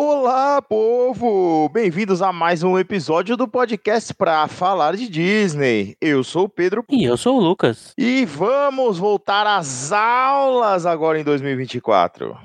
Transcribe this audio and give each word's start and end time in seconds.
Olá, 0.00 0.62
povo! 0.62 1.68
Bem-vindos 1.70 2.22
a 2.22 2.32
mais 2.32 2.62
um 2.62 2.78
episódio 2.78 3.36
do 3.36 3.48
podcast 3.48 4.14
para 4.14 4.46
falar 4.46 4.94
de 4.94 5.08
Disney. 5.08 5.96
Eu 6.00 6.22
sou 6.22 6.44
o 6.44 6.48
Pedro. 6.48 6.84
E 6.88 7.02
eu 7.02 7.16
sou 7.16 7.36
o 7.36 7.40
Lucas. 7.40 7.94
E 7.98 8.24
vamos 8.24 8.96
voltar 8.96 9.44
às 9.44 9.90
aulas 9.90 10.86
agora 10.86 11.18
em 11.18 11.24
2024. 11.24 12.36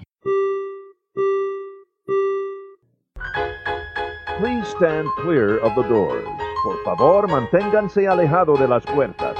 Please 4.39 4.67
stand 4.69 5.05
clear 5.21 5.63
of 5.63 5.75
the 5.75 5.87
doors. 5.87 6.25
Por 6.63 6.83
favor, 6.83 7.27
manténganse 7.27 8.07
alejado 8.07 8.57
de 8.57 8.65
las 8.65 8.83
puertas. 8.83 9.37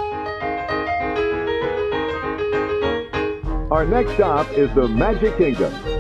Our 3.72 3.88
next 3.88 4.14
stop 4.14 4.48
is 4.56 4.72
the 4.76 4.88
Magic 4.88 5.36
Kingdom. 5.36 5.93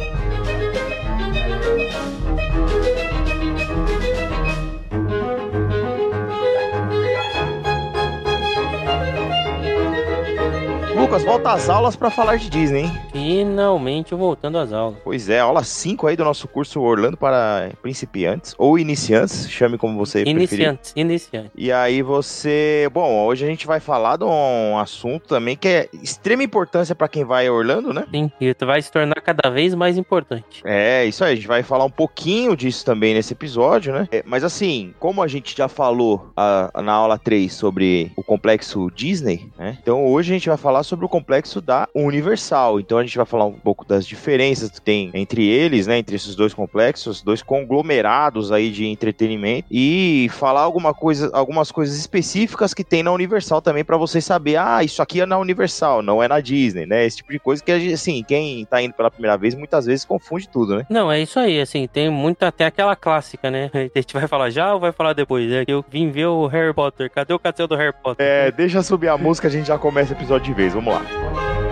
Lucas, 11.13 11.26
volta 11.26 11.52
às 11.52 11.70
aulas 11.70 11.95
para 11.95 12.09
falar 12.09 12.38
de 12.38 12.49
Disney, 12.49 12.85
hein? 12.85 12.91
Finalmente 13.12 14.16
voltando 14.16 14.58
às 14.58 14.73
aulas. 14.73 14.98
Pois 15.04 15.30
é, 15.30 15.40
aula 15.40 15.63
5 15.63 16.08
aí 16.08 16.16
do 16.16 16.23
nosso 16.23 16.48
curso 16.48 16.81
Orlando 16.81 17.16
para 17.16 17.70
principiantes 17.84 18.55
ou 18.58 18.80
iniciantes, 18.80 19.48
chame 19.48 19.77
como 19.77 19.95
você 19.95 20.23
preferir. 20.23 20.40
Iniciantes, 20.40 20.94
iniciantes. 20.95 21.52
E 21.55 21.71
aí 21.71 22.02
você, 22.02 22.90
bom, 22.91 23.26
hoje 23.27 23.45
a 23.45 23.48
gente 23.48 23.68
vai 23.68 23.80
falar 23.80 24.18
de 24.18 24.23
um 24.23 24.76
assunto 24.80 25.27
também 25.27 25.55
que 25.55 25.68
é 25.68 25.90
extrema 26.02 26.41
importância 26.41 26.95
para 26.95 27.07
quem 27.07 27.23
vai 27.23 27.45
a 27.45 27.54
Orlando, 27.54 27.93
né? 27.93 28.05
Sim, 28.12 28.32
e 28.41 28.55
vai 28.66 28.82
se 28.82 28.91
tornar 28.91 29.21
cada 29.21 29.52
vez 29.52 29.76
mais 29.76 29.99
importante. 29.99 30.63
É, 30.66 31.05
isso 31.05 31.23
aí, 31.23 31.34
a 31.34 31.35
gente 31.35 31.48
vai 31.48 31.62
falar 31.62 31.85
um 31.85 31.91
pouquinho 31.91 32.57
disso 32.57 32.84
também 32.84 33.13
nesse 33.13 33.34
episódio, 33.34 33.93
né? 33.93 34.07
É, 34.12 34.23
mas 34.26 34.43
assim, 34.43 34.95
como 34.99 35.21
a 35.21 35.27
gente 35.27 35.55
já 35.55 35.68
falou 35.68 36.32
a- 36.35 36.71
na 36.82 36.93
aula 36.93 37.20
3 37.20 37.54
sobre 37.54 38.12
o 38.18 38.24
complexo 38.24 38.90
Disney, 38.96 39.52
né? 39.59 39.77
Então 39.80 40.04
hoje 40.07 40.32
a 40.32 40.34
gente 40.34 40.49
vai 40.49 40.57
falar 40.57 40.82
sobre 40.82 41.02
o 41.05 41.09
complexo 41.09 41.62
da 41.62 41.87
Universal. 41.93 42.79
Então 42.79 42.98
a 42.98 43.04
gente 43.04 43.18
vai 43.18 43.26
falar 43.26 43.46
um 43.46 43.54
pouco 43.54 43.85
das 43.85 44.05
diferenças 44.05 44.70
que 44.70 44.82
tem 44.82 45.12
entre 45.13 45.48
eles, 45.48 45.87
né? 45.87 45.98
Entre 45.98 46.15
esses 46.15 46.35
dois 46.35 46.54
complexos, 46.54 47.21
dois 47.21 47.41
conglomerados 47.41 48.51
aí 48.51 48.70
de 48.70 48.85
entretenimento 48.85 49.68
e 49.70 50.29
falar 50.31 50.62
alguma 50.62 50.93
coisa, 50.93 51.29
algumas 51.34 51.71
coisas 51.71 51.98
específicas 51.98 52.74
que 52.74 52.84
tem 52.84 53.04
na 53.04 53.12
Universal 53.12 53.62
também 53.62 53.84
para 53.84 53.98
vocês 53.98 54.24
saber, 54.24 54.57
ah, 54.57 54.84
isso 54.84 55.01
aqui 55.01 55.21
é 55.21 55.26
na 55.26 55.37
Universal, 55.37 56.01
não 56.01 56.21
é 56.21 56.27
na 56.27 56.40
Disney, 56.40 56.85
né? 56.85 57.05
Esse 57.05 57.18
tipo 57.18 57.31
de 57.31 57.40
coisa 57.40 57.63
que 57.63 57.71
assim, 57.71 58.24
quem 58.24 58.65
tá 58.65 58.81
indo 58.81 58.93
pela 58.93 59.12
primeira 59.12 59.37
vez 59.37 59.55
muitas 59.55 59.85
vezes 59.85 60.05
confunde 60.05 60.48
tudo, 60.48 60.77
né? 60.77 60.85
Não, 60.90 61.12
é 61.12 61.21
isso 61.21 61.40
aí, 61.40 61.59
assim, 61.59 61.87
tem 61.87 62.09
muita, 62.09 62.51
tem 62.51 62.68
aquela 62.68 62.96
clássica, 62.96 63.49
né? 63.49 63.70
A 63.93 63.99
gente 63.99 64.13
vai 64.13 64.28
falar 64.28 64.50
já 64.50 64.74
ou 64.74 64.79
vai 64.79 64.91
falar 64.91 65.13
depois? 65.13 65.51
É 65.51 65.66
que 65.66 65.72
eu 65.72 65.84
vim 65.90 66.09
ver 66.09 66.28
o 66.28 66.47
Harry 66.47 66.74
Potter, 66.74 67.09
cadê 67.09 67.34
o 67.34 67.40
castelo 67.40 67.68
do 67.68 67.75
Harry 67.75 67.94
Potter? 68.01 68.25
É, 68.25 68.51
deixa 68.51 68.81
subir 68.81 69.09
a 69.09 69.18
música, 69.18 69.47
a 69.47 69.51
gente 69.51 69.68
já 69.68 69.78
começa 69.78 70.13
o 70.13 70.18
episódio 70.18 70.46
de 70.46 70.53
vez. 70.53 70.74
Vamos 70.74 70.93
lá. 70.93 70.93
Muito 70.94 71.62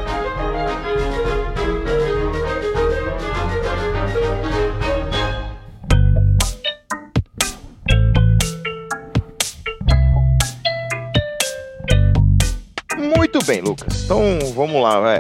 Então 14.22 14.54
vamos 14.54 14.82
lá. 14.82 15.00
vai. 15.00 15.20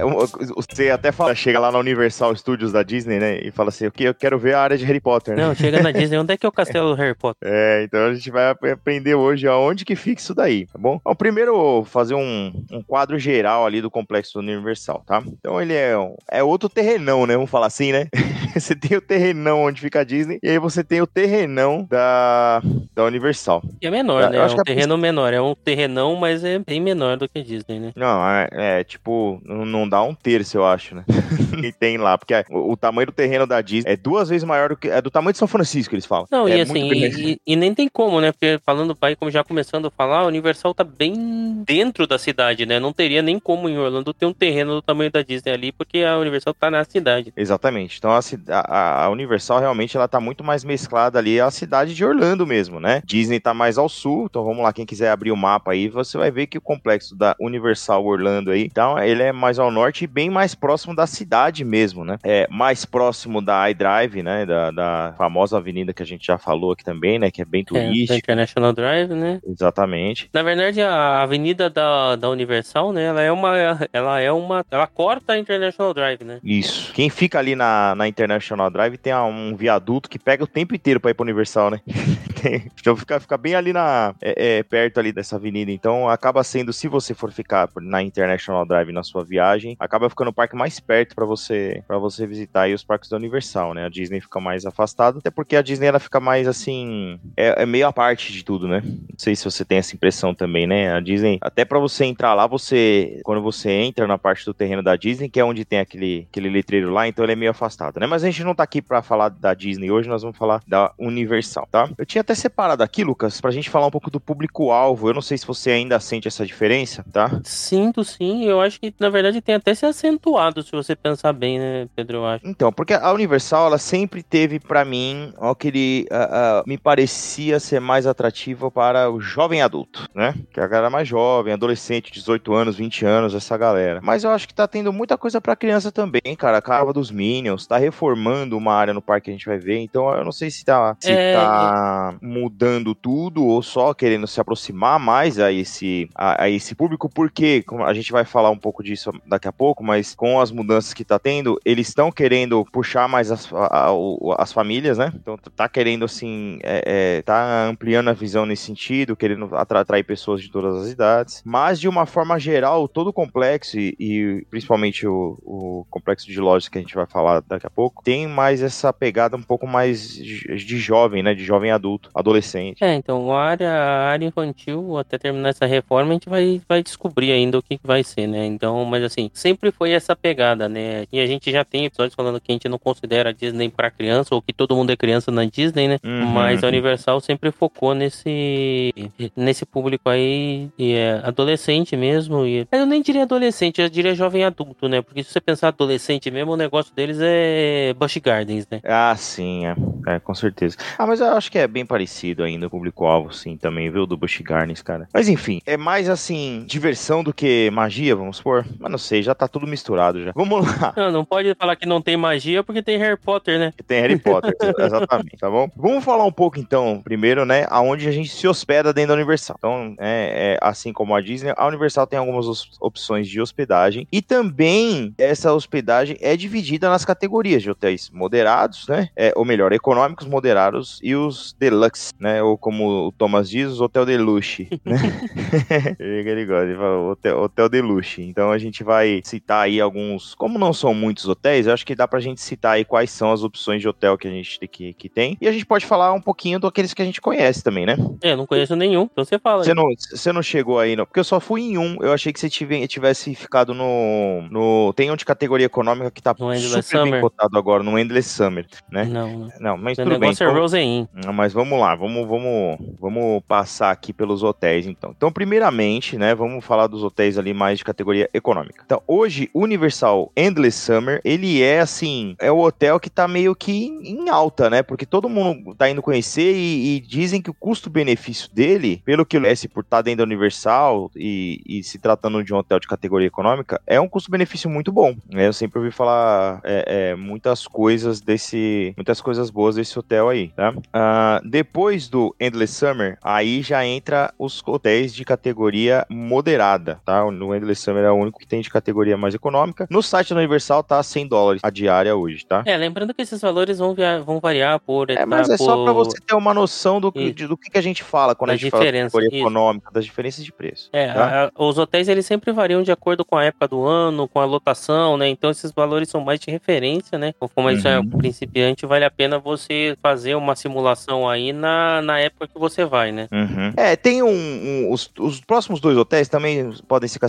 Você 0.56 0.90
até 0.90 1.12
fala, 1.12 1.34
chega 1.34 1.60
lá 1.60 1.72
na 1.72 1.80
Universal 1.80 2.36
Studios 2.36 2.72
da 2.72 2.84
Disney, 2.84 3.20
né? 3.20 3.40
E 3.42 3.52
fala 3.52 3.70
assim: 3.70 3.88
"Ok, 3.88 4.08
eu 4.08 4.14
quero 4.14 4.38
ver 4.38 4.54
a 4.54 4.62
área 4.62 4.78
de 4.78 4.86
Harry 4.86 5.00
Potter, 5.00 5.36
né? 5.36 5.44
Não, 5.44 5.56
chega 5.56 5.82
na 5.82 5.92
Disney, 5.92 6.18
onde 6.18 6.34
é 6.34 6.38
que 6.38 6.46
é 6.46 6.50
o 6.50 6.52
castelo 6.52 6.90
do 6.90 6.96
Harry 6.96 7.16
Potter? 7.16 7.50
É, 7.52 7.84
então 7.84 8.06
a 8.06 8.14
gente 8.14 8.30
vai 8.30 8.50
ap- 8.52 8.64
aprender 8.66 9.16
hoje 9.16 9.48
aonde 9.48 9.84
que 9.86 9.96
fica 9.96 10.22
isso 10.22 10.36
daí, 10.36 10.68
tá 10.68 10.78
bom? 10.78 11.00
Bom, 11.04 11.16
primeiro 11.16 11.84
fazer 11.86 12.14
um, 12.16 12.52
um 12.72 12.82
quadro 12.84 13.18
geral 13.18 13.66
ali 13.66 13.82
do 13.82 13.90
complexo 13.90 14.40
Universal, 14.40 15.04
tá? 15.06 15.24
Então 15.28 15.62
ele 15.62 15.74
é, 15.74 15.94
é 16.30 16.44
outro 16.44 16.70
terrenão, 16.70 17.26
né? 17.26 17.36
Vamos 17.36 17.50
falar 17.50 17.68
assim, 17.68 17.92
né? 17.92 18.08
você 18.54 18.76
tem 18.76 18.98
o 18.98 19.02
terrenão 19.02 19.62
onde 19.64 19.82
fica 19.82 20.02
a 20.02 20.04
Disney 20.04 20.40
e 20.44 20.50
aí 20.50 20.60
você 20.60 20.84
tem 20.84 21.02
o 21.02 21.08
terrenão 21.08 21.88
da, 21.90 22.62
da 22.94 23.06
Universal. 23.06 23.62
E 23.82 23.88
é 23.88 23.92
menor, 23.92 24.24
Eu 24.24 24.30
né? 24.30 24.38
É 24.38 24.42
acho 24.42 24.54
um 24.54 24.58
que 24.58 24.62
a 24.62 24.76
terreno 24.76 24.98
menor, 24.98 25.34
é 25.34 25.42
um 25.42 25.56
terrenão, 25.56 26.16
mas 26.16 26.44
é 26.44 26.60
bem 26.60 26.80
menor 26.80 27.18
do 27.18 27.28
que 27.30 27.40
a 27.40 27.44
Disney, 27.44 27.80
né? 27.80 27.92
Não, 27.96 28.28
é, 28.30 28.48
é, 28.52 28.84
tipo, 28.92 29.42
não 29.46 29.88
dá 29.88 30.02
um 30.04 30.14
terço, 30.14 30.58
eu 30.58 30.66
acho, 30.66 30.96
né? 30.96 31.04
que 31.62 31.72
tem 31.72 31.98
lá, 31.98 32.18
porque 32.18 32.34
o, 32.50 32.72
o 32.74 32.78
tamanho 32.78 33.08
do 33.08 33.12
terreno 33.12 33.48
da 33.48 33.62
Disney 33.62 33.92
é 33.94 33.96
duas 33.98 34.30
vezes 34.30 34.44
maior 34.44 34.70
do 34.70 34.78
que. 34.78 34.90
É 34.90 35.02
do 35.02 35.10
tamanho 35.12 35.32
de 35.34 35.38
São 35.40 35.48
Francisco, 35.48 35.96
eles 35.96 36.06
falam. 36.06 36.28
Não, 36.32 36.48
é 36.48 36.58
e 36.58 36.62
assim, 36.62 36.92
e, 36.92 37.32
e- 37.34 37.38
e 37.48 37.56
nem 37.56 37.74
tem 37.74 37.88
como, 37.88 38.20
né? 38.22 38.32
Porque 38.32 38.60
falando, 38.66 38.98
vai, 39.00 39.16
como 39.16 39.32
já 39.32 39.44
começando 39.44 39.88
a 39.88 39.92
falar, 39.92 40.20
a 40.20 40.26
Universal 40.28 40.74
tá 40.74 40.84
bem 40.84 41.64
dentro 41.66 42.06
da 42.06 42.18
cidade, 42.18 42.66
né? 42.66 42.80
Não 42.80 42.94
teria 42.94 43.22
nem 43.22 43.40
como 43.40 43.70
em 43.70 43.78
Orlando 43.78 44.14
ter 44.14 44.26
um 44.26 44.34
terreno 44.34 44.76
do 44.76 44.82
tamanho 44.82 45.12
da 45.12 45.22
Disney 45.22 45.52
ali, 45.54 45.72
porque 45.72 46.00
a 46.00 46.18
Universal 46.18 46.54
tá 46.54 46.70
na 46.70 46.84
cidade. 46.84 47.34
Exatamente. 47.36 47.98
Então 47.98 48.12
a, 48.12 48.20
a, 48.50 49.06
a 49.06 49.10
Universal 49.10 49.60
realmente 49.60 49.96
ela 49.96 50.08
tá 50.08 50.20
muito 50.20 50.44
mais 50.44 50.64
mesclada 50.64 51.20
ali 51.20 51.40
à 51.40 51.50
cidade 51.52 51.94
de 51.94 52.04
Orlando 52.06 52.46
mesmo, 52.46 52.80
né? 52.80 53.02
Disney 53.06 53.40
tá 53.40 53.54
mais 53.54 53.78
ao 53.78 53.88
sul, 53.90 54.28
então 54.30 54.44
vamos 54.44 54.64
lá, 54.64 54.74
quem 54.74 54.86
quiser 54.86 55.10
abrir 55.12 55.32
o 55.32 55.38
mapa 55.38 55.72
aí, 55.72 55.88
você 55.88 56.18
vai 56.18 56.32
ver 56.32 56.48
que 56.48 56.58
o 56.58 56.62
complexo 56.62 57.16
da 57.16 57.36
Universal 57.40 58.06
Orlando 58.06 58.52
aí, 58.52 58.70
então 58.82 58.98
ele 59.04 59.22
é 59.22 59.32
mais 59.32 59.60
ao 59.60 59.70
norte 59.70 60.06
e 60.06 60.08
bem 60.08 60.28
mais 60.30 60.56
próximo 60.56 60.96
da 60.96 61.06
cidade 61.06 61.64
mesmo, 61.64 62.04
né? 62.04 62.18
É 62.24 62.48
mais 62.50 62.84
próximo 62.84 63.40
da 63.40 63.70
iDrive, 63.70 64.24
né? 64.24 64.44
Da, 64.44 64.72
da 64.72 65.14
famosa 65.18 65.58
avenida 65.58 65.94
que 65.94 66.02
a 66.02 66.06
gente 66.06 66.26
já 66.26 66.38
falou 66.40 66.72
aqui 66.72 66.84
também, 66.84 67.20
né? 67.20 67.30
Que 67.30 67.44
é 67.44 67.46
bem 67.46 67.62
É, 67.62 67.66
turística. 67.66 68.16
International 68.18 68.74
Drive, 68.74 69.12
né? 69.12 69.40
Exatamente. 69.46 70.32
Na 70.34 70.42
verdade, 70.42 70.82
a 70.82 71.22
avenida 71.22 71.70
da, 71.70 72.16
da 72.16 72.28
Universal, 72.30 72.92
né? 72.92 73.04
Ela 73.04 73.22
é 73.22 73.32
uma. 73.32 73.52
Ela 73.94 74.20
é 74.20 74.32
uma. 74.32 74.66
Ela 74.72 74.88
corta 74.88 75.34
a 75.34 75.38
International 75.38 75.94
Drive, 75.94 76.24
né? 76.24 76.40
Isso. 76.44 76.92
Quem 76.94 77.10
fica 77.10 77.38
ali 77.38 77.56
na, 77.56 77.94
na 77.94 78.08
International 78.08 78.72
Drive 78.72 78.98
tem 78.98 79.14
um 79.14 79.56
viaduto 79.56 80.10
que 80.10 80.18
pega 80.18 80.44
o 80.44 80.48
tempo 80.48 80.74
inteiro 80.74 81.00
pra 81.00 81.12
ir 81.12 81.14
pra 81.14 81.24
Universal, 81.24 81.70
né? 81.70 81.82
Tem- 82.42 82.66
então 82.80 82.96
fica, 82.96 83.20
fica 83.20 83.38
bem 83.38 83.56
ali 83.56 83.72
na 83.72 84.16
é, 84.22 84.60
é, 84.60 84.64
perto 84.64 85.00
ali 85.00 85.12
dessa 85.12 85.36
avenida. 85.36 85.72
Então 85.72 86.10
acaba 86.10 86.44
sendo, 86.44 86.74
se 86.74 86.88
você 86.88 87.14
for 87.14 87.32
ficar 87.32 87.70
na 87.82 88.02
International 88.02 88.66
Drive 88.66 88.92
na 88.92 89.04
sua 89.04 89.24
viagem, 89.24 89.76
acaba 89.80 90.10
ficando 90.10 90.30
o 90.30 90.34
parque 90.34 90.56
mais 90.56 90.80
perto 90.80 91.16
pra 91.16 91.26
você 91.26 91.84
para 91.88 91.98
você 91.98 92.26
visitar 92.26 92.64
aí 92.64 92.74
os 92.74 92.84
parques 92.84 93.10
da 93.10 93.18
Universal, 93.18 93.74
né? 93.74 93.86
A 93.86 93.90
Disney 93.90 94.22
fica 94.22 94.40
mais 94.40 94.66
afastada, 94.66 95.20
até 95.20 95.30
porque 95.30 95.56
a 95.56 95.62
Disney 95.62 95.88
ela 95.88 96.00
fica 96.00 96.20
mais 96.20 96.48
assim, 96.48 97.20
é, 97.38 97.64
é 97.64 97.66
meio 97.66 97.88
a 97.88 97.94
parte 97.94 98.32
de 98.32 98.44
tudo, 98.44 98.68
né? 98.68 98.82
Não 98.84 99.18
sei 99.18 99.36
se 99.36 99.46
você 99.46 99.64
tem 99.64 99.78
essa 99.78 99.96
impressão 99.96 100.34
também, 100.34 100.66
né? 100.66 100.94
A 100.94 101.00
Disney, 101.00 101.38
até 101.42 101.64
pra 101.66 101.80
você 101.80 102.06
entrar 102.06 102.34
lá, 102.34 102.48
você 102.48 103.20
quando 103.24 103.42
você 103.42 103.70
entra 103.70 104.08
na 104.08 104.18
parte 104.18 104.46
do 104.46 104.54
terreno 104.54 104.82
da 104.84 104.96
Disney, 104.96 105.30
que 105.30 105.40
é 105.40 105.46
onde 105.46 105.66
tem 105.66 105.80
aquele 105.80 106.28
aquele 106.30 106.50
letreiro 106.50 106.92
lá, 106.92 107.08
então 107.08 107.24
ele 107.24 107.34
é 107.34 107.36
meio 107.36 107.52
afastado, 107.52 108.00
né? 108.00 108.08
Mas 108.08 108.24
a 108.24 108.28
gente 108.28 108.44
não 108.44 108.56
tá 108.56 108.64
aqui 108.64 108.82
pra 108.82 109.02
falar 109.02 109.30
da 109.30 109.54
Disney 109.54 109.92
hoje, 109.92 110.10
nós 110.10 110.22
vamos 110.22 110.38
falar 110.38 110.62
da 110.68 110.92
Universal, 110.98 111.68
tá? 111.72 111.90
Eu 111.98 112.06
tinha 112.06 112.22
até 112.22 112.31
separado 112.36 112.84
aqui, 112.84 113.04
Lucas, 113.04 113.40
pra 113.42 113.52
gente 113.52 113.70
falar 113.70 113.88
um 113.88 113.92
pouco 113.92 114.10
do 114.10 114.20
público-alvo. 114.20 115.10
Eu 115.10 115.14
não 115.14 115.22
sei 115.22 115.38
se 115.38 115.46
você 115.46 115.72
ainda 115.72 116.00
sente 116.00 116.28
essa 116.28 116.46
diferença, 116.46 117.04
tá? 117.12 117.40
Sinto 117.44 118.04
sim, 118.04 118.46
eu 118.46 118.62
acho 118.62 118.80
que 118.80 118.94
na 119.00 119.10
verdade 119.10 119.42
tem 119.42 119.56
até 119.56 119.74
se 119.74 119.86
acentuado, 119.86 120.64
se 120.64 120.72
você 120.72 120.96
pensar 120.96 121.34
bem, 121.34 121.60
né, 121.60 121.88
Pedro? 121.96 122.18
Eu 122.18 122.26
acho. 122.26 122.48
Então, 122.48 122.72
porque 122.72 122.94
a 122.94 123.12
Universal, 123.12 123.68
ela 123.68 123.78
sempre 123.78 124.24
teve 124.24 124.60
pra 124.60 124.84
mim 124.86 125.34
aquele. 125.40 126.06
ah, 126.12 126.30
ah, 126.32 126.64
me 126.66 126.78
parecia 126.78 127.60
ser 127.60 127.80
mais 127.80 128.06
atrativa 128.08 128.70
para 128.72 129.10
o 129.10 129.20
jovem 129.20 129.62
adulto, 129.62 130.08
né? 130.14 130.34
Que 130.54 130.60
é 130.60 130.64
a 130.64 130.68
galera 130.68 130.90
mais 130.90 131.08
jovem, 131.08 131.54
adolescente, 131.54 132.12
18 132.12 132.54
anos, 132.54 132.76
20 132.76 133.06
anos, 133.06 133.34
essa 133.36 133.58
galera. 133.58 134.00
Mas 134.04 134.24
eu 134.24 134.32
acho 134.32 134.48
que 134.48 134.54
tá 134.54 134.68
tendo 134.68 134.92
muita 134.94 135.18
coisa 135.18 135.40
pra 135.42 135.56
criança 135.56 135.92
também, 135.92 136.36
cara. 136.38 136.58
A 136.58 136.62
Cava 136.62 136.94
dos 136.94 137.12
Minions, 137.12 137.66
tá 137.68 137.78
reformando 137.78 138.58
uma 138.58 138.74
área 138.74 138.94
no 138.94 139.02
parque 139.02 139.26
que 139.26 139.32
a 139.32 139.34
gente 139.34 139.46
vai 139.46 139.58
ver. 139.58 139.80
Então 139.80 140.10
eu 140.16 140.24
não 140.24 140.32
sei 140.32 140.50
se 140.50 140.64
tá, 140.66 140.96
se 141.00 141.12
É, 141.12 141.34
tá 141.34 142.16
mudando 142.22 142.94
tudo 142.94 143.44
ou 143.46 143.62
só 143.62 143.94
querendo 143.94 144.28
se 144.28 144.40
aproximar 144.40 145.00
mais 145.00 145.40
a 145.40 145.52
esse, 145.52 146.10
a, 146.16 146.44
a 146.44 146.50
esse 146.50 146.76
público, 146.76 147.10
porque 147.10 147.64
a 147.86 147.94
gente 147.94 148.12
vai 148.12 148.24
falar 148.26 148.50
um 148.50 148.58
pouco 148.58 148.84
disso 148.84 149.12
daqui 149.26 149.48
a 149.48 149.52
pouco, 149.52 149.84
mas 149.84 150.14
com 150.16 150.40
as 150.40 150.52
mudanças 150.52 150.94
que 150.94 151.04
tá 151.04 151.18
tendo, 151.20 151.60
eles 151.66 151.88
estão 151.90 152.12
querendo 152.12 152.64
puxar 152.72 153.08
mais 153.08 153.32
as, 153.32 153.52
a- 153.54 153.90
as 154.38 154.52
famílias, 154.54 154.98
né? 154.98 155.12
Então 155.16 155.38
tá 155.56 155.68
querendo 155.68 156.06
assim, 156.06 156.60
é, 156.64 157.18
é, 157.18 157.22
tá 157.22 157.68
ampliando 157.68 158.10
a 158.10 158.14
visão 158.14 158.46
nesse 158.46 158.64
sentido, 158.66 159.16
querendo 159.16 159.50
atra- 159.56 159.80
atrair 159.82 160.04
pessoas 160.04 160.42
de 160.42 160.52
todas 160.52 160.76
as 160.86 160.92
idades, 160.92 161.42
mas 161.46 161.80
de 161.80 161.88
uma 161.88 162.06
forma 162.06 162.40
geral, 162.40 162.88
todo 162.88 163.08
o 163.08 163.14
complexo 163.14 163.80
e, 163.80 163.96
e 164.00 164.46
principalmente 164.50 165.08
o, 165.08 165.38
o 165.44 165.86
complexo 165.90 166.28
de 166.28 166.40
lojas 166.40 166.70
que 166.70 166.78
a 166.78 166.82
gente 166.82 166.96
vai 166.96 167.06
falar 167.08 167.42
daqui 167.42 167.66
a 167.66 167.70
pouco, 167.70 168.04
tem 168.04 168.28
mais 168.28 168.62
essa 168.62 168.92
pegada 168.94 169.36
um 169.36 169.42
pouco 169.44 169.66
mais 169.68 170.14
de 170.16 170.78
jovem, 170.78 171.24
né? 171.24 171.34
De 171.34 171.44
jovem 171.44 171.72
adulto. 171.72 172.11
Adolescente. 172.14 172.84
É, 172.84 172.94
então 172.94 173.32
a 173.32 173.42
área, 173.42 173.72
a 173.72 174.10
área 174.10 174.26
infantil, 174.26 174.98
até 174.98 175.18
terminar 175.18 175.50
essa 175.50 175.66
reforma, 175.66 176.12
a 176.12 176.14
gente 176.14 176.30
vai, 176.30 176.62
vai 176.68 176.84
descobrir 176.84 177.32
ainda 177.32 177.58
o 177.58 177.64
que, 177.64 177.78
que 177.78 177.88
vai 177.88 178.04
ser, 178.04 178.28
né? 178.28 178.46
Então, 178.46 178.84
mas 178.86 179.04
assim, 179.04 179.30
sempre 179.34 179.72
foi 179.72 179.92
essa 179.92 180.16
pegada, 180.16 180.68
né? 180.68 181.06
E 181.12 181.20
a 181.20 181.26
gente 181.26 181.52
já 181.52 181.64
tem 181.64 181.86
episódios 181.86 182.16
falando 182.16 182.40
que 182.40 182.52
a 182.52 182.54
gente 182.54 182.68
não 182.68 182.78
considera 182.78 183.30
a 183.30 183.34
Disney 183.34 183.70
para 183.70 183.90
criança, 183.90 184.36
ou 184.36 184.42
que 184.42 184.54
todo 184.54 184.76
mundo 184.76 184.92
é 184.92 184.98
criança 184.98 185.32
na 185.32 185.46
Disney, 185.46 185.88
né? 185.88 185.98
Uhum. 186.04 186.26
Mas 186.28 186.64
a 186.64 186.68
Universal 186.68 187.20
sempre 187.22 187.52
focou 187.52 187.94
nesse, 187.94 188.94
nesse 189.36 189.66
público 189.66 190.10
aí, 190.10 190.70
e 190.78 190.94
é 190.94 191.22
adolescente 191.24 191.96
mesmo. 191.96 192.46
E, 192.46 192.68
eu 192.72 192.86
nem 192.86 193.02
diria 193.02 193.24
adolescente, 193.24 193.82
eu 193.82 193.90
diria 193.90 194.14
jovem 194.14 194.44
adulto, 194.44 194.88
né? 194.88 195.02
Porque 195.02 195.24
se 195.24 195.32
você 195.32 195.40
pensar 195.40 195.70
adolescente 195.70 196.30
mesmo, 196.30 196.52
o 196.52 196.58
negócio 196.58 196.94
deles 196.94 197.18
é 197.22 197.94
Busch 197.94 198.18
Gardens, 198.18 198.68
né? 198.70 198.82
Ah, 198.84 199.16
sim, 199.18 199.66
é. 199.66 199.76
É, 200.08 200.20
com 200.20 200.34
certeza. 200.34 200.76
Ah, 200.98 201.06
mas 201.06 201.22
eu 201.22 201.28
acho 201.28 201.52
que 201.52 201.58
é 201.58 201.68
bem 201.68 201.86
parecido 201.86 202.01
ainda 202.44 202.68
o 202.68 202.70
público-alvo, 202.70 203.34
sim, 203.34 203.58
também, 203.58 203.90
viu? 203.90 204.06
Do 204.06 204.18
Busch 204.18 204.42
Gardens, 204.42 204.82
cara. 204.82 205.08
Mas 205.14 205.28
enfim, 205.28 205.62
é 205.66 205.78
mais 205.78 206.10
assim, 206.10 206.64
diversão 206.68 207.24
do 207.24 207.34
que 207.34 207.70
magia, 207.72 208.16
vamos 208.16 208.38
supor. 208.38 208.66
Mas 208.80 208.92
não 208.92 208.98
sei, 208.98 209.22
já 209.22 209.34
tá 209.36 209.48
tudo 209.48 209.68
misturado 209.68 210.24
já. 210.24 210.32
Vamos 210.36 210.66
lá. 210.66 210.94
Não, 210.96 211.12
não 211.12 211.26
pode 211.26 211.54
falar 211.56 211.76
que 211.76 211.86
não 211.86 212.02
tem 212.02 212.18
magia 212.18 212.64
porque 212.64 212.82
tem 212.82 212.98
Harry 212.98 213.18
Potter, 213.18 213.60
né? 213.60 213.74
Tem 213.88 214.02
Harry 214.02 214.18
Potter, 214.18 214.54
exatamente, 214.80 215.38
tá 215.38 215.50
bom? 215.50 215.70
Vamos 215.76 216.04
falar 216.04 216.26
um 216.26 216.32
pouco 216.32 216.60
então, 216.60 217.02
primeiro, 217.04 217.46
né, 217.46 217.66
aonde 217.70 218.08
a 218.08 218.12
gente 218.12 218.30
se 218.30 218.48
hospeda 218.48 218.94
dentro 218.94 219.10
da 219.10 219.16
Universal. 219.16 219.56
Então, 219.58 219.96
é, 220.00 220.54
é, 220.54 220.58
assim 220.62 220.94
como 220.94 221.16
a 221.16 221.22
Disney, 221.22 221.54
a 221.56 221.68
Universal 221.68 222.08
tem 222.08 222.20
algumas 222.20 222.46
opções 222.80 223.28
de 223.28 223.42
hospedagem 223.42 224.08
e 224.12 224.22
também 224.22 225.14
essa 225.18 225.54
hospedagem 225.54 226.18
é 226.22 226.36
dividida 226.36 226.90
nas 226.90 227.06
categorias 227.06 227.62
de 227.62 227.70
hotéis 227.70 228.10
moderados, 228.10 228.88
né, 228.88 229.10
é, 229.16 229.34
ou 229.36 229.46
melhor, 229.46 229.74
econômicos, 229.74 230.28
moderados 230.28 231.00
e 231.04 231.16
os 231.16 231.56
deluxe, 231.60 231.82
né, 232.20 232.42
ou 232.44 232.58
como 232.58 233.08
o 233.08 233.12
Thomas 233.12 233.50
diz, 233.50 233.68
os 233.70 233.82
hotel 233.82 234.06
deluxe, 234.06 234.68
né? 234.86 234.96
ele, 236.00 236.46
gosta, 236.46 236.64
ele 236.66 236.76
fala 236.76 237.12
hotel, 237.12 237.40
hotel 237.42 237.70
deluxe. 237.70 238.22
Então 238.22 238.52
a 238.52 238.58
gente 238.58 238.84
vai 238.84 239.22
citar 239.24 239.64
aí 239.66 239.80
alguns, 239.82 240.36
como 240.36 240.58
não 240.60 240.74
são 240.74 240.94
muitos 240.94 241.28
hotéis, 241.28 241.68
eu 241.68 241.74
acho 241.74 241.86
que 241.86 241.96
dá 241.96 242.08
pra 242.08 242.20
gente 242.20 242.42
citar 242.42 242.74
aí 242.74 242.86
quais 242.86 243.12
são 243.12 243.32
as 243.32 243.44
opções 243.44 243.82
de 243.82 243.88
hotel 243.88 244.18
que 244.18 244.28
a 244.28 244.32
gente 244.32 244.60
tem 244.60 244.70
que, 244.70 244.94
que 244.94 245.10
tem. 245.10 245.38
E 245.42 245.48
a 245.48 245.52
gente 245.52 245.66
pode 245.66 245.86
falar 245.86 246.14
um 246.14 246.22
pouquinho 246.22 246.60
daqueles 246.60 246.94
que 246.94 247.02
a 247.02 247.06
gente 247.06 247.22
conhece 247.22 247.64
também, 247.64 247.86
né? 247.86 247.96
É, 248.22 248.32
eu 248.34 248.38
não 248.38 248.46
conheço 248.46 248.76
nenhum, 248.76 249.04
então 249.12 249.24
você 249.26 249.38
fala. 249.40 249.64
Você 249.64 249.74
não, 249.74 249.86
você 250.10 250.32
não 250.32 250.42
chegou 250.42 250.80
aí, 250.80 250.96
não. 250.96 251.06
Porque 251.06 251.20
eu 251.20 251.24
só 251.24 251.40
fui 251.40 251.62
em 251.62 251.78
um. 251.78 251.98
Eu 252.02 252.14
achei 252.14 252.32
que 252.32 252.40
você 252.40 252.50
tive- 252.50 252.88
tivesse 252.88 253.34
ficado 253.36 253.74
no. 253.74 254.48
no 254.50 254.94
tem 254.94 255.12
um 255.12 255.16
de 255.16 255.26
categoria 255.26 255.66
econômica 255.66 256.12
que 256.12 256.22
tá 256.22 256.36
No 256.40 256.54
super 256.56 256.74
bem 256.74 256.82
Summer. 256.84 257.22
cotado 257.22 257.58
agora, 257.58 257.84
no 257.84 257.98
Endless 257.98 258.30
Summer, 258.30 258.66
né? 258.92 259.06
Não, 259.06 259.32
não. 259.40 259.50
Não, 259.60 259.78
mas 259.78 259.98
O 259.98 260.04
tudo 260.04 260.20
bem. 260.20 260.30
é 260.30 260.34
então- 260.34 260.54
Rosen 260.54 261.08
Mas 261.34 261.54
vamos 261.54 261.80
lá, 261.82 261.96
vamos, 261.96 262.28
vamos, 262.28 262.80
vamos 263.00 263.44
passar 263.48 263.92
aqui 263.92 264.12
pelos 264.12 264.44
hotéis, 264.44 264.88
então. 264.88 265.14
Então, 265.16 265.32
primeiramente, 265.32 266.18
né, 266.18 266.34
vamos 266.34 266.66
falar 266.66 266.88
dos 266.88 267.04
hotéis 267.04 267.38
ali 267.38 267.54
mais 267.54 267.78
de 267.78 267.86
categoria 267.86 268.30
econômica. 268.34 268.84
Então, 268.86 269.02
hoje, 269.08 269.50
Universal 269.54 270.32
Endless 270.36 270.78
Summer, 270.78 271.22
ele 271.24 271.62
é 271.62 271.80
assim, 271.80 272.36
é 272.40 272.52
o 272.52 272.60
hotel 272.60 273.00
que 273.00 273.10
tá 273.10 273.28
meio 273.28 273.56
que 273.56 273.88
em 273.88 274.30
alta, 274.30 274.70
né? 274.70 274.82
Porque 274.82 275.06
todo 275.06 275.30
mundo 275.30 275.76
tá 275.76 275.90
indo 275.90 276.02
conhecer 276.02 276.54
e, 276.56 276.96
e 276.96 277.00
dizem 277.00 277.42
que 277.42 277.50
o 277.50 277.54
custo-benefício 277.54 278.50
dele, 278.54 279.02
pelo 279.06 279.26
que 279.26 279.40
conhece 279.52 279.68
por 279.68 279.84
estar 279.84 280.02
dentro 280.02 280.20
da 280.20 280.24
Universal 280.24 281.12
e, 281.16 281.62
e 281.66 281.84
se 281.84 282.00
tratando 282.00 282.44
de 282.44 282.54
um 282.54 282.58
hotel 282.58 282.80
de 282.80 282.88
categoria 282.88 283.28
econômica, 283.28 283.82
é 283.86 284.00
um 284.00 284.08
custo-benefício 284.08 284.70
muito 284.70 284.92
bom. 284.92 285.16
Né? 285.30 285.48
Eu 285.48 285.54
sempre 285.54 285.80
ouvi 285.80 285.92
falar 285.92 286.62
é, 286.64 287.12
é, 287.12 287.16
muitas 287.16 287.68
coisas 287.68 288.22
desse, 288.22 288.94
muitas 288.96 289.20
coisas 289.20 289.50
boas 289.50 289.76
desse 289.76 289.98
hotel 289.98 290.30
aí, 290.30 290.50
tá? 290.50 290.74
Ah, 290.94 291.42
depois 291.66 292.10
do 292.10 292.36
Endless 292.40 292.74
Summer, 292.74 293.20
aí 293.22 293.62
já 293.62 293.86
entra 293.86 294.34
os 294.40 294.64
hotéis 294.66 295.14
de 295.14 295.24
categoria 295.24 296.04
moderada, 296.10 297.00
tá? 297.06 297.30
No 297.30 297.54
Endless 297.56 297.84
Summer 297.84 298.04
é 298.04 298.10
o 298.12 298.16
único 298.16 298.40
que 298.40 298.48
tem 298.48 298.62
de 298.62 298.70
categoria 298.70 299.16
mais 299.16 299.36
econômica. 299.36 299.86
No 299.90 300.02
site 300.02 300.34
da 300.34 300.40
Universal 300.40 300.82
tá 300.84 301.02
100 301.04 301.28
dólares 301.28 301.62
a 301.64 301.70
diária 301.70 302.16
hoje, 302.16 302.44
tá? 302.44 302.64
É, 302.66 302.76
lembrando 302.76 303.14
que 303.14 303.22
esses 303.22 303.40
valores 303.40 303.78
vão, 303.78 303.94
via- 303.94 304.20
vão 304.22 304.40
variar 304.40 304.80
por 304.80 305.12
É, 305.12 305.24
mas 305.24 305.50
é 305.52 305.58
por- 305.58 305.66
só 305.66 305.84
pra 305.84 305.94
você 305.94 306.18
ter 306.26 306.34
uma 306.34 306.52
noção 306.52 307.00
do, 307.00 307.12
que- 307.12 307.32
de- 307.32 307.46
do 307.46 307.56
que, 307.56 307.78
a 307.78 307.82
gente 307.82 308.04
fala 308.04 308.34
quando 308.34 308.50
Da 308.50 308.54
a 308.56 308.58
gente 308.58 308.72
fala 308.72 308.86
de 308.86 308.92
categoria 308.92 309.28
isso. 309.30 309.38
econômica, 309.38 309.92
das 309.94 310.04
diferenças 310.04 310.44
de 310.44 310.52
preço. 310.52 310.90
É, 310.92 311.14
tá? 311.14 311.24
a- 311.26 311.46
a- 311.46 311.52
os 311.64 311.78
hotéis 311.78 312.08
eles 312.10 312.26
sempre 312.26 312.52
variam 312.52 312.82
de 312.82 312.92
acordo 312.92 313.24
com 313.24 313.38
a 313.38 313.44
época 313.46 313.68
do 313.68 313.86
ano, 313.86 314.28
com 314.28 314.40
a 314.40 314.46
lotação, 314.46 315.16
né? 315.16 315.28
Então 315.30 315.52
esses 315.52 315.72
valores 315.72 316.10
são 316.10 316.22
mais 316.22 316.40
de 316.40 316.50
referência, 316.50 317.20
né? 317.20 317.34
Como 317.54 317.70
isso 317.70 317.88
é 317.88 318.00
Uhum. 318.00 318.06
um 318.06 318.10
principiante, 318.18 318.86
vale 318.88 319.06
a 319.06 319.12
pena 319.12 319.38
você 319.38 319.96
fazer 320.02 320.34
uma 320.36 320.56
simulação 320.56 321.30
aí 321.30 321.51
na, 321.54 322.02
na 322.02 322.20
época 322.20 322.48
que 322.48 322.60
você 322.60 322.86
vai, 322.86 323.12
né? 323.12 323.28
Uhum. 323.32 323.74
É, 323.76 323.96
tem 323.96 324.22
um. 324.24 324.30
um- 324.30 324.92
os, 324.92 325.10
os 325.20 325.40
próximos 325.42 325.80
dois 325.80 325.98
hotéis 325.98 326.28
também 326.28 326.72
podem 326.88 327.08
ser 327.08 327.20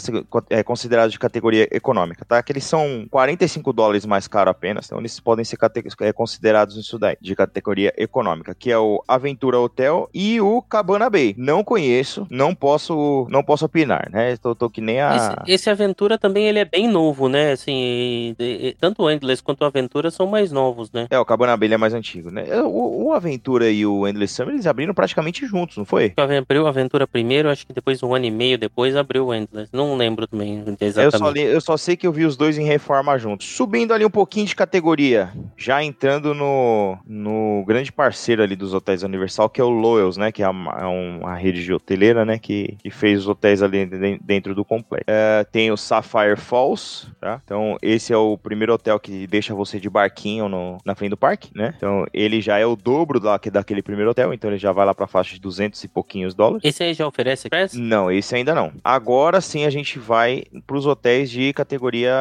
é, 0.51 0.63
considerados 0.63 1.13
de 1.13 1.19
categoria 1.19 1.69
econômica, 1.71 2.25
tá? 2.25 2.43
Que 2.43 2.53
eles 2.53 2.65
são 2.65 3.07
45 3.11 3.73
dólares 3.73 4.07
mais 4.07 4.27
caro 4.27 4.51
apenas, 4.51 4.87
então 4.87 4.99
eles 4.99 5.19
podem 5.21 5.45
ser 5.45 5.59
é, 6.01 6.13
considerados 6.13 6.77
nisso 6.77 6.99
daí, 6.99 7.17
de 7.21 7.35
categoria 7.37 7.93
econômica, 7.97 8.55
que 8.55 8.71
é 8.71 8.79
o 8.79 9.03
Aventura 9.07 9.59
Hotel 9.59 10.09
e 10.13 10.41
o 10.41 10.63
Cabana 10.63 11.09
Bay. 11.09 11.35
Não 11.39 11.63
conheço, 11.63 12.27
não 12.31 12.55
posso, 12.55 13.27
não 13.31 13.43
posso 13.43 13.65
opinar, 13.65 14.09
né? 14.11 14.37
Tô, 14.37 14.55
tô 14.55 14.69
que 14.71 14.81
nem 14.81 15.01
a. 15.01 15.17
Esse, 15.47 15.53
esse 15.55 15.71
Aventura 15.71 16.19
também 16.19 16.47
ele 16.47 16.59
é 16.59 16.65
bem 16.65 16.89
novo, 16.89 17.29
né? 17.29 17.53
Assim, 17.53 18.35
tanto 18.81 19.03
o 19.03 19.11
Endless 19.11 19.43
quanto 19.43 19.63
o 19.63 19.65
Aventura 19.65 20.11
são 20.11 20.27
mais 20.27 20.51
novos, 20.53 20.91
né? 20.93 21.07
É, 21.11 21.19
o 21.19 21.25
Cabana 21.25 21.57
Bay 21.57 21.67
ele 21.69 21.75
é 21.75 21.79
mais 21.79 21.95
antigo, 21.95 22.31
né? 22.31 22.45
O, 22.63 23.05
o 23.07 23.13
Aventura 23.13 23.71
e 23.71 23.85
o 23.87 24.07
Endless 24.13 24.35
Summer, 24.35 24.55
eles 24.55 24.67
abriram 24.67 24.95
praticamente 24.95 25.47
juntos, 25.47 25.77
não 25.77 25.85
foi? 25.85 26.13
Abriu 26.17 26.63
o 26.63 26.67
Aventura 26.67 27.07
primeiro, 27.07 27.49
acho 27.51 27.67
que 27.67 27.73
depois 27.73 28.03
um 28.03 28.15
ano 28.15 28.25
e 28.27 28.31
meio 28.31 28.57
depois 28.59 28.95
abriu 28.97 29.27
o 29.27 29.35
Endless. 29.35 29.69
Não 29.73 29.97
lembro 29.97 30.27
também 30.27 30.59
Eu 30.59 30.77
só, 30.77 30.85
exatamente. 31.03 31.35
li- 31.35 31.43
eu 31.53 31.61
só 31.61 31.77
sei 31.77 31.97
que 31.97 32.07
eu 32.07 32.13
vi 32.13 32.25
os 32.25 32.37
dois 32.37 32.57
em 32.59 32.65
reforma 32.65 33.19
juntos. 33.19 33.47
Subindo 33.47 33.93
ali 33.93 34.05
um 34.05 34.11
pouquinho 34.11 34.47
de 34.47 34.55
categoria, 34.55 35.31
já 35.57 35.83
entrando 35.83 36.35
no, 36.35 36.99
no 37.07 37.65
grande 37.67 37.91
parceiro 37.93 38.43
ali 38.43 38.55
dos 38.57 38.75
hotéis 38.75 39.03
Universal, 39.03 39.49
que 39.49 39.61
é 39.61 39.65
o 39.65 39.69
Loyals, 39.71 40.17
né? 40.17 40.31
Que 40.31 40.43
é 40.43 40.49
uma, 40.49 40.73
é 40.73 40.85
uma 40.87 41.35
rede 41.35 41.65
de 41.65 41.73
hoteleira, 41.73 42.25
né? 42.25 42.39
Que, 42.39 42.77
que 42.83 42.91
fez 42.91 43.21
os 43.21 43.29
hotéis 43.29 43.63
ali 43.63 43.87
de- 43.87 44.19
dentro 44.23 44.55
do 44.55 44.65
complexo. 44.65 45.05
É, 45.07 45.45
tem 45.45 45.71
o 45.71 45.77
Sapphire 45.77 46.37
Falls, 46.37 47.07
tá? 47.21 47.41
Então, 47.45 47.77
esse 47.83 48.13
é 48.13 48.17
o 48.17 48.37
primeiro 48.37 48.73
hotel 48.75 48.99
que 48.99 49.27
deixa 49.27 49.55
você 49.55 49.79
de 49.81 49.89
barquinho 49.89 50.49
no, 50.49 50.79
na 50.85 50.95
frente 50.95 51.11
do 51.11 51.17
parque, 51.17 51.51
né? 51.55 51.75
Então, 51.77 52.05
ele 52.13 52.41
já 52.41 52.59
é 52.59 52.67
o 52.67 52.77
dobro 52.77 53.21
da, 53.21 53.39
daquele 53.53 53.83
primeiro 53.83 54.02
hotel, 54.11 54.33
então 54.33 54.51
ele 54.51 54.59
já 54.59 54.73
vai 54.73 54.87
lá 54.87 54.95
pra 54.95 55.07
faixa 55.07 55.35
de 55.35 55.41
200 55.41 55.83
e 55.85 55.89
pouquinhos 55.89 56.35
dólares. 56.35 56.63
Esse 56.65 56.83
aí 56.83 56.95
já 56.95 57.07
oferece 57.07 57.47
Express? 57.47 57.75
Não, 57.75 58.11
esse 58.11 58.35
ainda 58.35 58.55
não. 58.55 58.73
Agora 58.83 59.41
sim 59.41 59.65
a 59.65 59.71
gente 59.71 59.99
vai 59.99 60.45
para 60.67 60.77
os 60.77 60.87
hotéis 60.87 61.31
de 61.31 61.53
categoria 61.53 62.13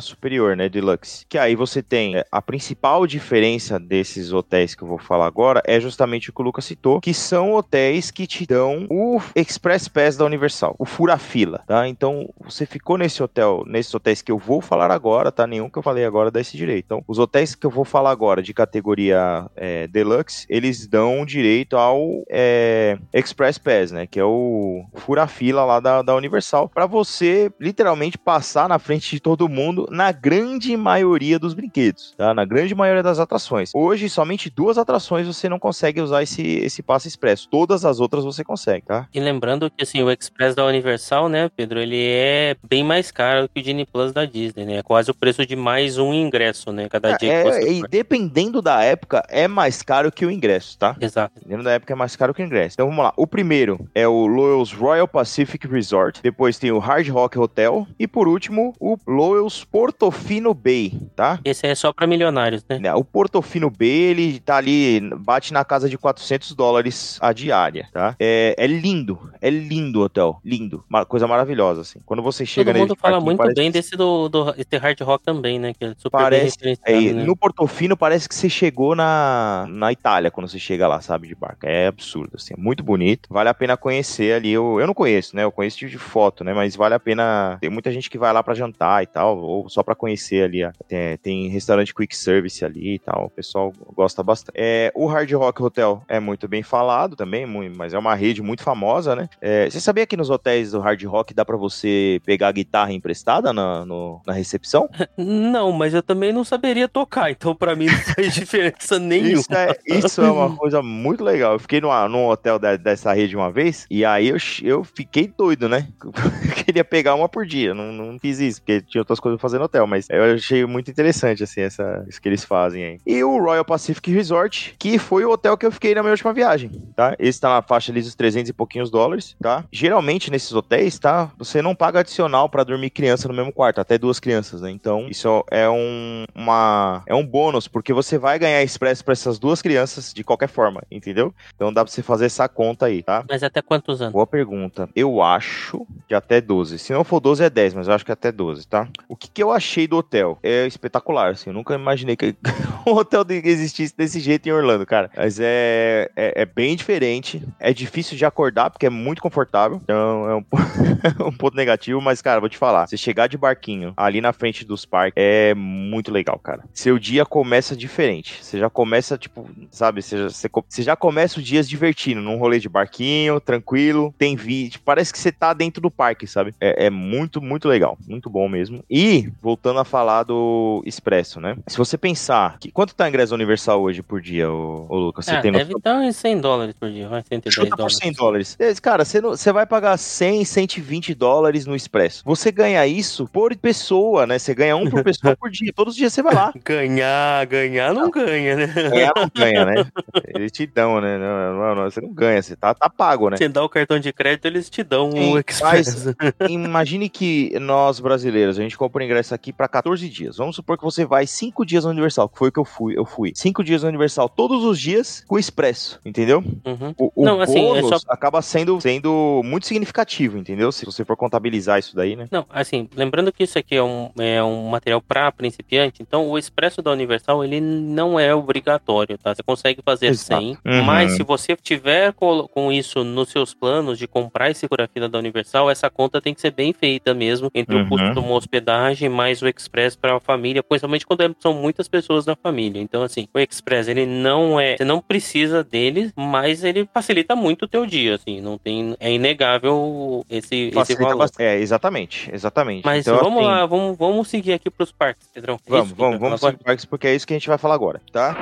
superior, 0.00 0.56
né, 0.56 0.68
deluxe. 0.68 1.26
Que 1.28 1.38
aí 1.38 1.54
você 1.54 1.82
tem 1.82 2.16
é, 2.16 2.24
a 2.30 2.40
principal 2.40 3.06
diferença 3.06 3.78
desses 3.78 4.32
hotéis 4.32 4.74
que 4.74 4.82
eu 4.82 4.88
vou 4.88 4.98
falar 4.98 5.26
agora 5.26 5.62
é 5.64 5.80
justamente 5.80 6.30
o 6.30 6.32
que 6.32 6.40
o 6.40 6.44
Lucas 6.44 6.64
citou, 6.64 7.00
que 7.00 7.14
são 7.14 7.54
hotéis 7.54 8.10
que 8.10 8.26
te 8.26 8.46
dão 8.46 8.86
o 8.90 9.20
Express 9.34 9.88
Pass 9.88 10.16
da 10.16 10.24
Universal, 10.24 10.74
o 10.78 10.84
fura-fila, 10.84 11.62
tá? 11.66 11.88
Então 11.88 12.28
você 12.40 12.64
ficou 12.64 12.96
nesse 12.96 13.22
hotel, 13.22 13.64
nesses 13.66 13.92
hotéis 13.92 14.22
que 14.22 14.32
eu 14.32 14.38
vou 14.38 14.60
falar 14.60 14.90
agora, 14.90 15.32
tá? 15.32 15.46
Nenhum 15.46 15.68
que 15.68 15.78
eu 15.78 15.82
falei 15.82 16.04
agora 16.04 16.30
dá 16.30 16.40
esse 16.40 16.56
direito. 16.56 16.84
Então, 16.86 17.04
os 17.06 17.18
hotéis 17.18 17.54
que 17.54 17.66
eu 17.66 17.70
vou 17.70 17.84
falar 17.84 18.10
agora 18.10 18.42
de 18.42 18.54
categoria 18.54 19.50
é, 19.56 19.86
deluxe, 19.88 20.46
eles 20.48 20.86
dão 20.86 21.25
direito 21.26 21.76
ao 21.76 22.22
é, 22.30 22.98
Express 23.12 23.58
Pass, 23.58 23.90
né? 23.90 24.06
Que 24.06 24.18
é 24.20 24.24
o 24.24 24.84
fura-fila 24.94 25.64
lá 25.64 25.80
da, 25.80 26.02
da 26.02 26.14
Universal, 26.14 26.68
para 26.68 26.86
você 26.86 27.50
literalmente 27.60 28.16
passar 28.16 28.68
na 28.68 28.78
frente 28.78 29.10
de 29.10 29.20
todo 29.20 29.48
mundo 29.48 29.86
na 29.90 30.12
grande 30.12 30.76
maioria 30.76 31.38
dos 31.38 31.54
brinquedos, 31.54 32.14
tá? 32.16 32.32
Na 32.32 32.44
grande 32.44 32.74
maioria 32.74 33.02
das 33.02 33.18
atrações. 33.18 33.70
Hoje, 33.74 34.08
somente 34.08 34.48
duas 34.48 34.78
atrações 34.78 35.26
você 35.26 35.48
não 35.48 35.58
consegue 35.58 36.00
usar 36.00 36.22
esse, 36.22 36.42
esse 36.42 36.82
passe 36.82 37.08
expresso. 37.08 37.48
Todas 37.50 37.84
as 37.84 38.00
outras 38.00 38.24
você 38.24 38.44
consegue, 38.44 38.86
tá? 38.86 39.08
E 39.12 39.20
lembrando 39.20 39.70
que 39.70 39.82
assim, 39.82 40.02
o 40.02 40.10
Express 40.10 40.54
da 40.54 40.64
Universal, 40.64 41.28
né, 41.28 41.50
Pedro, 41.54 41.80
ele 41.80 42.00
é 42.00 42.56
bem 42.68 42.84
mais 42.84 43.10
caro 43.10 43.48
que 43.52 43.60
o 43.60 43.62
Disney 43.62 43.86
Plus 43.86 44.12
da 44.12 44.24
Disney, 44.24 44.64
né? 44.64 44.76
É 44.76 44.82
quase 44.82 45.10
o 45.10 45.14
preço 45.14 45.44
de 45.46 45.56
mais 45.56 45.98
um 45.98 46.12
ingresso, 46.14 46.72
né? 46.72 46.88
Cada 46.88 47.16
dia 47.16 47.18
que 47.18 47.26
É, 47.26 47.42
você 47.44 47.72
e 47.72 47.82
dependendo 47.88 48.62
da 48.62 48.82
época, 48.82 49.22
é 49.28 49.48
mais 49.48 49.82
caro 49.82 50.12
que 50.12 50.24
o 50.24 50.30
ingresso, 50.30 50.78
tá? 50.78 50.96
Dependendo 51.34 51.64
da 51.64 51.72
época, 51.72 51.92
é 51.92 51.96
mais 51.96 52.14
caro 52.16 52.32
que 52.34 52.42
o 52.42 52.44
ingresso. 52.44 52.74
Então 52.74 52.88
vamos 52.88 53.04
lá. 53.04 53.12
O 53.16 53.26
primeiro 53.26 53.88
é 53.94 54.06
o 54.06 54.26
Loyals 54.26 54.72
Royal 54.72 55.08
Pacific 55.08 55.66
Resort. 55.66 56.20
Depois 56.22 56.58
tem 56.58 56.70
o 56.70 56.78
Hard 56.78 57.08
Rock 57.08 57.38
Hotel. 57.38 57.86
E 57.98 58.06
por 58.06 58.28
último, 58.28 58.74
o 58.80 58.96
Loyals 59.06 59.64
Portofino 59.64 60.52
Bay, 60.54 60.92
tá? 61.14 61.38
Esse 61.44 61.66
aí 61.66 61.72
é 61.72 61.74
só 61.74 61.92
pra 61.92 62.06
milionários, 62.06 62.64
né? 62.68 62.94
O 62.94 63.04
Portofino 63.04 63.70
Bay, 63.70 63.88
ele 63.88 64.40
tá 64.40 64.56
ali, 64.56 65.00
bate 65.18 65.52
na 65.52 65.64
casa 65.64 65.88
de 65.88 65.96
400 65.96 66.54
dólares 66.54 67.18
a 67.20 67.32
diária, 67.32 67.88
tá? 67.92 68.14
É, 68.18 68.54
é 68.58 68.66
lindo, 68.66 69.18
é 69.40 69.48
lindo 69.50 70.00
o 70.00 70.02
hotel, 70.04 70.40
lindo, 70.44 70.84
uma 70.88 71.04
coisa 71.04 71.26
maravilhosa, 71.26 71.80
assim. 71.82 72.00
Quando 72.04 72.22
você 72.22 72.44
chega 72.44 72.72
Todo 72.72 72.80
mundo 72.80 72.90
nesse 72.90 73.00
fala 73.00 73.12
parquinho, 73.14 73.24
muito 73.26 73.38
parece 73.38 73.54
bem 73.54 73.70
desse 73.70 73.96
do, 73.96 74.28
do 74.28 74.50
esse 74.56 74.76
Hard 74.76 75.00
Rock 75.00 75.24
também, 75.24 75.58
né? 75.58 75.72
Que 75.72 75.84
é 75.86 75.94
super 75.96 76.10
Parece- 76.18 76.58
bem 76.60 76.76
É, 76.84 77.00
né? 77.12 77.24
No 77.24 77.36
Portofino 77.36 77.96
parece 77.96 78.28
que 78.28 78.34
você 78.34 78.48
chegou 78.48 78.94
na, 78.94 79.66
na 79.68 79.92
Itália 79.92 80.30
quando 80.30 80.48
você 80.48 80.58
chega 80.58 80.86
lá, 80.88 81.00
sabe, 81.06 81.28
de 81.28 81.34
barco. 81.34 81.64
É 81.64 81.86
absurdo, 81.86 82.32
assim, 82.34 82.54
é 82.54 82.60
muito 82.60 82.82
bonito. 82.82 83.28
Vale 83.30 83.48
a 83.48 83.54
pena 83.54 83.76
conhecer 83.76 84.34
ali. 84.34 84.52
Eu, 84.52 84.80
eu 84.80 84.86
não 84.86 84.94
conheço, 84.94 85.34
né? 85.34 85.44
Eu 85.44 85.52
conheço 85.52 85.78
de 85.86 85.98
foto, 85.98 86.42
né? 86.42 86.52
Mas 86.52 86.76
vale 86.76 86.94
a 86.94 87.00
pena. 87.00 87.58
Tem 87.60 87.70
muita 87.70 87.92
gente 87.92 88.10
que 88.10 88.18
vai 88.18 88.32
lá 88.32 88.42
para 88.42 88.54
jantar 88.54 89.02
e 89.02 89.06
tal, 89.06 89.38
ou 89.38 89.68
só 89.68 89.82
para 89.82 89.94
conhecer 89.94 90.44
ali. 90.44 90.60
Tem, 90.88 91.16
tem, 91.18 91.48
restaurante 91.48 91.94
quick 91.94 92.16
service 92.16 92.64
ali 92.64 92.94
e 92.94 92.98
tal. 92.98 93.26
O 93.26 93.30
pessoal 93.30 93.72
gosta 93.94 94.22
bastante. 94.22 94.54
É, 94.56 94.92
o 94.94 95.06
Hard 95.06 95.30
Rock 95.32 95.62
Hotel 95.62 96.02
é 96.08 96.18
muito 96.18 96.48
bem 96.48 96.62
falado 96.62 97.16
também, 97.16 97.46
muito, 97.46 97.76
mas 97.76 97.94
é 97.94 97.98
uma 97.98 98.14
rede 98.14 98.42
muito 98.42 98.62
famosa, 98.62 99.14
né? 99.14 99.28
É, 99.40 99.70
você 99.70 99.80
sabia 99.80 100.06
que 100.06 100.16
nos 100.16 100.30
hotéis 100.30 100.72
do 100.72 100.80
Hard 100.80 101.02
Rock 101.04 101.32
dá 101.32 101.44
para 101.44 101.56
você 101.56 102.20
pegar 102.24 102.48
a 102.48 102.52
guitarra 102.52 102.92
emprestada 102.92 103.52
na, 103.52 103.84
no, 103.84 104.20
na 104.26 104.32
recepção? 104.32 104.88
Não, 105.16 105.72
mas 105.72 105.94
eu 105.94 106.02
também 106.02 106.32
não 106.32 106.44
saberia 106.44 106.88
tocar, 106.88 107.30
então 107.30 107.54
para 107.54 107.74
mim 107.74 107.86
não 107.86 107.98
faz 107.98 108.32
diferença 108.34 108.98
nenhuma. 108.98 109.40
Isso 109.40 109.54
é, 109.54 109.76
isso 109.86 110.22
é 110.22 110.30
uma 110.30 110.54
coisa 110.56 110.82
muito 110.96 111.22
legal. 111.22 111.52
Eu 111.52 111.58
fiquei 111.58 111.80
numa, 111.80 112.08
num 112.08 112.26
hotel 112.26 112.58
de, 112.58 112.78
dessa 112.78 113.12
rede 113.12 113.36
uma 113.36 113.50
vez, 113.50 113.86
e 113.90 114.04
aí 114.04 114.28
eu, 114.28 114.36
eu 114.62 114.84
fiquei 114.84 115.32
doido, 115.36 115.68
né? 115.68 115.88
Eu 116.56 116.64
queria 116.66 116.84
pegar 116.84 117.14
uma 117.14 117.28
por 117.28 117.46
dia. 117.46 117.72
Não, 117.74 117.92
não 117.92 118.18
fiz 118.18 118.40
isso, 118.40 118.60
porque 118.60 118.80
tinha 118.82 119.00
outras 119.00 119.20
coisas 119.20 119.38
pra 119.38 119.42
fazer 119.42 119.58
no 119.58 119.64
hotel, 119.64 119.86
mas 119.86 120.08
eu 120.10 120.34
achei 120.34 120.66
muito 120.66 120.90
interessante, 120.90 121.44
assim, 121.44 121.60
essa, 121.60 122.04
isso 122.08 122.20
que 122.20 122.28
eles 122.28 122.44
fazem 122.44 122.84
aí. 122.84 122.98
E 123.06 123.22
o 123.22 123.38
Royal 123.38 123.64
Pacific 123.64 124.10
Resort, 124.10 124.74
que 124.78 124.98
foi 124.98 125.24
o 125.24 125.30
hotel 125.30 125.56
que 125.56 125.64
eu 125.64 125.70
fiquei 125.70 125.94
na 125.94 126.02
minha 126.02 126.12
última 126.12 126.32
viagem, 126.32 126.70
tá? 126.96 127.14
Esse 127.18 127.40
tá 127.40 127.50
na 127.50 127.62
faixa 127.62 127.92
ali 127.92 128.00
dos 128.00 128.14
300 128.14 128.50
e 128.50 128.52
pouquinhos 128.52 128.90
dólares, 128.90 129.36
tá? 129.40 129.64
Geralmente 129.70 130.30
nesses 130.30 130.52
hotéis, 130.52 130.98
tá? 130.98 131.30
Você 131.38 131.62
não 131.62 131.74
paga 131.74 132.00
adicional 132.00 132.48
para 132.48 132.64
dormir 132.64 132.90
criança 132.90 133.28
no 133.28 133.34
mesmo 133.34 133.52
quarto, 133.52 133.80
até 133.80 133.98
duas 133.98 134.18
crianças, 134.18 134.60
né? 134.60 134.70
Então, 134.70 135.06
isso 135.08 135.44
é 135.50 135.68
um, 135.68 136.24
uma, 136.34 137.02
é 137.06 137.14
um 137.14 137.26
bônus, 137.26 137.68
porque 137.68 137.92
você 137.92 138.18
vai 138.18 138.38
ganhar 138.38 138.62
expresso 138.62 139.04
para 139.04 139.12
essas 139.12 139.38
duas 139.38 139.62
crianças 139.62 140.12
de 140.12 140.24
qualquer 140.24 140.48
forma, 140.48 140.75
entendeu? 140.90 141.34
Então 141.54 141.72
dá 141.72 141.84
pra 141.84 141.92
você 141.92 142.02
fazer 142.02 142.26
essa 142.26 142.48
conta 142.48 142.86
aí, 142.86 143.02
tá? 143.02 143.24
Mas 143.28 143.42
até 143.42 143.62
quantos 143.62 144.00
anos? 144.00 144.12
Boa 144.12 144.26
pergunta. 144.26 144.88
Eu 144.94 145.22
acho 145.22 145.86
que 146.08 146.14
até 146.14 146.40
12. 146.40 146.78
Se 146.78 146.92
não 146.92 147.04
for 147.04 147.20
12, 147.20 147.44
é 147.44 147.50
10, 147.50 147.74
mas 147.74 147.88
eu 147.88 147.94
acho 147.94 148.04
que 148.04 148.12
até 148.12 148.30
12, 148.30 148.66
tá? 148.66 148.88
O 149.08 149.16
que, 149.16 149.28
que 149.28 149.42
eu 149.42 149.50
achei 149.50 149.86
do 149.86 149.96
hotel? 149.96 150.38
É 150.42 150.66
espetacular, 150.66 151.30
assim. 151.32 151.50
Eu 151.50 151.54
nunca 151.54 151.74
imaginei 151.74 152.16
que 152.16 152.34
um 152.86 152.92
hotel 152.92 153.24
existisse 153.28 153.94
desse 153.96 154.20
jeito 154.20 154.48
em 154.48 154.52
Orlando, 154.52 154.86
cara. 154.86 155.10
Mas 155.16 155.38
é, 155.40 156.10
é, 156.16 156.42
é, 156.42 156.46
bem 156.46 156.76
diferente. 156.76 157.42
É 157.58 157.72
difícil 157.72 158.16
de 158.16 158.24
acordar, 158.24 158.70
porque 158.70 158.86
é 158.86 158.90
muito 158.90 159.22
confortável. 159.22 159.80
Então 159.82 160.30
é 160.30 160.34
um, 160.36 160.44
um 161.28 161.32
ponto 161.32 161.56
negativo, 161.56 162.00
mas, 162.00 162.22
cara, 162.22 162.40
vou 162.40 162.48
te 162.48 162.58
falar. 162.58 162.86
Você 162.86 162.96
chegar 162.96 163.26
de 163.26 163.36
barquinho 163.36 163.92
ali 163.96 164.20
na 164.20 164.32
frente 164.32 164.64
dos 164.64 164.84
parques 164.84 165.14
é 165.16 165.54
muito 165.54 166.12
legal, 166.12 166.38
cara. 166.38 166.64
Seu 166.72 166.98
dia 166.98 167.24
começa 167.24 167.76
diferente. 167.76 168.42
Você 168.42 168.58
já 168.58 168.70
começa, 168.70 169.16
tipo, 169.18 169.48
sabe? 169.70 170.02
Você 170.02 170.18
já, 170.18 170.28
você, 170.28 170.48
você 170.68 170.82
já 170.82 170.96
começa 170.96 171.38
o 171.38 171.42
dia 171.42 171.62
divertindo, 171.62 172.20
num 172.20 172.36
rolê 172.36 172.58
de 172.58 172.68
barquinho, 172.68 173.40
tranquilo. 173.40 174.14
Tem 174.18 174.36
vídeo. 174.36 174.80
Parece 174.84 175.12
que 175.12 175.18
você 175.18 175.30
tá 175.30 175.52
dentro 175.52 175.80
do 175.80 175.90
parque, 175.90 176.26
sabe? 176.26 176.54
É, 176.60 176.86
é, 176.86 176.90
muito, 176.90 177.40
muito 177.40 177.68
legal. 177.68 177.96
Muito 178.06 178.28
bom 178.28 178.48
mesmo. 178.48 178.84
E, 178.90 179.30
voltando 179.40 179.78
a 179.78 179.84
falar 179.84 180.24
do 180.24 180.82
Expresso, 180.84 181.40
né? 181.40 181.56
Se 181.66 181.78
você 181.78 181.96
pensar 181.96 182.58
que 182.58 182.70
quanto 182.70 182.94
tá 182.94 183.08
ingresso 183.08 183.34
universal 183.34 183.80
hoje 183.80 184.02
por 184.02 184.20
dia, 184.20 184.50
ô, 184.50 184.86
ô 184.88 184.98
Lucas? 184.98 185.24
Você 185.24 185.32
ah, 185.32 185.40
tem 185.40 185.52
deve 185.52 185.74
estar 185.74 185.94
uns 185.94 186.16
100 186.16 186.40
dólares 186.40 186.74
por 186.78 186.90
dia, 186.90 187.08
vai 187.08 187.22
110 187.22 187.54
Chuta 187.54 187.76
dólares. 187.76 187.94
por 187.94 188.02
100 188.02 188.12
dólares. 188.12 188.56
Cara, 188.80 189.04
você, 189.04 189.20
não, 189.20 189.30
você 189.30 189.52
vai 189.52 189.66
pagar 189.66 189.96
100, 189.96 190.44
120 190.44 191.14
dólares 191.14 191.66
no 191.66 191.74
Expresso. 191.76 192.22
Você 192.24 192.50
ganha 192.50 192.86
isso 192.86 193.26
por 193.28 193.54
pessoa, 193.56 194.26
né? 194.26 194.38
Você 194.38 194.54
ganha 194.54 194.76
um 194.76 194.88
por 194.90 195.02
pessoa 195.02 195.36
por 195.36 195.50
dia. 195.50 195.72
Todos 195.72 195.94
os 195.94 195.98
dias 195.98 196.12
você 196.12 196.22
vai 196.22 196.34
lá. 196.34 196.52
Ganhar, 196.64 197.46
ganhar 197.46 197.94
não 197.94 198.10
ganha, 198.10 198.56
né? 198.56 198.66
Ganhar 198.66 199.12
não 199.14 199.30
ganha, 199.32 199.64
né? 199.64 199.86
Eles 200.34 200.52
te 200.56 200.66
dão, 200.66 201.00
né? 201.00 201.18
Não, 201.18 201.54
não, 201.58 201.74
não, 201.74 201.84
você 201.90 202.00
não 202.00 202.12
ganha, 202.12 202.40
você 202.42 202.56
tá, 202.56 202.74
tá 202.74 202.88
pago, 202.88 203.28
né? 203.30 203.36
Você 203.36 203.48
dá 203.48 203.62
o 203.62 203.68
cartão 203.68 203.98
de 203.98 204.12
crédito, 204.12 204.46
eles 204.46 204.68
te 204.70 204.82
dão 204.82 205.10
Sim, 205.12 205.34
o 205.34 205.38
Express. 205.38 206.14
Mas 206.40 206.50
imagine 206.50 207.08
que 207.08 207.58
nós 207.60 208.00
brasileiros, 208.00 208.58
a 208.58 208.62
gente 208.62 208.76
compra 208.76 209.02
o 209.02 209.04
ingresso 209.04 209.34
aqui 209.34 209.52
para 209.52 209.68
14 209.68 210.08
dias. 210.08 210.36
Vamos 210.36 210.56
supor 210.56 210.76
que 210.78 210.84
você 210.84 211.04
vai 211.04 211.26
5 211.26 211.64
dias 211.64 211.84
no 211.84 211.90
Universal, 211.90 212.28
que 212.28 212.38
foi 212.38 212.48
o 212.48 212.52
que 212.52 212.58
eu 212.58 212.64
fui. 212.64 212.96
Eu 212.98 213.04
fui 213.04 213.32
5 213.34 213.62
dias 213.62 213.82
no 213.82 213.88
Universal 213.88 214.28
todos 214.28 214.64
os 214.64 214.78
dias 214.80 215.24
com 215.26 215.34
o 215.36 215.38
Expresso, 215.38 216.00
entendeu? 216.04 216.42
Uhum. 216.64 216.94
O, 216.98 217.12
o 217.14 217.24
Não, 217.24 217.40
assim, 217.40 217.58
é 217.58 217.80
bônus 217.82 218.02
só- 218.02 218.08
acaba 218.12 218.40
sendo, 218.42 218.80
sendo 218.80 219.42
muito 219.44 219.66
significativo, 219.66 220.38
entendeu? 220.38 220.72
Se 220.72 220.84
você 220.86 221.04
for 221.04 221.16
contabilizar 221.16 221.78
isso 221.78 221.94
daí, 221.94 222.16
né? 222.16 222.26
Não, 222.30 222.46
assim, 222.50 222.88
lembrando 222.94 223.32
que 223.32 223.44
isso 223.44 223.58
aqui 223.58 223.76
é 223.76 223.82
um, 223.82 224.10
é 224.18 224.42
um 224.42 224.68
material 224.68 225.00
para 225.00 225.30
principiante, 225.32 226.02
então 226.02 226.28
o 226.28 226.38
Expresso 226.38 226.80
da 226.82 226.90
Universal, 226.90 227.44
ele 227.44 227.60
não 227.60 228.18
é 228.18 228.34
obrigatório, 228.34 229.18
tá? 229.18 229.34
Você 229.34 229.42
consegue 229.42 229.80
fazer 229.84 230.06
Exato. 230.06 230.42
sem, 230.42 230.45
Uhum. 230.64 230.82
mas 230.82 231.12
se 231.16 231.22
você 231.22 231.56
tiver 231.56 232.12
com 232.12 232.70
isso 232.72 233.02
nos 233.02 233.30
seus 233.30 233.54
planos 233.54 233.98
de 233.98 234.06
comprar 234.06 234.50
esse 234.50 234.66
fila 234.92 235.08
da 235.08 235.18
Universal, 235.18 235.70
essa 235.70 235.88
conta 235.88 236.20
tem 236.20 236.34
que 236.34 236.40
ser 236.40 236.50
bem 236.50 236.72
feita 236.72 237.14
mesmo, 237.14 237.50
entre 237.54 237.76
Uhum. 237.76 237.82
o 237.84 237.88
custo 237.88 238.12
de 238.12 238.18
uma 238.18 238.34
hospedagem 238.34 239.08
mais 239.08 239.40
o 239.42 239.48
Express 239.48 239.96
para 239.96 240.16
a 240.16 240.20
família, 240.20 240.62
principalmente 240.62 241.06
quando 241.06 241.22
é- 241.22 241.30
são 241.40 241.52
muitas 241.54 241.88
pessoas 241.88 242.26
na 242.26 242.36
família. 242.36 242.80
Então, 242.80 243.02
assim, 243.02 243.26
o 243.34 243.38
Express, 243.38 243.88
ele 243.88 244.04
não 244.06 244.58
é, 244.60 244.76
você 244.76 244.84
não 244.84 245.00
precisa 245.00 245.64
dele, 245.64 246.12
mas 246.16 246.62
ele 246.64 246.88
facilita 246.92 247.34
muito 247.34 247.64
o 247.64 247.68
teu 247.68 247.86
dia, 247.86 248.14
assim, 248.16 248.40
não 248.40 248.58
tem, 248.58 248.94
é 249.00 249.12
inegável 249.12 250.24
esse, 250.28 250.70
esse 250.76 250.94
valor. 250.96 251.18
bastante. 251.18 251.46
É, 251.46 251.58
exatamente, 251.58 252.30
exatamente. 252.32 252.84
Mas 252.84 253.06
Então, 253.06 253.18
vamos 253.22 253.38
assim, 253.38 253.46
lá, 253.46 253.66
vamos, 253.66 253.96
vamos 253.96 254.28
seguir 254.28 254.52
aqui 254.52 254.70
pros 254.70 254.92
parques, 254.92 255.28
Pedrão. 255.32 255.58
É 255.66 255.70
Vamos, 255.70 255.86
isso, 255.86 255.94
vamos, 255.96 256.18
vamos 256.20 256.40
para 256.40 256.52
parques 256.58 256.84
porque 256.84 257.06
é 257.06 257.14
isso 257.14 257.26
que 257.26 257.32
a 257.32 257.36
gente 257.38 257.48
vai 257.48 257.58
falar 257.58 257.74
agora, 257.74 258.00
tá? 258.12 258.34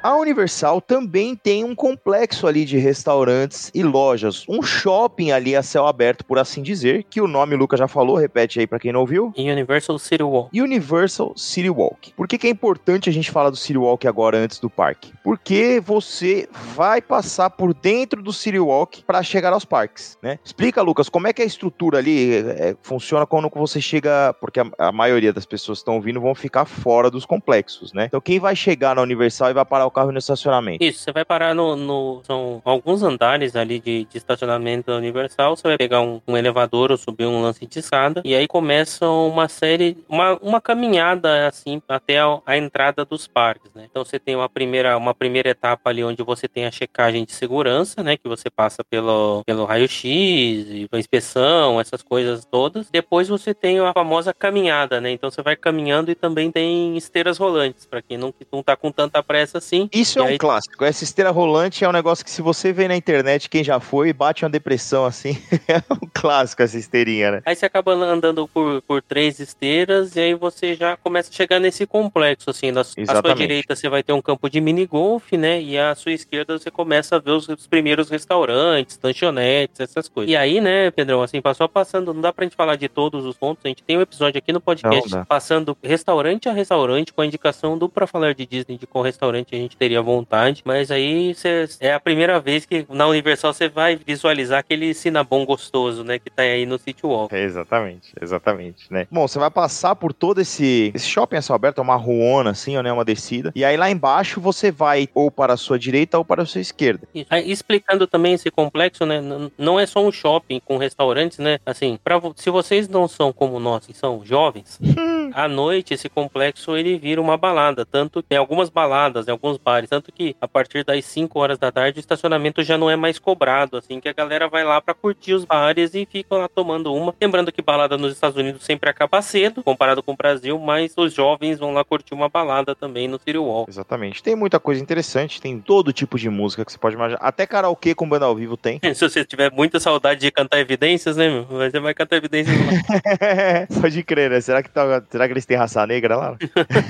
A 0.00 0.14
Universal 0.14 0.80
também 0.80 1.34
tem 1.34 1.64
um 1.64 1.74
complexo 1.74 2.46
ali 2.46 2.64
de 2.64 2.78
restaurantes 2.78 3.68
e 3.74 3.82
lojas, 3.82 4.44
um 4.48 4.62
shopping 4.62 5.32
ali 5.32 5.56
a 5.56 5.62
céu 5.62 5.88
aberto, 5.88 6.24
por 6.24 6.38
assim 6.38 6.62
dizer, 6.62 7.04
que 7.10 7.20
o 7.20 7.26
nome 7.26 7.56
o 7.56 7.58
Lucas 7.58 7.80
já 7.80 7.88
falou, 7.88 8.16
repete 8.16 8.60
aí 8.60 8.66
pra 8.66 8.78
quem 8.78 8.92
não 8.92 9.00
ouviu. 9.00 9.32
Em 9.36 9.50
Universal 9.50 9.98
City 9.98 10.22
Walk. 10.22 10.60
Universal 10.60 11.32
City 11.36 11.68
Walk. 11.68 12.12
Por 12.12 12.28
que, 12.28 12.38
que 12.38 12.46
é 12.46 12.50
importante 12.50 13.10
a 13.10 13.12
gente 13.12 13.30
falar 13.30 13.50
do 13.50 13.56
City 13.56 13.76
Walk 13.76 14.06
agora 14.06 14.38
antes 14.38 14.60
do 14.60 14.70
parque? 14.70 15.12
Porque 15.24 15.82
você 15.84 16.48
vai 16.76 17.02
passar 17.02 17.50
por 17.50 17.74
dentro 17.74 18.22
do 18.22 18.32
City 18.32 18.60
Walk 18.60 19.02
para 19.02 19.20
chegar 19.24 19.52
aos 19.52 19.64
parques, 19.64 20.16
né? 20.22 20.38
Explica, 20.44 20.80
Lucas, 20.80 21.08
como 21.08 21.26
é 21.26 21.32
que 21.32 21.42
é 21.42 21.44
a 21.44 21.48
estrutura 21.48 21.98
ali 21.98 22.36
é, 22.36 22.76
funciona 22.82 23.26
quando 23.26 23.50
você 23.52 23.80
chega, 23.80 24.32
porque 24.40 24.60
a, 24.60 24.70
a 24.78 24.92
maioria 24.92 25.32
das 25.32 25.44
pessoas 25.44 25.78
que 25.78 25.80
estão 25.80 25.96
ouvindo 25.96 26.20
vão 26.20 26.36
ficar 26.36 26.66
fora 26.66 27.10
dos 27.10 27.26
complexos, 27.26 27.92
né? 27.92 28.04
Então 28.04 28.20
quem 28.20 28.38
vai 28.38 28.54
chegar 28.54 28.94
na 28.94 29.02
Universal 29.02 29.50
e 29.50 29.54
vai 29.54 29.64
parar 29.64 29.87
o 29.88 29.90
carro 29.90 30.12
no 30.12 30.18
estacionamento? 30.18 30.82
Isso, 30.84 31.00
você 31.00 31.12
vai 31.12 31.24
parar 31.24 31.54
no, 31.54 31.74
no- 31.76 32.20
São 32.24 32.60
alguns 32.64 33.02
andares 33.02 33.56
ali 33.56 33.80
de, 33.80 34.04
de 34.04 34.16
estacionamento 34.18 34.90
da 34.90 34.96
Universal. 34.96 35.56
Você 35.56 35.66
vai 35.68 35.76
pegar 35.78 36.00
um, 36.00 36.20
um 36.26 36.36
elevador 36.36 36.90
ou 36.90 36.96
subir 36.96 37.26
um 37.26 37.42
lance 37.42 37.66
de 37.66 37.78
escada. 37.78 38.22
E 38.24 38.34
aí 38.34 38.46
começa 38.46 39.08
uma 39.08 39.48
série. 39.48 39.96
Uma, 40.08 40.36
uma 40.40 40.60
caminhada 40.60 41.46
assim 41.48 41.80
até 41.88 42.18
a, 42.20 42.38
a 42.46 42.56
entrada 42.56 43.04
dos 43.04 43.26
parques, 43.26 43.70
né? 43.74 43.86
Então 43.90 44.04
você 44.04 44.18
tem 44.18 44.36
uma 44.36 44.48
primeira, 44.48 44.96
uma 44.96 45.14
primeira 45.14 45.48
etapa 45.50 45.90
ali 45.90 46.02
onde 46.04 46.22
você 46.22 46.46
tem 46.48 46.66
a 46.66 46.70
checagem 46.70 47.24
de 47.24 47.32
segurança, 47.32 48.02
né? 48.02 48.16
Que 48.16 48.28
você 48.28 48.48
passa 48.50 48.82
pelo, 48.84 49.42
pelo 49.44 49.64
raio-x, 49.64 50.88
inspeção, 50.92 51.80
essas 51.80 52.02
coisas 52.02 52.44
todas. 52.44 52.90
Depois 52.90 53.28
você 53.28 53.54
tem 53.54 53.78
a 53.80 53.92
famosa 53.92 54.32
caminhada, 54.34 55.00
né? 55.00 55.10
Então 55.10 55.30
você 55.30 55.42
vai 55.42 55.56
caminhando 55.56 56.10
e 56.10 56.14
também 56.14 56.50
tem 56.50 56.96
esteiras 56.96 57.38
rolantes, 57.38 57.86
para 57.86 58.02
quem 58.02 58.16
não, 58.18 58.32
não 58.52 58.62
tá 58.62 58.76
com 58.76 58.90
tanta 58.90 59.22
pressa 59.22 59.58
assim. 59.58 59.77
Isso 59.92 60.18
E 60.18 60.20
é 60.20 60.24
um 60.24 60.26
aí- 60.28 60.38
clássico. 60.38 60.84
Essa 60.84 61.04
esteira 61.04 61.30
rolante 61.30 61.84
é 61.84 61.88
um 61.88 61.92
negócio 61.92 62.24
que, 62.24 62.30
se 62.30 62.40
você 62.40 62.72
vê 62.72 62.88
na 62.88 62.96
internet, 62.96 63.48
quem 63.50 63.62
já 63.62 63.78
foi, 63.78 64.12
bate 64.12 64.44
uma 64.44 64.50
depressão 64.50 65.04
assim. 65.04 65.36
é 65.68 65.76
um 65.92 66.08
clássico 66.12 66.62
essa 66.62 66.78
esteirinha, 66.78 67.30
né? 67.32 67.42
Aí 67.44 67.54
você 67.54 67.66
acaba 67.66 67.92
andando 67.92 68.48
por, 68.48 68.80
por 68.82 69.02
três 69.02 69.38
esteiras 69.38 70.16
e 70.16 70.20
aí 70.20 70.34
você 70.34 70.74
já 70.74 70.96
começa 70.96 71.30
a 71.30 71.32
chegar 71.34 71.60
nesse 71.60 71.86
complexo, 71.86 72.50
assim. 72.50 72.70
Na, 72.72 72.80
à 72.80 72.84
sua 72.84 73.02
Exatamente. 73.02 73.38
direita 73.38 73.76
você 73.76 73.88
vai 73.88 74.02
ter 74.02 74.12
um 74.12 74.22
campo 74.22 74.48
de 74.48 74.60
minigolf, 74.60 75.32
né? 75.32 75.60
E 75.60 75.78
à 75.78 75.94
sua 75.94 76.12
esquerda 76.12 76.58
você 76.58 76.70
começa 76.70 77.16
a 77.16 77.18
ver 77.18 77.32
os, 77.32 77.48
os 77.48 77.66
primeiros 77.66 78.08
restaurantes, 78.08 78.98
lanchonetes, 79.02 79.80
essas 79.80 80.08
coisas. 80.08 80.32
E 80.32 80.36
aí, 80.36 80.60
né, 80.60 80.90
Pedrão, 80.90 81.22
assim, 81.22 81.40
só 81.54 81.66
passando, 81.66 82.14
não 82.14 82.20
dá 82.20 82.32
pra 82.32 82.44
gente 82.44 82.54
falar 82.56 82.76
de 82.76 82.88
todos 82.88 83.24
os 83.24 83.36
pontos. 83.36 83.64
A 83.64 83.68
gente 83.68 83.82
tem 83.82 83.98
um 83.98 84.00
episódio 84.02 84.38
aqui 84.38 84.52
no 84.52 84.60
podcast 84.60 85.10
passando 85.26 85.76
restaurante 85.82 86.48
a 86.48 86.52
restaurante 86.52 87.12
com 87.12 87.20
a 87.20 87.26
indicação 87.26 87.76
do 87.76 87.88
Pra 87.88 88.06
Falar 88.06 88.34
de 88.34 88.46
Disney 88.46 88.76
de 88.78 88.86
qual 88.86 89.02
restaurante 89.02 89.54
a 89.54 89.58
gente 89.58 89.67
gente 89.68 89.76
teria 89.76 90.02
vontade, 90.02 90.62
mas 90.64 90.90
aí 90.90 91.34
cê, 91.34 91.68
é 91.80 91.92
a 91.92 92.00
primeira 92.00 92.40
vez 92.40 92.64
que 92.64 92.86
na 92.88 93.06
Universal 93.06 93.52
você 93.52 93.68
vai 93.68 93.96
visualizar 93.96 94.60
aquele 94.60 94.94
Cinnabon 94.94 95.44
gostoso, 95.44 96.02
né, 96.02 96.18
que 96.18 96.30
tá 96.30 96.42
aí 96.42 96.66
no 96.66 96.78
City 96.78 97.04
Walk. 97.04 97.34
É, 97.34 97.42
exatamente, 97.42 98.12
exatamente, 98.20 98.92
né? 98.92 99.06
Bom, 99.10 99.28
você 99.28 99.38
vai 99.38 99.50
passar 99.50 99.94
por 99.94 100.12
todo 100.12 100.40
esse, 100.40 100.90
esse 100.94 101.06
shopping 101.06 101.36
a 101.36 101.42
céu 101.42 101.54
aberto, 101.54 101.78
é 101.78 101.82
uma 101.82 101.96
ruona 101.96 102.50
assim, 102.50 102.80
né, 102.80 102.92
uma 102.92 103.04
descida, 103.04 103.52
e 103.54 103.64
aí 103.64 103.76
lá 103.76 103.90
embaixo 103.90 104.40
você 104.40 104.70
vai 104.72 105.08
ou 105.14 105.30
para 105.30 105.52
a 105.52 105.56
sua 105.56 105.78
direita 105.78 106.18
ou 106.18 106.24
para 106.24 106.42
a 106.42 106.46
sua 106.46 106.60
esquerda. 106.60 107.06
Aí, 107.28 107.50
explicando 107.50 108.06
também 108.06 108.34
esse 108.34 108.50
complexo, 108.50 109.04
né, 109.04 109.20
não 109.56 109.78
é 109.78 109.86
só 109.86 110.04
um 110.04 110.10
shopping 110.10 110.60
com 110.64 110.78
restaurantes, 110.78 111.38
né, 111.38 111.58
assim, 111.66 111.98
pra, 112.02 112.20
se 112.36 112.50
vocês 112.50 112.88
não 112.88 113.06
são 113.06 113.32
como 113.32 113.60
nós, 113.60 113.86
que 113.86 113.94
são 113.94 114.24
jovens, 114.24 114.78
à 115.34 115.46
noite 115.46 115.94
esse 115.94 116.08
complexo 116.08 116.76
ele 116.76 116.98
vira 116.98 117.20
uma 117.20 117.36
balada, 117.36 117.84
tanto 117.84 118.22
tem 118.22 118.38
algumas 118.38 118.68
baladas, 118.68 119.28
em 119.28 119.30
alguns 119.30 119.57
bares, 119.58 119.90
tanto 119.90 120.12
que 120.12 120.36
a 120.40 120.48
partir 120.48 120.84
das 120.84 121.04
5 121.04 121.38
horas 121.38 121.58
da 121.58 121.70
tarde 121.70 121.98
o 121.98 122.00
estacionamento 122.00 122.62
já 122.62 122.78
não 122.78 122.90
é 122.90 122.96
mais 122.96 123.18
cobrado, 123.18 123.76
assim, 123.76 124.00
que 124.00 124.08
a 124.08 124.12
galera 124.12 124.48
vai 124.48 124.64
lá 124.64 124.80
para 124.80 124.94
curtir 124.94 125.34
os 125.34 125.44
bares 125.44 125.94
e 125.94 126.06
ficam 126.10 126.38
lá 126.38 126.48
tomando 126.48 126.92
uma. 126.94 127.14
Lembrando 127.20 127.52
que 127.52 127.62
balada 127.62 127.96
nos 127.96 128.12
Estados 128.12 128.36
Unidos 128.36 128.64
sempre 128.64 128.88
acaba 128.88 129.20
cedo, 129.22 129.62
comparado 129.62 130.02
com 130.02 130.12
o 130.12 130.16
Brasil, 130.16 130.58
mas 130.58 130.92
os 130.96 131.12
jovens 131.12 131.58
vão 131.58 131.72
lá 131.72 131.84
curtir 131.84 132.14
uma 132.14 132.28
balada 132.28 132.74
também 132.74 133.08
no 133.08 133.18
City 133.18 133.38
Walk. 133.38 133.70
Exatamente. 133.70 134.22
Tem 134.22 134.36
muita 134.36 134.60
coisa 134.60 134.82
interessante, 134.82 135.40
tem 135.40 135.58
todo 135.58 135.92
tipo 135.92 136.18
de 136.18 136.28
música 136.28 136.64
que 136.64 136.72
você 136.72 136.78
pode 136.78 136.94
imaginar. 136.94 137.20
Até 137.22 137.46
karaokê 137.46 137.94
com 137.94 138.08
banda 138.08 138.26
ao 138.26 138.34
vivo 138.34 138.56
tem. 138.56 138.80
Se 138.94 139.08
você 139.08 139.24
tiver 139.24 139.50
muita 139.52 139.80
saudade 139.80 140.20
de 140.20 140.30
cantar 140.30 140.58
evidências, 140.58 141.16
né, 141.16 141.28
meu? 141.28 141.44
Você 141.44 141.80
vai 141.80 141.94
cantar 141.94 142.16
evidências 142.16 142.56
lá. 142.56 143.66
pode 143.80 144.02
crer, 144.02 144.30
né? 144.30 144.40
Será 144.40 144.62
que, 144.62 144.70
tá, 144.70 145.02
será 145.10 145.26
que 145.26 145.32
eles 145.32 145.46
têm 145.46 145.56
raça 145.56 145.86
negra 145.86 146.16
lá? 146.16 146.36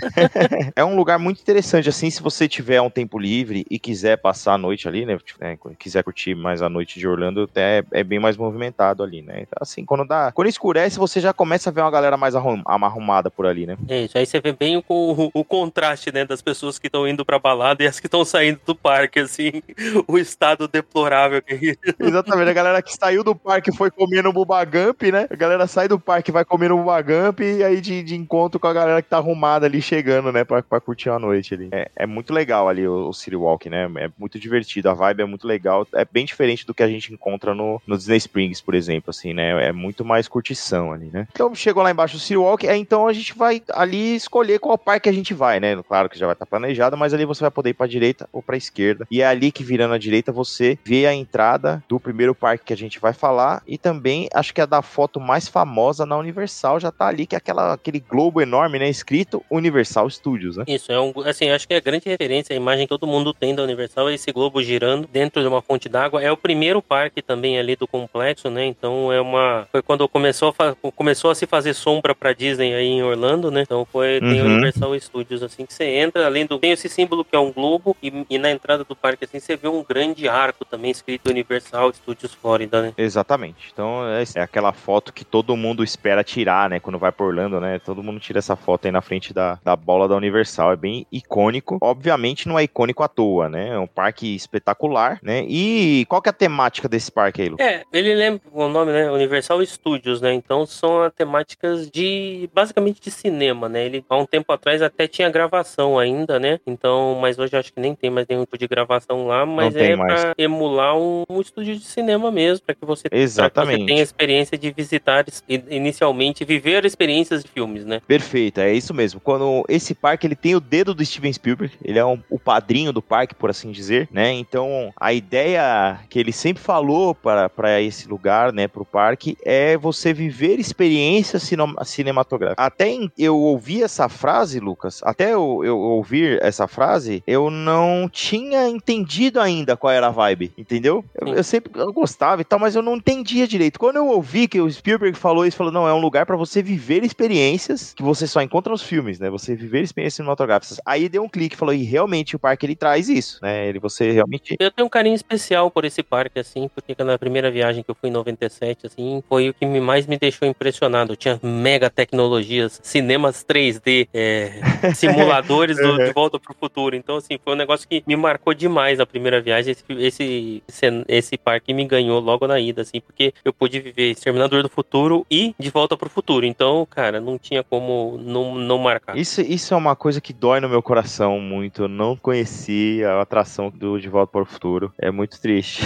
é 0.74 0.84
um 0.84 0.96
lugar 0.96 1.18
muito 1.18 1.40
interessante, 1.40 1.88
assim, 1.88 2.10
se 2.10 2.22
você 2.22 2.48
tiver 2.48 2.57
um 2.82 2.90
tempo 2.90 3.18
livre 3.18 3.64
e 3.70 3.78
quiser 3.78 4.16
passar 4.18 4.54
a 4.54 4.58
noite 4.58 4.88
ali, 4.88 5.04
né? 5.04 5.18
Tipo, 5.18 5.42
né 5.42 5.58
quiser 5.78 6.02
curtir 6.02 6.34
mais 6.34 6.62
a 6.62 6.68
noite 6.68 6.98
de 6.98 7.06
Orlando, 7.06 7.42
até 7.42 7.84
é 7.92 8.04
bem 8.04 8.18
mais 8.18 8.36
movimentado 8.36 9.02
ali, 9.02 9.22
né? 9.22 9.40
Então, 9.42 9.58
assim, 9.60 9.84
quando 9.84 10.04
dá. 10.04 10.32
Quando 10.32 10.48
escurece, 10.48 10.98
você 10.98 11.20
já 11.20 11.32
começa 11.32 11.70
a 11.70 11.72
ver 11.72 11.80
uma 11.80 11.90
galera 11.90 12.16
mais 12.16 12.34
arrumada 12.34 13.30
por 13.30 13.46
ali, 13.46 13.66
né? 13.66 13.76
É 13.88 14.02
isso, 14.02 14.18
aí 14.18 14.26
você 14.26 14.40
vê 14.40 14.52
bem 14.52 14.76
o, 14.76 14.82
o, 14.88 15.30
o 15.32 15.44
contraste, 15.44 16.12
né, 16.12 16.24
das 16.24 16.42
pessoas 16.42 16.78
que 16.78 16.86
estão 16.86 17.06
indo 17.06 17.24
pra 17.24 17.38
balada 17.38 17.82
e 17.82 17.86
as 17.86 18.00
que 18.00 18.06
estão 18.06 18.24
saindo 18.24 18.60
do 18.64 18.74
parque, 18.74 19.20
assim, 19.20 19.62
o 20.06 20.18
estado 20.18 20.68
deplorável 20.68 21.42
que 21.42 21.76
Exatamente, 21.98 22.50
a 22.50 22.54
galera 22.54 22.82
que 22.82 22.94
saiu 22.94 23.22
do 23.22 23.34
parque 23.34 23.72
foi 23.72 23.90
comendo 23.90 24.32
Bubagump, 24.32 25.10
né? 25.10 25.26
A 25.30 25.36
galera 25.36 25.66
sai 25.66 25.88
do 25.88 25.98
parque 25.98 26.32
vai 26.32 26.44
comendo 26.44 26.76
Bubagump 26.76 27.40
e 27.40 27.62
aí 27.62 27.80
de, 27.80 28.02
de 28.02 28.16
encontro 28.16 28.58
com 28.58 28.66
a 28.66 28.72
galera 28.72 29.02
que 29.02 29.08
tá 29.08 29.18
arrumada 29.18 29.66
ali 29.66 29.80
chegando, 29.80 30.32
né, 30.32 30.44
pra, 30.44 30.62
pra 30.62 30.80
curtir 30.80 31.10
a 31.10 31.18
noite 31.18 31.54
ali. 31.54 31.68
É, 31.72 31.90
é 31.96 32.06
muito 32.06 32.32
legal 32.32 32.47
ali 32.52 32.86
o, 32.86 33.08
o 33.08 33.12
City 33.12 33.36
Walk, 33.36 33.68
né? 33.68 33.90
É 33.98 34.10
muito 34.18 34.38
divertido, 34.38 34.88
a 34.88 34.94
vibe 34.94 35.22
é 35.22 35.26
muito 35.26 35.46
legal. 35.46 35.86
É 35.94 36.04
bem 36.04 36.24
diferente 36.24 36.66
do 36.66 36.74
que 36.74 36.82
a 36.82 36.88
gente 36.88 37.12
encontra 37.12 37.54
no, 37.54 37.80
no 37.86 37.96
Disney 37.96 38.16
Springs, 38.16 38.60
por 38.60 38.74
exemplo, 38.74 39.10
assim, 39.10 39.32
né? 39.34 39.68
É 39.68 39.72
muito 39.72 40.04
mais 40.04 40.28
curtição 40.28 40.92
ali, 40.92 41.10
né? 41.12 41.26
Então 41.32 41.54
chegou 41.54 41.82
lá 41.82 41.90
embaixo 41.90 42.16
do 42.16 42.20
City 42.20 42.36
Walk, 42.36 42.66
é, 42.66 42.76
então 42.76 43.06
a 43.06 43.12
gente 43.12 43.36
vai 43.36 43.62
ali 43.72 44.16
escolher 44.16 44.58
qual 44.58 44.78
parque 44.78 45.08
a 45.08 45.12
gente 45.12 45.34
vai, 45.34 45.60
né? 45.60 45.80
Claro 45.82 46.08
que 46.08 46.18
já 46.18 46.26
vai 46.26 46.34
estar 46.34 46.46
tá 46.46 46.50
planejado, 46.50 46.96
mas 46.96 47.14
ali 47.14 47.24
você 47.24 47.40
vai 47.40 47.50
poder 47.50 47.70
ir 47.70 47.74
pra 47.74 47.86
direita 47.86 48.28
ou 48.32 48.42
pra 48.42 48.56
esquerda. 48.56 49.06
E 49.10 49.22
é 49.22 49.26
ali 49.26 49.50
que 49.50 49.64
virando 49.64 49.94
a 49.94 49.98
direita 49.98 50.32
você 50.32 50.78
vê 50.84 51.06
a 51.06 51.14
entrada 51.14 51.82
do 51.88 52.00
primeiro 52.00 52.34
parque 52.34 52.66
que 52.66 52.72
a 52.72 52.76
gente 52.76 52.98
vai 52.98 53.12
falar 53.12 53.62
e 53.66 53.76
também 53.76 54.28
acho 54.32 54.54
que 54.54 54.60
é 54.60 54.66
da 54.66 54.82
foto 54.82 55.20
mais 55.20 55.48
famosa 55.48 56.06
na 56.06 56.16
Universal 56.16 56.80
já 56.80 56.90
tá 56.90 57.06
ali, 57.06 57.26
que 57.26 57.34
é 57.34 57.38
aquela, 57.38 57.74
aquele 57.74 58.00
globo 58.00 58.40
enorme, 58.40 58.78
né? 58.78 58.88
Escrito 58.88 59.44
Universal 59.50 60.08
Studios, 60.10 60.56
né? 60.56 60.64
Isso, 60.66 60.90
é 60.92 61.00
um, 61.00 61.12
assim, 61.24 61.50
acho 61.50 61.66
que 61.66 61.74
é 61.74 61.80
grande 61.80 62.08
referência, 62.08 62.37
a 62.50 62.54
imagem 62.54 62.86
que 62.86 62.90
todo 62.90 63.06
mundo 63.06 63.32
tem 63.32 63.54
da 63.54 63.62
Universal 63.62 64.08
é 64.08 64.14
esse 64.14 64.30
globo 64.32 64.62
girando 64.62 65.06
dentro 65.06 65.42
de 65.42 65.48
uma 65.48 65.62
fonte 65.62 65.88
d'água. 65.88 66.22
É 66.22 66.30
o 66.30 66.36
primeiro 66.36 66.80
parque 66.80 67.22
também 67.22 67.58
ali 67.58 67.76
do 67.76 67.86
complexo, 67.86 68.50
né? 68.50 68.66
Então 68.66 69.12
é 69.12 69.20
uma. 69.20 69.66
Foi 69.70 69.82
quando 69.82 70.08
começou 70.08 70.54
a, 70.58 70.74
começou 70.92 71.30
a 71.30 71.34
se 71.34 71.46
fazer 71.46 71.74
sombra 71.74 72.14
pra 72.14 72.32
Disney 72.32 72.74
aí 72.74 72.86
em 72.86 73.02
Orlando, 73.02 73.50
né? 73.50 73.62
Então 73.62 73.84
foi. 73.84 74.20
Tem 74.20 74.40
uhum. 74.40 74.46
Universal 74.46 74.98
Studios, 75.00 75.42
assim, 75.42 75.64
que 75.66 75.72
você 75.72 75.84
entra, 75.84 76.26
além 76.26 76.46
do. 76.46 76.58
Tem 76.58 76.72
esse 76.72 76.88
símbolo 76.88 77.24
que 77.24 77.36
é 77.36 77.38
um 77.38 77.52
globo, 77.52 77.96
e, 78.02 78.12
e 78.28 78.38
na 78.38 78.50
entrada 78.50 78.84
do 78.84 78.96
parque, 78.96 79.24
assim, 79.24 79.38
você 79.38 79.56
vê 79.56 79.68
um 79.68 79.84
grande 79.84 80.28
arco 80.28 80.64
também 80.64 80.90
escrito 80.90 81.30
Universal 81.30 81.92
Studios 81.92 82.34
Florida, 82.34 82.82
né? 82.82 82.94
Exatamente. 82.96 83.70
Então 83.72 84.06
é, 84.08 84.24
é 84.34 84.40
aquela 84.40 84.72
foto 84.72 85.12
que 85.12 85.24
todo 85.24 85.56
mundo 85.56 85.82
espera 85.84 86.24
tirar, 86.24 86.70
né? 86.70 86.80
Quando 86.80 86.98
vai 86.98 87.12
por 87.12 87.28
Orlando, 87.28 87.60
né? 87.60 87.78
Todo 87.78 88.02
mundo 88.02 88.20
tira 88.20 88.38
essa 88.38 88.56
foto 88.56 88.86
aí 88.86 88.92
na 88.92 89.00
frente 89.00 89.32
da, 89.32 89.58
da 89.64 89.76
bola 89.76 90.08
da 90.08 90.16
Universal. 90.16 90.72
É 90.72 90.76
bem 90.76 91.06
icônico. 91.10 91.78
Obviamente 91.80 92.27
não 92.46 92.58
é 92.58 92.64
icônico 92.64 93.02
à 93.02 93.08
toa, 93.08 93.48
né? 93.48 93.68
É 93.68 93.78
um 93.78 93.86
parque 93.86 94.34
espetacular, 94.34 95.18
né? 95.22 95.44
E 95.48 96.04
qual 96.08 96.20
que 96.20 96.28
é 96.28 96.30
a 96.30 96.32
temática 96.32 96.88
desse 96.88 97.10
parque 97.10 97.42
aí, 97.42 97.48
Lu? 97.48 97.56
É, 97.60 97.84
ele 97.92 98.14
lembra 98.14 98.40
o 98.52 98.68
nome, 98.68 98.92
né? 98.92 99.10
Universal 99.10 99.64
Studios, 99.64 100.20
né? 100.20 100.32
Então 100.34 100.66
são 100.66 101.10
temáticas 101.10 101.90
de 101.90 102.48
basicamente 102.54 103.00
de 103.00 103.10
cinema, 103.10 103.68
né? 103.68 103.86
Ele 103.86 104.04
há 104.08 104.16
um 104.16 104.26
tempo 104.26 104.52
atrás 104.52 104.82
até 104.82 105.06
tinha 105.06 105.30
gravação 105.30 105.98
ainda, 105.98 106.38
né? 106.38 106.60
Então, 106.66 107.18
mas 107.20 107.38
hoje 107.38 107.56
acho 107.56 107.72
que 107.72 107.80
nem 107.80 107.94
tem 107.94 108.10
mais 108.10 108.26
nenhum 108.26 108.44
tipo 108.44 108.58
de 108.58 108.66
gravação 108.66 109.26
lá, 109.26 109.44
mas 109.44 109.74
é 109.76 109.96
para 109.96 110.34
emular 110.38 110.96
um, 110.96 111.24
um, 111.28 111.40
estúdio 111.40 111.76
de 111.76 111.84
cinema 111.84 112.30
mesmo, 112.30 112.64
para 112.64 112.74
que 112.74 112.84
você, 112.84 113.08
Exatamente. 113.10 113.80
você 113.80 113.86
tenha 113.86 114.00
a 114.00 114.02
experiência 114.02 114.58
de 114.58 114.70
visitar 114.70 115.24
inicialmente, 115.68 116.44
viver 116.44 116.84
experiências 116.84 117.42
de 117.42 117.50
filmes, 117.50 117.84
né? 117.84 118.00
Perfeito, 118.06 118.60
é 118.60 118.72
isso 118.72 118.94
mesmo. 118.94 119.20
Quando 119.20 119.64
esse 119.68 119.94
parque 119.94 120.26
ele 120.26 120.36
tem 120.36 120.54
o 120.54 120.60
dedo 120.60 120.94
do 120.94 121.04
Steven 121.04 121.32
Spielberg, 121.32 121.74
ele 121.84 121.98
é 121.98 122.04
um, 122.04 122.07
o 122.30 122.38
padrinho 122.38 122.92
do 122.92 123.02
parque, 123.02 123.34
por 123.34 123.50
assim 123.50 123.70
dizer, 123.70 124.08
né? 124.12 124.32
Então, 124.32 124.92
a 124.96 125.12
ideia 125.12 126.00
que 126.08 126.18
ele 126.18 126.32
sempre 126.32 126.62
falou 126.62 127.14
para, 127.14 127.80
esse 127.80 128.08
lugar, 128.08 128.52
né, 128.52 128.68
para 128.68 128.82
o 128.82 128.86
parque, 128.86 129.36
é 129.44 129.76
você 129.76 130.12
viver 130.12 130.58
experiências 130.58 131.50
cinematográficas. 131.84 132.64
Até 132.64 132.88
em, 132.88 133.10
eu 133.18 133.36
ouvi 133.36 133.82
essa 133.82 134.08
frase, 134.08 134.60
Lucas, 134.60 135.00
até 135.02 135.32
eu, 135.32 135.62
eu 135.64 135.78
ouvir 135.78 136.38
essa 136.42 136.66
frase, 136.66 137.22
eu 137.26 137.50
não 137.50 138.08
tinha 138.10 138.68
entendido 138.68 139.40
ainda 139.40 139.76
qual 139.76 139.92
era 139.92 140.08
a 140.08 140.10
vibe, 140.10 140.52
entendeu? 140.56 141.04
Eu, 141.14 141.34
eu 141.34 141.44
sempre 141.44 141.70
eu 141.74 141.92
gostava 141.92 142.42
e 142.42 142.44
tal, 142.44 142.58
mas 142.58 142.74
eu 142.74 142.82
não 142.82 142.96
entendia 142.96 143.46
direito. 143.46 143.78
Quando 143.78 143.96
eu 143.96 144.06
ouvi 144.06 144.48
que 144.48 144.60
o 144.60 144.70
Spielberg 144.70 145.16
falou 145.16 145.46
isso, 145.46 145.56
falou, 145.56 145.72
não, 145.72 145.88
é 145.88 145.92
um 145.92 146.00
lugar 146.00 146.26
para 146.26 146.36
você 146.36 146.62
viver 146.62 147.04
experiências 147.04 147.92
que 147.94 148.02
você 148.02 148.26
só 148.26 148.40
encontra 148.40 148.70
nos 148.70 148.82
filmes, 148.82 149.18
né? 149.18 149.30
Você 149.30 149.54
viver 149.54 149.82
experiências 149.82 150.14
cinematográficas. 150.14 150.80
Aí 150.84 151.08
deu 151.08 151.22
um 151.22 151.28
clique, 151.28 151.56
falou, 151.56 151.74
e 151.74 151.82
realmente 151.98 152.36
o 152.36 152.38
parque 152.38 152.64
ele 152.64 152.76
traz 152.76 153.08
isso, 153.08 153.38
né? 153.42 153.68
Ele 153.68 153.78
você 153.78 154.12
realmente 154.12 154.56
Eu 154.58 154.70
tenho 154.70 154.86
um 154.86 154.90
carinho 154.90 155.14
especial 155.14 155.70
por 155.70 155.84
esse 155.84 156.02
parque 156.02 156.38
assim, 156.38 156.70
porque 156.74 156.94
na 157.02 157.18
primeira 157.18 157.50
viagem 157.50 157.82
que 157.82 157.90
eu 157.90 157.94
fui 157.94 158.08
em 158.08 158.12
97 158.12 158.86
assim, 158.86 159.22
foi 159.28 159.50
o 159.50 159.54
que 159.54 159.66
mais 159.66 160.06
me 160.06 160.16
deixou 160.16 160.46
impressionado. 160.46 161.16
Tinha 161.16 161.38
mega 161.42 161.90
tecnologias, 161.90 162.80
cinemas 162.82 163.44
3D, 163.44 164.08
é, 164.14 164.60
simuladores 164.94 165.76
do 165.76 165.96
De 165.98 166.12
Volta 166.12 166.38
pro 166.38 166.54
Futuro. 166.54 166.94
Então 166.94 167.16
assim, 167.16 167.38
foi 167.42 167.54
um 167.54 167.56
negócio 167.56 167.88
que 167.88 168.02
me 168.06 168.16
marcou 168.16 168.54
demais 168.54 168.98
na 168.98 169.06
primeira 169.06 169.40
viagem. 169.40 169.72
Esse, 169.72 169.84
esse, 169.98 170.62
esse, 170.68 171.04
esse 171.08 171.36
parque 171.36 171.74
me 171.74 171.84
ganhou 171.84 172.20
logo 172.20 172.46
na 172.46 172.60
ida, 172.60 172.82
assim, 172.82 173.00
porque 173.00 173.32
eu 173.44 173.52
pude 173.52 173.80
viver 173.80 174.10
Exterminador 174.10 174.62
do 174.62 174.68
Futuro 174.68 175.26
e 175.30 175.54
De 175.58 175.70
Volta 175.70 175.96
pro 175.96 176.08
Futuro. 176.08 176.46
Então, 176.46 176.86
cara, 176.88 177.20
não 177.20 177.38
tinha 177.38 177.62
como 177.62 178.18
não, 178.22 178.54
não 178.54 178.78
marcar. 178.78 179.16
Isso, 179.16 179.40
isso 179.40 179.74
é 179.74 179.76
uma 179.76 179.96
coisa 179.96 180.20
que 180.20 180.32
dói 180.32 180.60
no 180.60 180.68
meu 180.68 180.82
coração 180.82 181.40
muito. 181.40 181.87
Eu 181.88 181.94
não 181.94 182.14
conheci 182.14 183.02
a 183.02 183.22
atração 183.22 183.70
do 183.70 183.98
De 183.98 184.08
Volta 184.10 184.30
para 184.30 184.42
o 184.42 184.44
Futuro. 184.44 184.92
É 184.98 185.10
muito 185.10 185.40
triste. 185.40 185.82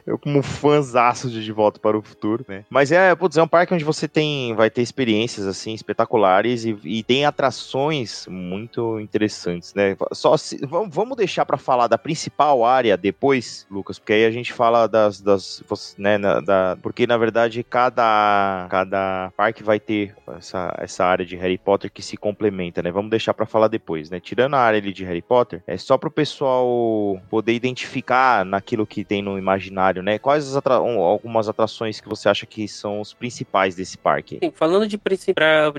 eu, 0.05 0.17
como 0.17 0.41
fãzaço 0.41 1.29
de 1.29 1.43
De 1.43 1.51
Volta 1.51 1.79
para 1.79 1.95
o 1.95 2.01
Futuro, 2.01 2.43
né? 2.47 2.65
Mas 2.69 2.91
é, 2.91 3.13
putz, 3.13 3.37
é 3.37 3.43
um 3.43 3.47
parque 3.47 3.73
onde 3.73 3.83
você 3.83 4.07
tem, 4.07 4.55
vai 4.55 4.71
ter 4.71 4.81
experiências, 4.81 5.45
assim, 5.45 5.73
espetaculares 5.73 6.65
e, 6.65 6.75
e 6.83 7.03
tem 7.03 7.23
atrações 7.23 8.25
muito 8.27 8.99
interessantes, 8.99 9.75
né? 9.75 9.95
Só 10.11 10.35
se, 10.35 10.59
vamos 10.65 11.15
deixar 11.15 11.45
para 11.45 11.57
falar 11.57 11.87
da 11.87 11.97
principal 11.97 12.65
área 12.65 12.97
depois, 12.97 13.67
Lucas, 13.69 13.99
porque 13.99 14.13
aí 14.13 14.25
a 14.25 14.31
gente 14.31 14.51
fala 14.51 14.87
das, 14.87 15.21
das 15.21 15.63
né, 15.97 16.17
na, 16.17 16.39
da, 16.39 16.77
porque 16.81 17.05
na 17.05 17.17
verdade 17.17 17.63
cada, 17.63 18.65
cada 18.69 19.31
parque 19.37 19.61
vai 19.61 19.79
ter 19.79 20.15
essa, 20.35 20.73
essa 20.79 21.05
área 21.05 21.25
de 21.25 21.35
Harry 21.35 21.59
Potter 21.59 21.91
que 21.91 22.01
se 22.01 22.17
complementa, 22.17 22.81
né? 22.81 22.91
Vamos 22.91 23.11
deixar 23.11 23.35
para 23.35 23.45
falar 23.45 23.67
depois, 23.67 24.09
né? 24.09 24.19
Tirando 24.19 24.55
a 24.55 24.62
área 24.63 24.79
ali 24.79 24.93
de 24.93 25.03
Harry 25.03 25.21
Potter, 25.21 25.61
é 25.67 25.77
só 25.77 25.97
pro 25.97 26.11
pessoal 26.11 27.21
poder 27.29 27.53
identificar 27.53 28.45
naquilo 28.45 28.85
que 28.85 29.03
tem 29.03 29.21
no 29.21 29.37
imaginário, 29.37 30.01
né? 30.01 30.17
Quais 30.17 30.55
atra 30.55 30.75
algumas 30.75 31.49
atrações 31.49 31.99
que 31.99 32.09
você 32.09 32.29
acha 32.29 32.45
que 32.45 32.67
são 32.67 33.01
os 33.01 33.13
principais 33.13 33.75
desse 33.75 33.97
parque? 33.97 34.39
Sim, 34.41 34.51
falando 34.51 34.87
de 34.87 34.99